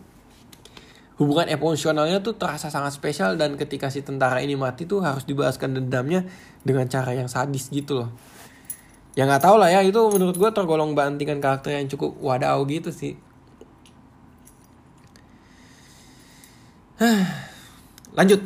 hubungan 1.15 1.47
emosionalnya 1.47 2.19
tuh 2.19 2.35
terasa 2.35 2.67
sangat 2.67 2.91
spesial 2.91 3.39
dan 3.39 3.55
ketika 3.55 3.87
si 3.87 4.03
tentara 4.03 4.43
ini 4.43 4.59
mati 4.59 4.83
tuh 4.83 4.99
harus 4.99 5.23
dibahaskan 5.23 5.79
dendamnya 5.79 6.27
dengan 6.67 6.91
cara 6.91 7.15
yang 7.15 7.31
sadis 7.31 7.71
gitu 7.71 8.03
loh. 8.03 8.09
Ya 9.15 9.23
nggak 9.23 9.47
tau 9.47 9.55
lah 9.55 9.71
ya 9.71 9.79
itu 9.79 9.95
menurut 10.11 10.35
gue 10.35 10.51
tergolong 10.51 10.91
bantingan 10.91 11.39
karakter 11.39 11.79
yang 11.79 11.87
cukup 11.87 12.19
wadaw 12.19 12.59
gitu 12.67 12.91
sih. 12.91 13.15
Lanjut. 18.15 18.43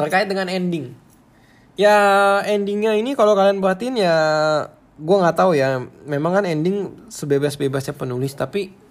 Terkait 0.00 0.32
dengan 0.32 0.48
ending. 0.48 0.96
Ya 1.76 1.96
endingnya 2.48 2.96
ini 2.96 3.12
kalau 3.12 3.36
kalian 3.36 3.60
perhatiin 3.60 4.00
ya 4.00 4.16
gue 4.96 5.16
nggak 5.20 5.36
tahu 5.36 5.52
ya. 5.52 5.84
Memang 6.08 6.40
kan 6.40 6.44
ending 6.48 7.04
sebebas-bebasnya 7.12 8.00
penulis 8.00 8.32
tapi 8.32 8.87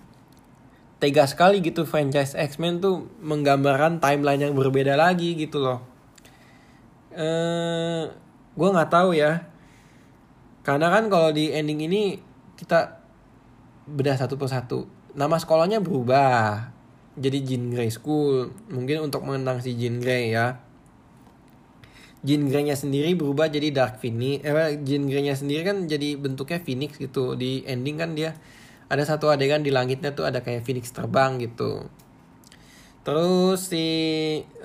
tega 0.97 1.29
sekali 1.29 1.61
gitu 1.61 1.85
franchise 1.85 2.33
X-Men 2.33 2.81
tuh 2.81 3.05
menggambarkan 3.21 4.01
timeline 4.01 4.41
yang 4.41 4.53
berbeda 4.57 4.97
lagi 4.97 5.37
gitu 5.37 5.61
loh. 5.61 5.79
Eh, 7.13 8.03
gue 8.57 8.69
nggak 8.69 8.91
tahu 8.91 9.13
ya. 9.13 9.45
Karena 10.65 10.91
kan 10.91 11.07
kalau 11.07 11.29
di 11.31 11.53
ending 11.53 11.85
ini 11.85 12.17
kita 12.57 12.99
bedah 13.87 14.17
satu 14.17 14.35
persatu. 14.35 14.89
Nama 15.13 15.37
sekolahnya 15.37 15.79
berubah. 15.79 16.73
Jadi 17.17 17.37
Jean 17.45 17.73
Grey 17.73 17.89
School. 17.93 18.53
Mungkin 18.69 19.09
untuk 19.09 19.25
mengenang 19.25 19.61
si 19.61 19.77
Jean 19.77 20.01
Grey 20.01 20.33
ya. 20.33 20.61
Jean 22.25 22.49
Grey-nya 22.49 22.73
sendiri 22.73 23.13
berubah 23.13 23.47
jadi 23.47 23.69
Dark 23.69 24.01
Phoenix. 24.01 24.41
Eh, 24.41 24.81
Jean 24.81 25.05
Grey-nya 25.05 25.37
sendiri 25.37 25.61
kan 25.61 25.85
jadi 25.85 26.17
bentuknya 26.17 26.59
Phoenix 26.59 26.97
gitu. 26.97 27.37
Di 27.37 27.61
ending 27.69 28.01
kan 28.01 28.17
dia 28.17 28.33
ada 28.87 29.03
satu 29.03 29.27
adegan 29.27 29.63
di 29.63 29.71
langitnya 29.71 30.15
tuh 30.15 30.23
ada 30.23 30.39
kayak 30.39 30.63
phoenix 30.63 30.95
terbang 30.95 31.39
gitu. 31.43 31.87
Terus 33.03 33.71
si 33.71 33.87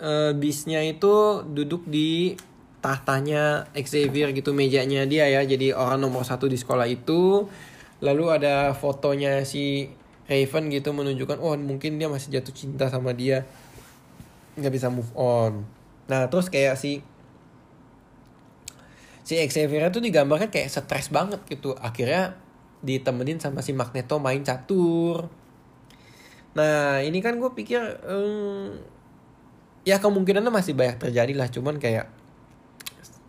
uh, 0.02 0.34
bisnya 0.34 0.82
itu 0.82 1.46
duduk 1.46 1.86
di 1.86 2.34
tahtanya 2.82 3.70
Xavier 3.70 4.34
gitu 4.34 4.50
mejanya 4.50 5.06
dia 5.06 5.30
ya. 5.30 5.46
Jadi 5.46 5.70
orang 5.70 6.02
nomor 6.02 6.26
satu 6.26 6.50
di 6.50 6.58
sekolah 6.58 6.90
itu. 6.90 7.46
Lalu 8.02 8.24
ada 8.34 8.74
fotonya 8.74 9.46
si 9.46 9.86
Raven 10.26 10.74
gitu 10.74 10.90
menunjukkan 10.90 11.38
oh 11.38 11.54
mungkin 11.54 12.02
dia 12.02 12.10
masih 12.10 12.34
jatuh 12.34 12.54
cinta 12.54 12.90
sama 12.90 13.14
dia. 13.14 13.46
Nggak 14.58 14.72
bisa 14.74 14.90
move 14.90 15.10
on. 15.14 15.62
Nah 16.10 16.26
terus 16.26 16.50
kayak 16.50 16.74
si 16.74 17.02
si 19.22 19.38
Xavier 19.38 19.86
itu 19.86 20.02
digambarkan 20.02 20.50
kayak 20.50 20.66
stres 20.66 21.14
banget 21.14 21.38
gitu. 21.46 21.78
Akhirnya 21.78 22.34
ditemenin 22.82 23.38
sama 23.38 23.62
si 23.62 23.70
Magneto 23.72 24.18
main 24.18 24.42
catur. 24.42 25.30
Nah 26.58 27.00
ini 27.00 27.22
kan 27.22 27.38
gue 27.38 27.50
pikir 27.54 27.80
um, 28.04 28.76
ya 29.86 30.02
kemungkinannya 30.02 30.52
masih 30.52 30.74
banyak 30.76 30.98
terjadi 30.98 31.32
lah 31.32 31.48
cuman 31.48 31.78
kayak 31.78 32.10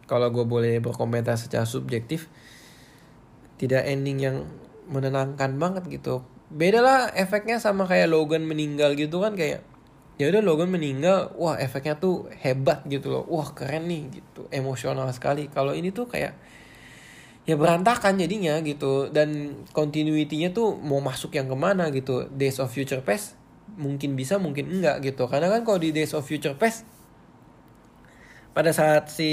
kalau 0.10 0.30
gue 0.30 0.44
boleh 0.44 0.78
berkomentar 0.84 1.40
secara 1.40 1.64
subjektif 1.64 2.28
tidak 3.56 3.88
ending 3.88 4.20
yang 4.20 4.38
menenangkan 4.92 5.56
banget 5.56 5.88
gitu. 5.88 6.26
Beda 6.54 6.84
lah 6.84 7.00
efeknya 7.16 7.58
sama 7.58 7.88
kayak 7.88 8.12
Logan 8.12 8.44
meninggal 8.44 8.94
gitu 9.00 9.24
kan 9.24 9.34
kayak 9.34 9.64
ya 10.22 10.30
udah 10.30 10.42
Logan 10.46 10.70
meninggal 10.70 11.34
wah 11.40 11.58
efeknya 11.58 11.98
tuh 11.98 12.30
hebat 12.38 12.86
gitu 12.86 13.10
loh 13.10 13.26
wah 13.26 13.50
keren 13.50 13.90
nih 13.90 14.22
gitu 14.22 14.46
emosional 14.54 15.10
sekali 15.10 15.50
kalau 15.50 15.74
ini 15.74 15.90
tuh 15.90 16.06
kayak 16.06 16.38
ya 17.44 17.56
berantakan 17.60 18.16
jadinya 18.20 18.60
gitu. 18.64 19.12
Dan 19.12 19.62
continuity-nya 19.76 20.56
tuh 20.56 20.76
mau 20.80 21.04
masuk 21.04 21.36
yang 21.36 21.48
ke 21.48 21.56
mana 21.58 21.92
gitu. 21.92 22.28
Days 22.32 22.60
of 22.60 22.72
Future 22.72 23.04
Past 23.04 23.36
mungkin 23.76 24.16
bisa 24.16 24.40
mungkin 24.40 24.70
enggak 24.70 25.04
gitu. 25.04 25.28
Karena 25.28 25.52
kan 25.52 25.68
kalau 25.68 25.80
di 25.80 25.92
Days 25.92 26.16
of 26.16 26.24
Future 26.24 26.56
Past 26.56 26.88
pada 28.54 28.70
saat 28.70 29.10
si 29.10 29.32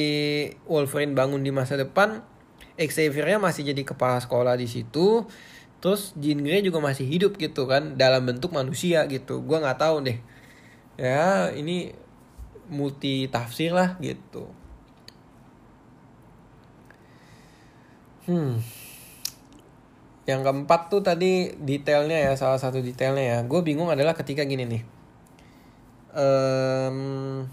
Wolverine 0.64 1.12
bangun 1.12 1.44
di 1.44 1.52
masa 1.52 1.76
depan 1.76 2.24
Xavier-nya 2.80 3.36
masih 3.36 3.68
jadi 3.68 3.82
kepala 3.84 4.16
sekolah 4.18 4.56
di 4.56 4.64
situ. 4.64 5.28
Terus 5.80 6.12
Jean 6.16 6.44
Grey 6.44 6.60
juga 6.60 6.80
masih 6.80 7.08
hidup 7.08 7.40
gitu 7.40 7.64
kan 7.64 7.96
dalam 7.96 8.24
bentuk 8.28 8.52
manusia 8.52 9.04
gitu. 9.08 9.40
Gua 9.44 9.60
nggak 9.64 9.80
tahu 9.80 9.96
deh. 10.04 10.18
Ya 11.00 11.48
ini 11.56 11.92
multi 12.70 13.26
tafsir 13.26 13.74
lah 13.74 13.98
gitu 13.98 14.59
Hmm. 18.30 18.62
Yang 20.22 20.40
keempat 20.46 20.86
tuh 20.86 21.02
tadi 21.02 21.50
detailnya 21.58 22.30
ya, 22.30 22.32
salah 22.38 22.62
satu 22.62 22.78
detailnya 22.78 23.24
ya. 23.26 23.38
Gue 23.42 23.66
bingung 23.66 23.90
adalah 23.90 24.14
ketika 24.14 24.46
gini 24.46 24.70
nih. 24.70 24.82
Um, 26.14 27.50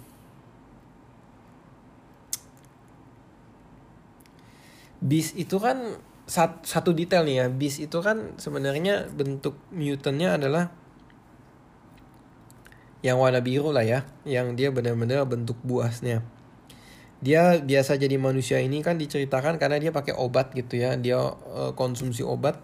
bis 5.01 5.33
itu 5.33 5.57
kan 5.57 5.97
sat, 6.29 6.61
satu 6.61 6.93
detail 6.93 7.25
nih 7.25 7.41
ya. 7.41 7.45
Bis 7.49 7.81
itu 7.81 7.97
kan 8.05 8.37
sebenarnya 8.37 9.09
bentuk 9.09 9.57
mutantnya 9.73 10.37
adalah 10.37 10.69
yang 13.01 13.17
warna 13.17 13.41
biru 13.41 13.73
lah 13.73 13.81
ya, 13.81 14.05
yang 14.29 14.53
dia 14.53 14.69
benar-benar 14.69 15.25
bentuk 15.25 15.57
buasnya 15.65 16.36
dia 17.17 17.57
biasa 17.57 17.97
jadi 17.97 18.13
manusia 18.21 18.61
ini 18.61 18.85
kan 18.85 19.01
diceritakan 19.01 19.57
karena 19.57 19.81
dia 19.81 19.89
pakai 19.89 20.13
obat 20.13 20.53
gitu 20.53 20.77
ya. 20.77 20.93
Dia 20.97 21.17
uh, 21.17 21.73
konsumsi 21.73 22.21
obat. 22.21 22.61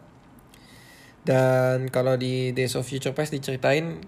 Dan 1.23 1.87
kalau 1.89 2.19
di 2.19 2.51
Days 2.51 2.75
of 2.75 2.85
Future 2.85 3.15
Past 3.15 3.31
diceritain 3.31 4.03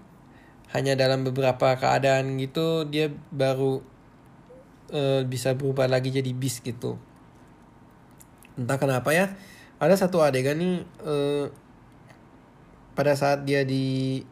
hanya 0.76 0.98
dalam 0.98 1.24
beberapa 1.24 1.78
keadaan 1.78 2.36
gitu 2.36 2.84
dia 2.84 3.08
baru 3.32 3.80
uh, 4.92 5.22
bisa 5.24 5.56
berubah 5.56 5.88
lagi 5.88 6.12
jadi 6.12 6.30
bis 6.36 6.60
gitu. 6.60 7.00
Entah 8.54 8.78
kenapa 8.78 9.10
ya 9.16 9.32
ada 9.76 9.94
satu 9.96 10.24
adegan 10.24 10.56
nih 10.56 10.84
uh, 11.04 11.46
pada 12.96 13.12
saat 13.12 13.44
dia 13.44 13.64
di 13.64 14.24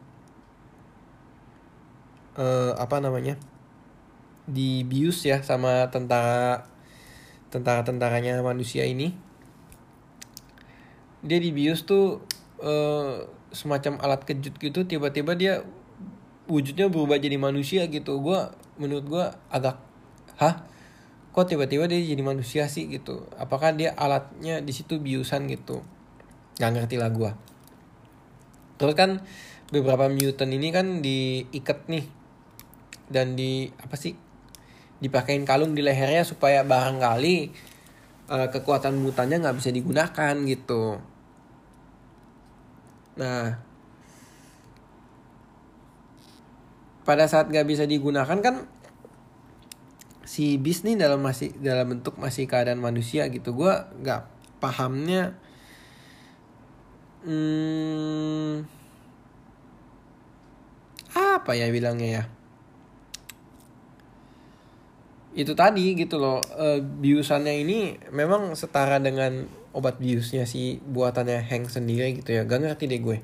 uh, 2.37 2.73
apa 2.77 2.97
namanya 3.01 3.37
dibius 4.45 5.25
ya 5.25 5.41
sama 5.41 5.89
tentara 5.89 6.69
tentara-tentaranya 7.49 8.41
manusia 8.45 8.85
ini. 8.85 9.13
Dia 11.25 11.41
dibius 11.41 11.85
tuh 11.85 12.21
uh, 12.61 13.25
semacam 13.49 13.97
alat 14.01 14.21
kejut 14.27 14.57
gitu 14.61 14.85
tiba-tiba 14.85 15.33
dia 15.33 15.65
wujudnya 16.45 16.91
berubah 16.91 17.17
jadi 17.17 17.37
manusia 17.41 17.89
gitu. 17.89 18.21
Gue 18.21 18.39
menurut 18.77 19.05
gue 19.05 19.25
agak 19.49 19.81
hah? 20.37 20.67
Kok 21.35 21.51
tiba-tiba 21.51 21.89
dia 21.91 21.99
jadi 21.99 22.23
manusia 22.23 22.69
sih? 22.71 22.87
gitu. 22.87 23.27
Apakah 23.35 23.75
dia 23.75 23.91
alatnya 23.97 24.61
di 24.63 24.71
situ 24.71 25.01
biusan 25.01 25.49
gitu? 25.51 25.83
Nggak 26.61 26.71
ngerti 26.71 26.95
lah 27.01 27.11
gue 27.11 27.31
terus 28.75 28.95
kan 28.95 29.23
beberapa 29.71 30.11
mutant 30.11 30.51
ini 30.51 30.69
kan 30.71 30.99
diikat 30.99 31.87
nih. 31.89 32.05
Dan 33.05 33.37
di 33.37 33.69
apa 33.69 33.93
sih 33.93 34.17
dipakein 34.99 35.43
kalung 35.43 35.75
di 35.75 35.83
lehernya 35.83 36.23
supaya 36.23 36.63
barangkali 36.63 37.51
uh, 38.31 38.47
kekuatan 38.49 38.95
mutannya 38.99 39.43
nggak 39.43 39.57
bisa 39.59 39.69
digunakan 39.71 40.35
gitu. 40.47 40.99
Nah, 43.15 43.55
pada 47.05 47.25
saat 47.29 47.47
nggak 47.47 47.67
bisa 47.69 47.83
digunakan 47.87 48.39
kan 48.41 48.67
si 50.25 50.57
bis 50.57 50.81
nih 50.81 50.97
dalam 50.99 51.21
masih 51.21 51.53
dalam 51.61 51.95
bentuk 51.95 52.17
masih 52.17 52.49
keadaan 52.49 52.81
manusia 52.81 53.29
gitu. 53.29 53.55
Gue 53.55 53.71
nggak 54.01 54.27
pahamnya. 54.59 55.37
Hmm, 57.25 58.69
apa 61.13 61.51
ya 61.57 61.69
bilangnya 61.73 62.09
ya? 62.21 62.23
Itu 65.35 65.51
tadi 65.51 65.99
gitu 65.99 66.15
loh 66.15 66.39
uh, 66.55 66.79
biusannya 66.79 67.67
ini 67.67 67.99
memang 68.15 68.55
setara 68.55 69.03
dengan 69.03 69.43
obat 69.75 69.99
biusnya 69.99 70.47
si 70.47 70.79
buatannya 70.79 71.43
Hank 71.43 71.67
sendiri 71.67 72.23
gitu 72.23 72.31
ya. 72.31 72.47
Gak 72.47 72.63
ngerti 72.63 72.87
deh 72.87 73.03
gue. 73.03 73.19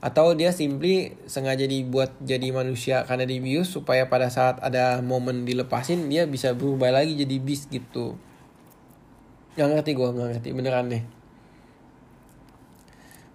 Atau 0.00 0.32
dia 0.32 0.48
simply 0.56 1.12
sengaja 1.28 1.68
dibuat 1.68 2.16
jadi 2.24 2.48
manusia 2.48 3.04
karena 3.04 3.28
dibius 3.28 3.68
supaya 3.68 4.08
pada 4.08 4.32
saat 4.32 4.56
ada 4.64 5.04
momen 5.04 5.44
dilepasin 5.44 6.08
dia 6.08 6.24
bisa 6.24 6.56
berubah 6.56 6.88
lagi 6.88 7.12
jadi 7.12 7.36
bis 7.36 7.68
gitu. 7.68 8.16
Gak 9.60 9.68
ngerti 9.68 9.92
gue 9.92 10.08
gak 10.08 10.28
ngerti 10.32 10.48
beneran 10.56 10.88
deh. 10.88 11.04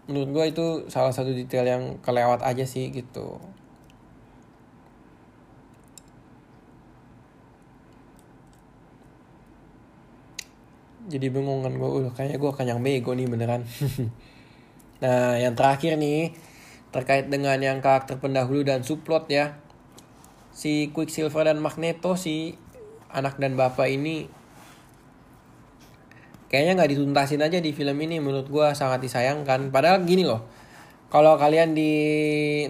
Menurut 0.10 0.30
gue 0.34 0.46
itu 0.50 0.66
salah 0.90 1.14
satu 1.14 1.30
detail 1.30 1.70
yang 1.70 1.84
kelewat 2.02 2.42
aja 2.42 2.66
sih 2.66 2.90
gitu 2.90 3.38
jadi 11.06 11.30
bingung 11.30 11.62
kan 11.62 11.74
gue 11.78 11.90
udah 11.90 12.12
kayaknya 12.18 12.38
gue 12.42 12.52
kenyang 12.52 12.82
bego 12.82 13.12
nih 13.14 13.28
beneran. 13.30 13.64
Nah 14.96 15.36
yang 15.36 15.60
terakhir 15.60 16.00
nih 16.00 16.32
terkait 16.96 17.28
dengan 17.28 17.60
yang 17.60 17.84
karakter 17.84 18.16
pendahulu 18.16 18.64
dan 18.64 18.80
subplot 18.80 19.28
ya. 19.28 19.60
Si 20.56 20.88
Quicksilver 20.96 21.52
dan 21.52 21.60
Magneto 21.60 22.16
si 22.16 22.56
anak 23.12 23.36
dan 23.36 23.60
bapak 23.60 23.92
ini 23.92 24.32
kayaknya 26.48 26.80
nggak 26.80 26.92
dituntasin 26.96 27.44
aja 27.44 27.60
di 27.60 27.76
film 27.76 28.00
ini 28.00 28.24
menurut 28.24 28.48
gue 28.48 28.68
sangat 28.72 29.04
disayangkan. 29.04 29.68
Padahal 29.68 30.08
gini 30.08 30.24
loh 30.24 30.48
kalau 31.12 31.36
kalian 31.36 31.76
di 31.76 31.92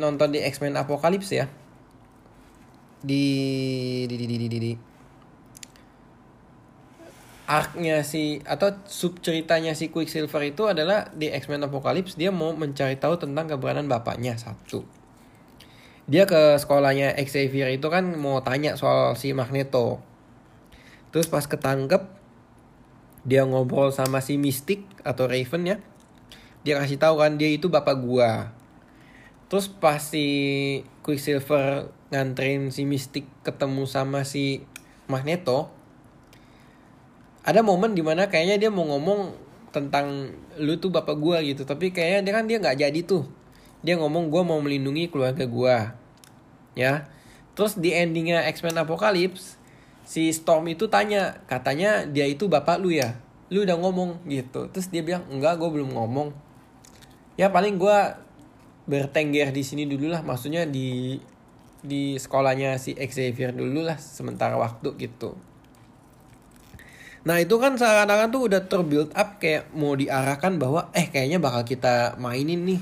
nonton 0.02 0.34
di 0.34 0.42
X-Men 0.42 0.76
Apocalypse 0.82 1.34
ya 1.34 1.46
di 3.06 3.26
di 4.10 4.16
di 4.18 4.26
di 4.26 4.36
di, 4.42 4.48
di, 4.50 4.58
di 4.58 4.72
arc-nya 7.46 8.02
si 8.02 8.42
atau 8.42 8.74
sub 8.90 9.22
ceritanya 9.22 9.78
si 9.78 9.94
Quicksilver 9.94 10.42
itu 10.50 10.66
adalah 10.66 11.14
di 11.14 11.30
X-Men 11.30 11.70
Apocalypse 11.70 12.18
dia 12.18 12.34
mau 12.34 12.58
mencari 12.58 12.98
tahu 12.98 13.22
tentang 13.22 13.46
keberadaan 13.46 13.86
bapaknya 13.86 14.34
satu. 14.34 14.82
Dia 16.06 16.30
ke 16.30 16.58
sekolahnya 16.58 17.18
Xavier 17.18 17.74
itu 17.74 17.90
kan 17.90 18.14
mau 18.18 18.42
tanya 18.42 18.78
soal 18.78 19.18
si 19.18 19.34
Magneto. 19.34 20.02
Terus 21.14 21.26
pas 21.30 21.46
ketangkep 21.46 22.06
dia 23.26 23.42
ngobrol 23.42 23.90
sama 23.90 24.22
si 24.22 24.38
Mystic 24.38 24.86
atau 25.02 25.26
Raven 25.26 25.66
ya. 25.66 25.78
Dia 26.62 26.82
kasih 26.82 26.98
tahu 27.02 27.22
kan 27.22 27.38
dia 27.38 27.50
itu 27.50 27.70
bapak 27.70 27.98
gua. 28.02 28.54
Terus 29.50 29.70
pas 29.70 30.02
si 30.02 30.26
Quicksilver 31.06 31.94
nganterin 32.10 32.74
si 32.74 32.86
Mystic 32.86 33.30
ketemu 33.46 33.86
sama 33.86 34.26
si 34.26 34.66
Magneto, 35.06 35.75
ada 37.46 37.62
momen 37.62 37.94
di 37.94 38.02
mana 38.02 38.26
kayaknya 38.26 38.58
dia 38.58 38.70
mau 38.74 38.90
ngomong 38.90 39.38
tentang 39.70 40.34
lu 40.58 40.82
tuh 40.82 40.90
bapak 40.90 41.14
gua 41.22 41.46
gitu 41.46 41.62
tapi 41.62 41.94
kayaknya 41.94 42.26
dia 42.26 42.34
kan 42.34 42.46
dia 42.50 42.58
nggak 42.58 42.78
jadi 42.82 43.00
tuh. 43.06 43.30
Dia 43.86 44.02
ngomong 44.02 44.34
gua 44.34 44.42
mau 44.42 44.58
melindungi 44.58 45.14
keluarga 45.14 45.46
gua. 45.46 45.94
Ya. 46.74 47.06
Terus 47.54 47.78
di 47.78 47.94
endingnya 47.94 48.44
X-Men 48.50 48.82
Apocalypse 48.82 49.62
si 50.04 50.34
Storm 50.34 50.66
itu 50.68 50.90
tanya 50.90 51.40
katanya 51.46 52.10
dia 52.10 52.26
itu 52.26 52.50
bapak 52.50 52.82
lu 52.82 52.90
ya? 52.90 53.22
Lu 53.54 53.62
udah 53.62 53.78
ngomong 53.78 54.26
gitu. 54.26 54.66
Terus 54.74 54.90
dia 54.90 55.06
bilang 55.06 55.24
enggak 55.30 55.62
gue 55.62 55.70
belum 55.70 55.94
ngomong. 55.94 56.34
Ya 57.38 57.54
paling 57.54 57.78
gua 57.78 58.26
bertengger 58.90 59.54
di 59.54 59.62
sini 59.62 59.86
dulu 59.86 60.10
lah 60.10 60.22
maksudnya 60.26 60.66
di 60.66 61.18
di 61.86 62.18
sekolahnya 62.18 62.82
si 62.82 62.98
Xavier 62.98 63.54
dulu 63.54 63.86
lah 63.86 63.98
sementara 63.98 64.58
waktu 64.58 64.94
gitu 64.98 65.38
Nah 67.26 67.42
itu 67.42 67.58
kan 67.58 67.74
seakan-akan 67.74 68.30
tuh 68.30 68.42
udah 68.46 68.62
terbuild 68.70 69.10
up 69.18 69.42
kayak 69.42 69.74
mau 69.74 69.98
diarahkan 69.98 70.62
bahwa 70.62 70.94
eh 70.94 71.10
kayaknya 71.10 71.42
bakal 71.42 71.66
kita 71.66 72.22
mainin 72.22 72.62
nih 72.70 72.82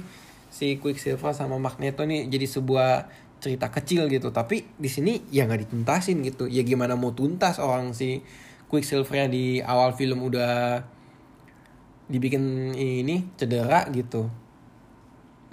si 0.51 0.75
Quicksilver 0.83 1.31
sama 1.31 1.55
Magneto 1.55 2.03
nih 2.03 2.27
jadi 2.27 2.45
sebuah 2.45 3.07
cerita 3.39 3.71
kecil 3.71 4.11
gitu. 4.11 4.35
Tapi 4.35 4.67
di 4.75 4.91
sini 4.91 5.23
ya 5.31 5.47
nggak 5.47 5.67
dituntasin 5.67 6.19
gitu. 6.27 6.51
Ya 6.51 6.67
gimana 6.67 6.99
mau 6.99 7.15
tuntas 7.15 7.55
orang 7.55 7.95
si 7.95 8.19
Quicksilver 8.67 9.15
yang 9.15 9.31
di 9.31 9.63
awal 9.63 9.95
film 9.95 10.19
udah 10.27 10.83
dibikin 12.11 12.75
ini 12.75 13.23
cedera 13.39 13.87
gitu. 13.95 14.27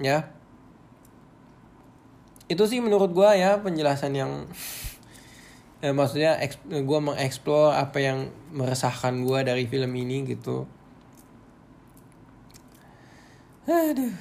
Ya. 0.02 0.34
Itu 2.50 2.66
sih 2.66 2.82
menurut 2.82 3.14
gua 3.14 3.38
ya 3.38 3.62
penjelasan 3.62 4.18
yang 4.18 4.50
eh, 5.80 5.94
maksudnya 5.96 6.36
gue 6.68 7.00
mengeksplor 7.00 7.72
apa 7.72 7.98
yang 8.00 8.28
meresahkan 8.52 9.24
gue 9.24 9.38
dari 9.44 9.64
film 9.64 9.92
ini 9.96 10.28
gitu. 10.28 10.68
Aduh. 13.70 14.12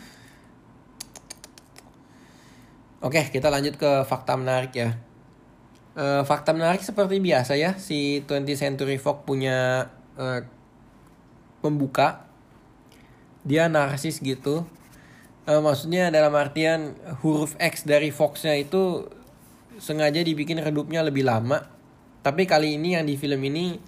Oke 3.00 3.24
kita 3.32 3.48
lanjut 3.48 3.80
ke 3.80 4.04
fakta 4.04 4.36
menarik 4.36 4.76
ya. 4.76 5.00
Uh, 6.00 6.24
fakta 6.24 6.56
menarik 6.56 6.84
seperti 6.84 7.20
biasa 7.20 7.56
ya. 7.60 7.76
Si 7.76 8.24
20th 8.24 8.60
Century 8.60 8.96
Fox 9.00 9.24
punya 9.28 9.90
uh, 10.20 10.40
pembuka. 11.60 12.28
Dia 13.44 13.72
narsis 13.72 14.20
gitu. 14.20 14.68
Uh, 15.48 15.64
maksudnya 15.64 16.12
dalam 16.12 16.36
artian 16.36 16.94
huruf 17.24 17.56
X 17.58 17.88
dari 17.88 18.12
Foxnya 18.14 18.54
itu 18.60 19.08
sengaja 19.80 20.22
dibikin 20.22 20.60
redupnya 20.60 21.02
lebih 21.02 21.26
lama. 21.26 21.64
Tapi 22.20 22.44
kali 22.44 22.76
ini 22.76 23.00
yang 23.00 23.08
di 23.08 23.16
film 23.16 23.40
ini 23.48 23.80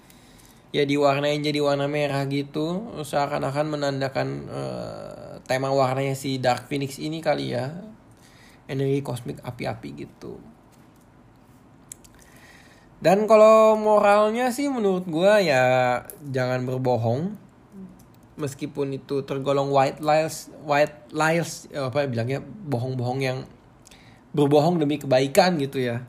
ya 0.72 0.88
diwarnain 0.88 1.44
jadi 1.44 1.60
warna 1.60 1.84
merah 1.84 2.24
gitu, 2.26 2.96
seakan-akan 3.04 3.66
menandakan 3.76 4.28
uh, 4.48 5.32
tema 5.44 5.68
warnanya 5.68 6.16
si 6.16 6.40
Dark 6.40 6.66
Phoenix 6.66 6.96
ini 6.96 7.20
kali 7.20 7.52
ya. 7.52 7.76
Energi 8.66 9.04
kosmik 9.04 9.44
api-api 9.44 9.88
gitu. 10.00 10.40
Dan 13.02 13.26
kalau 13.26 13.74
moralnya 13.74 14.54
sih 14.54 14.70
menurut 14.70 15.04
gue 15.10 15.32
ya 15.44 15.98
jangan 16.22 16.62
berbohong. 16.64 17.36
Meskipun 18.32 18.96
itu 18.96 19.26
tergolong 19.28 19.68
white 19.68 20.00
lies, 20.00 20.48
white 20.64 21.12
lies 21.12 21.68
apa 21.74 22.06
ya 22.06 22.08
bilangnya 22.08 22.40
bohong-bohong 22.40 23.20
yang 23.20 23.44
berbohong 24.32 24.80
demi 24.80 24.96
kebaikan 24.96 25.60
gitu 25.60 25.78
ya. 25.80 26.04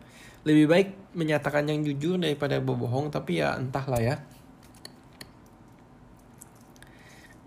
Lebih 0.47 0.65
baik 0.67 0.89
menyatakan 1.15 1.67
yang 1.69 1.83
jujur 1.83 2.19
daripada 2.19 2.59
berbohong 2.59 3.11
tapi 3.11 3.43
ya 3.43 3.55
entahlah 3.59 3.99
ya. 3.99 4.15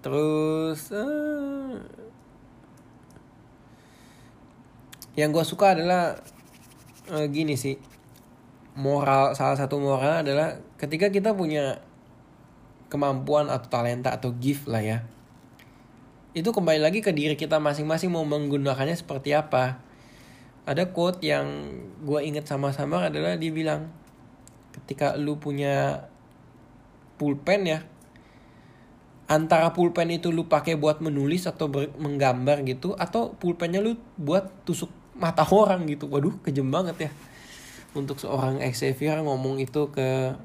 Terus 0.04 0.94
uh, 0.94 1.82
yang 5.18 5.32
gue 5.32 5.44
suka 5.44 5.74
adalah 5.74 6.20
uh, 7.10 7.26
gini 7.26 7.56
sih. 7.58 7.76
Moral 8.76 9.32
salah 9.32 9.56
satu 9.56 9.80
moral 9.80 10.20
adalah 10.20 10.60
ketika 10.76 11.08
kita 11.08 11.32
punya 11.32 11.80
kemampuan 12.92 13.48
atau 13.48 13.66
talenta 13.72 14.12
atau 14.12 14.36
gift 14.36 14.68
lah 14.68 14.84
ya. 14.84 14.98
Itu 16.36 16.52
kembali 16.52 16.84
lagi 16.84 17.00
ke 17.00 17.16
diri 17.16 17.32
kita 17.32 17.56
masing-masing 17.56 18.12
mau 18.12 18.28
menggunakannya 18.28 18.92
seperti 18.92 19.32
apa 19.32 19.85
ada 20.66 20.90
quote 20.90 21.22
yang 21.22 21.46
gue 22.02 22.20
inget 22.26 22.44
sama-sama 22.44 23.06
adalah 23.06 23.38
dia 23.38 23.54
bilang 23.54 23.86
ketika 24.74 25.14
lu 25.14 25.38
punya 25.38 26.04
pulpen 27.16 27.64
ya 27.64 27.80
antara 29.26 29.74
pulpen 29.74 30.10
itu 30.10 30.30
lu 30.30 30.46
pakai 30.46 30.78
buat 30.78 31.02
menulis 31.02 31.46
atau 31.46 31.66
menggambar 31.98 32.62
gitu 32.66 32.94
atau 32.94 33.34
pulpennya 33.34 33.82
lu 33.82 33.98
buat 34.18 34.46
tusuk 34.66 34.90
mata 35.18 35.42
orang 35.54 35.86
gitu. 35.90 36.06
Waduh 36.06 36.38
kejem 36.42 36.70
banget 36.70 37.08
ya. 37.08 37.10
Untuk 37.96 38.20
seorang 38.20 38.60
Xavier 38.60 39.24
ngomong 39.24 39.58
itu 39.58 39.88
ke 39.90 40.36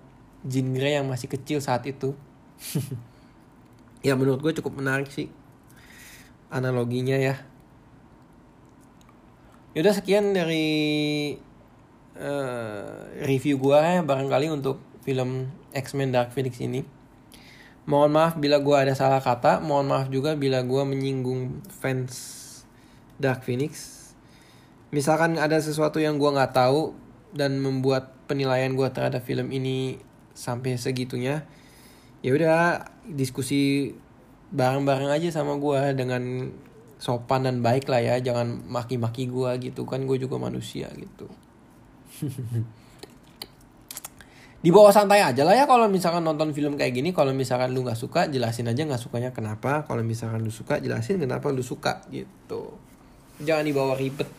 Jean 0.48 0.74
Grey 0.74 0.98
yang 0.98 1.06
masih 1.10 1.30
kecil 1.30 1.62
saat 1.62 1.86
itu. 1.90 2.14
Ya 4.02 4.18
menurut 4.18 4.42
gue 4.42 4.50
cukup 4.58 4.82
menarik 4.82 5.14
sih 5.14 5.30
analoginya 6.50 7.16
ya 7.16 7.38
Yaudah 9.72 9.96
sekian 9.96 10.36
dari 10.36 10.68
uh, 12.20 13.08
review 13.24 13.56
gue 13.56 13.80
ya 13.80 14.04
barangkali 14.04 14.52
untuk 14.52 14.84
film 15.00 15.48
X-Men 15.72 16.12
Dark 16.12 16.36
Phoenix 16.36 16.60
ini. 16.60 16.84
Mohon 17.88 18.12
maaf 18.20 18.34
bila 18.36 18.60
gue 18.60 18.76
ada 18.76 18.92
salah 19.00 19.24
kata, 19.24 19.64
mohon 19.64 19.88
maaf 19.88 20.12
juga 20.12 20.36
bila 20.36 20.60
gue 20.60 20.84
menyinggung 20.84 21.64
fans 21.72 22.12
Dark 23.16 23.48
Phoenix. 23.48 23.98
Misalkan 24.92 25.40
ada 25.40 25.56
sesuatu 25.64 26.04
yang 26.04 26.20
gue 26.20 26.28
nggak 26.28 26.52
tahu 26.52 26.92
dan 27.32 27.56
membuat 27.64 28.12
penilaian 28.28 28.76
gue 28.76 28.88
terhadap 28.92 29.24
film 29.24 29.56
ini 29.56 30.04
sampai 30.36 30.76
segitunya, 30.76 31.48
ya 32.20 32.36
udah 32.36 32.92
diskusi 33.08 33.96
bareng-bareng 34.52 35.16
aja 35.16 35.32
sama 35.32 35.56
gue 35.56 35.96
dengan 35.96 36.52
sopan 37.02 37.50
dan 37.50 37.66
baik 37.66 37.90
lah 37.90 37.98
ya 37.98 38.22
jangan 38.22 38.62
maki-maki 38.70 39.26
gue 39.26 39.50
gitu. 39.74 39.90
Kan 39.90 40.06
gue 40.06 40.22
juga 40.22 40.38
manusia 40.38 40.86
gitu. 40.94 41.26
Di 44.62 44.70
bawah 44.70 44.94
santai 44.94 45.26
aja 45.26 45.42
lah 45.42 45.58
ya 45.58 45.66
kalau 45.66 45.90
misalkan 45.90 46.22
nonton 46.22 46.54
film 46.54 46.78
kayak 46.78 46.94
gini. 46.94 47.10
Kalau 47.10 47.34
misalkan 47.34 47.74
lu 47.74 47.82
nggak 47.82 47.98
suka 47.98 48.30
jelasin 48.30 48.70
aja 48.70 48.86
nggak 48.86 49.02
sukanya 49.02 49.34
kenapa. 49.34 49.82
Kalau 49.90 50.06
misalkan 50.06 50.46
lu 50.46 50.54
suka 50.54 50.78
jelasin 50.78 51.18
kenapa 51.18 51.50
lu 51.50 51.66
suka 51.66 52.06
gitu. 52.14 52.78
Jangan 53.42 53.66
dibawa 53.66 53.98
ribet. 53.98 54.30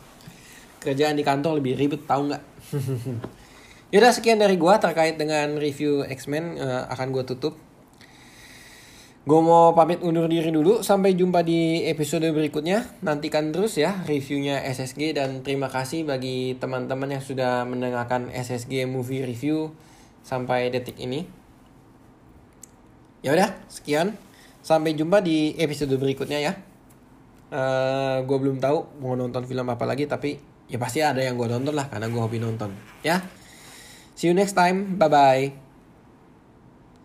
Kerjaan 0.79 1.19
di 1.19 1.27
kantor 1.27 1.59
lebih 1.59 1.75
ribet 1.75 2.07
tau 2.07 2.23
nggak? 2.23 2.43
Yaudah 3.93 4.15
sekian 4.15 4.39
dari 4.39 4.55
gua 4.55 4.79
terkait 4.79 5.19
dengan 5.19 5.59
review 5.59 6.07
X-Men 6.07 6.55
uh, 6.55 6.87
akan 6.95 7.11
gua 7.11 7.27
tutup 7.27 7.59
Gue 9.23 9.39
mau 9.39 9.71
pamit 9.71 10.03
undur 10.03 10.27
diri 10.27 10.51
dulu. 10.51 10.83
Sampai 10.83 11.15
jumpa 11.15 11.47
di 11.47 11.87
episode 11.87 12.27
berikutnya. 12.35 12.83
Nantikan 12.99 13.55
terus 13.55 13.79
ya 13.79 14.03
reviewnya 14.03 14.59
SSG 14.67 15.15
dan 15.15 15.47
terima 15.47 15.71
kasih 15.71 16.03
bagi 16.03 16.59
teman-teman 16.59 17.07
yang 17.07 17.23
sudah 17.23 17.63
mendengarkan 17.63 18.27
SSG 18.35 18.83
Movie 18.83 19.23
Review 19.23 19.71
sampai 20.27 20.67
detik 20.75 20.99
ini. 20.99 21.23
Ya 23.23 23.31
udah, 23.31 23.55
sekian. 23.71 24.19
Sampai 24.59 24.91
jumpa 24.91 25.23
di 25.23 25.55
episode 25.55 25.95
berikutnya 25.95 26.43
ya. 26.43 26.53
Uh, 27.47 27.55
eh, 27.55 28.17
gue 28.27 28.37
belum 28.39 28.59
tahu 28.59 28.99
mau 28.99 29.15
nonton 29.15 29.45
film 29.45 29.69
apa 29.69 29.85
lagi 29.85 30.09
tapi 30.09 30.41
ya 30.65 30.81
pasti 30.81 31.05
ada 31.05 31.21
yang 31.21 31.37
gue 31.37 31.45
nonton 31.45 31.77
lah 31.77 31.85
karena 31.85 32.11
gue 32.11 32.19
hobi 32.19 32.43
nonton 32.43 32.75
ya. 33.07 33.23
See 34.19 34.27
you 34.27 34.35
next 34.35 34.59
time. 34.59 34.99
Bye 34.99 35.07
bye. 35.07 35.62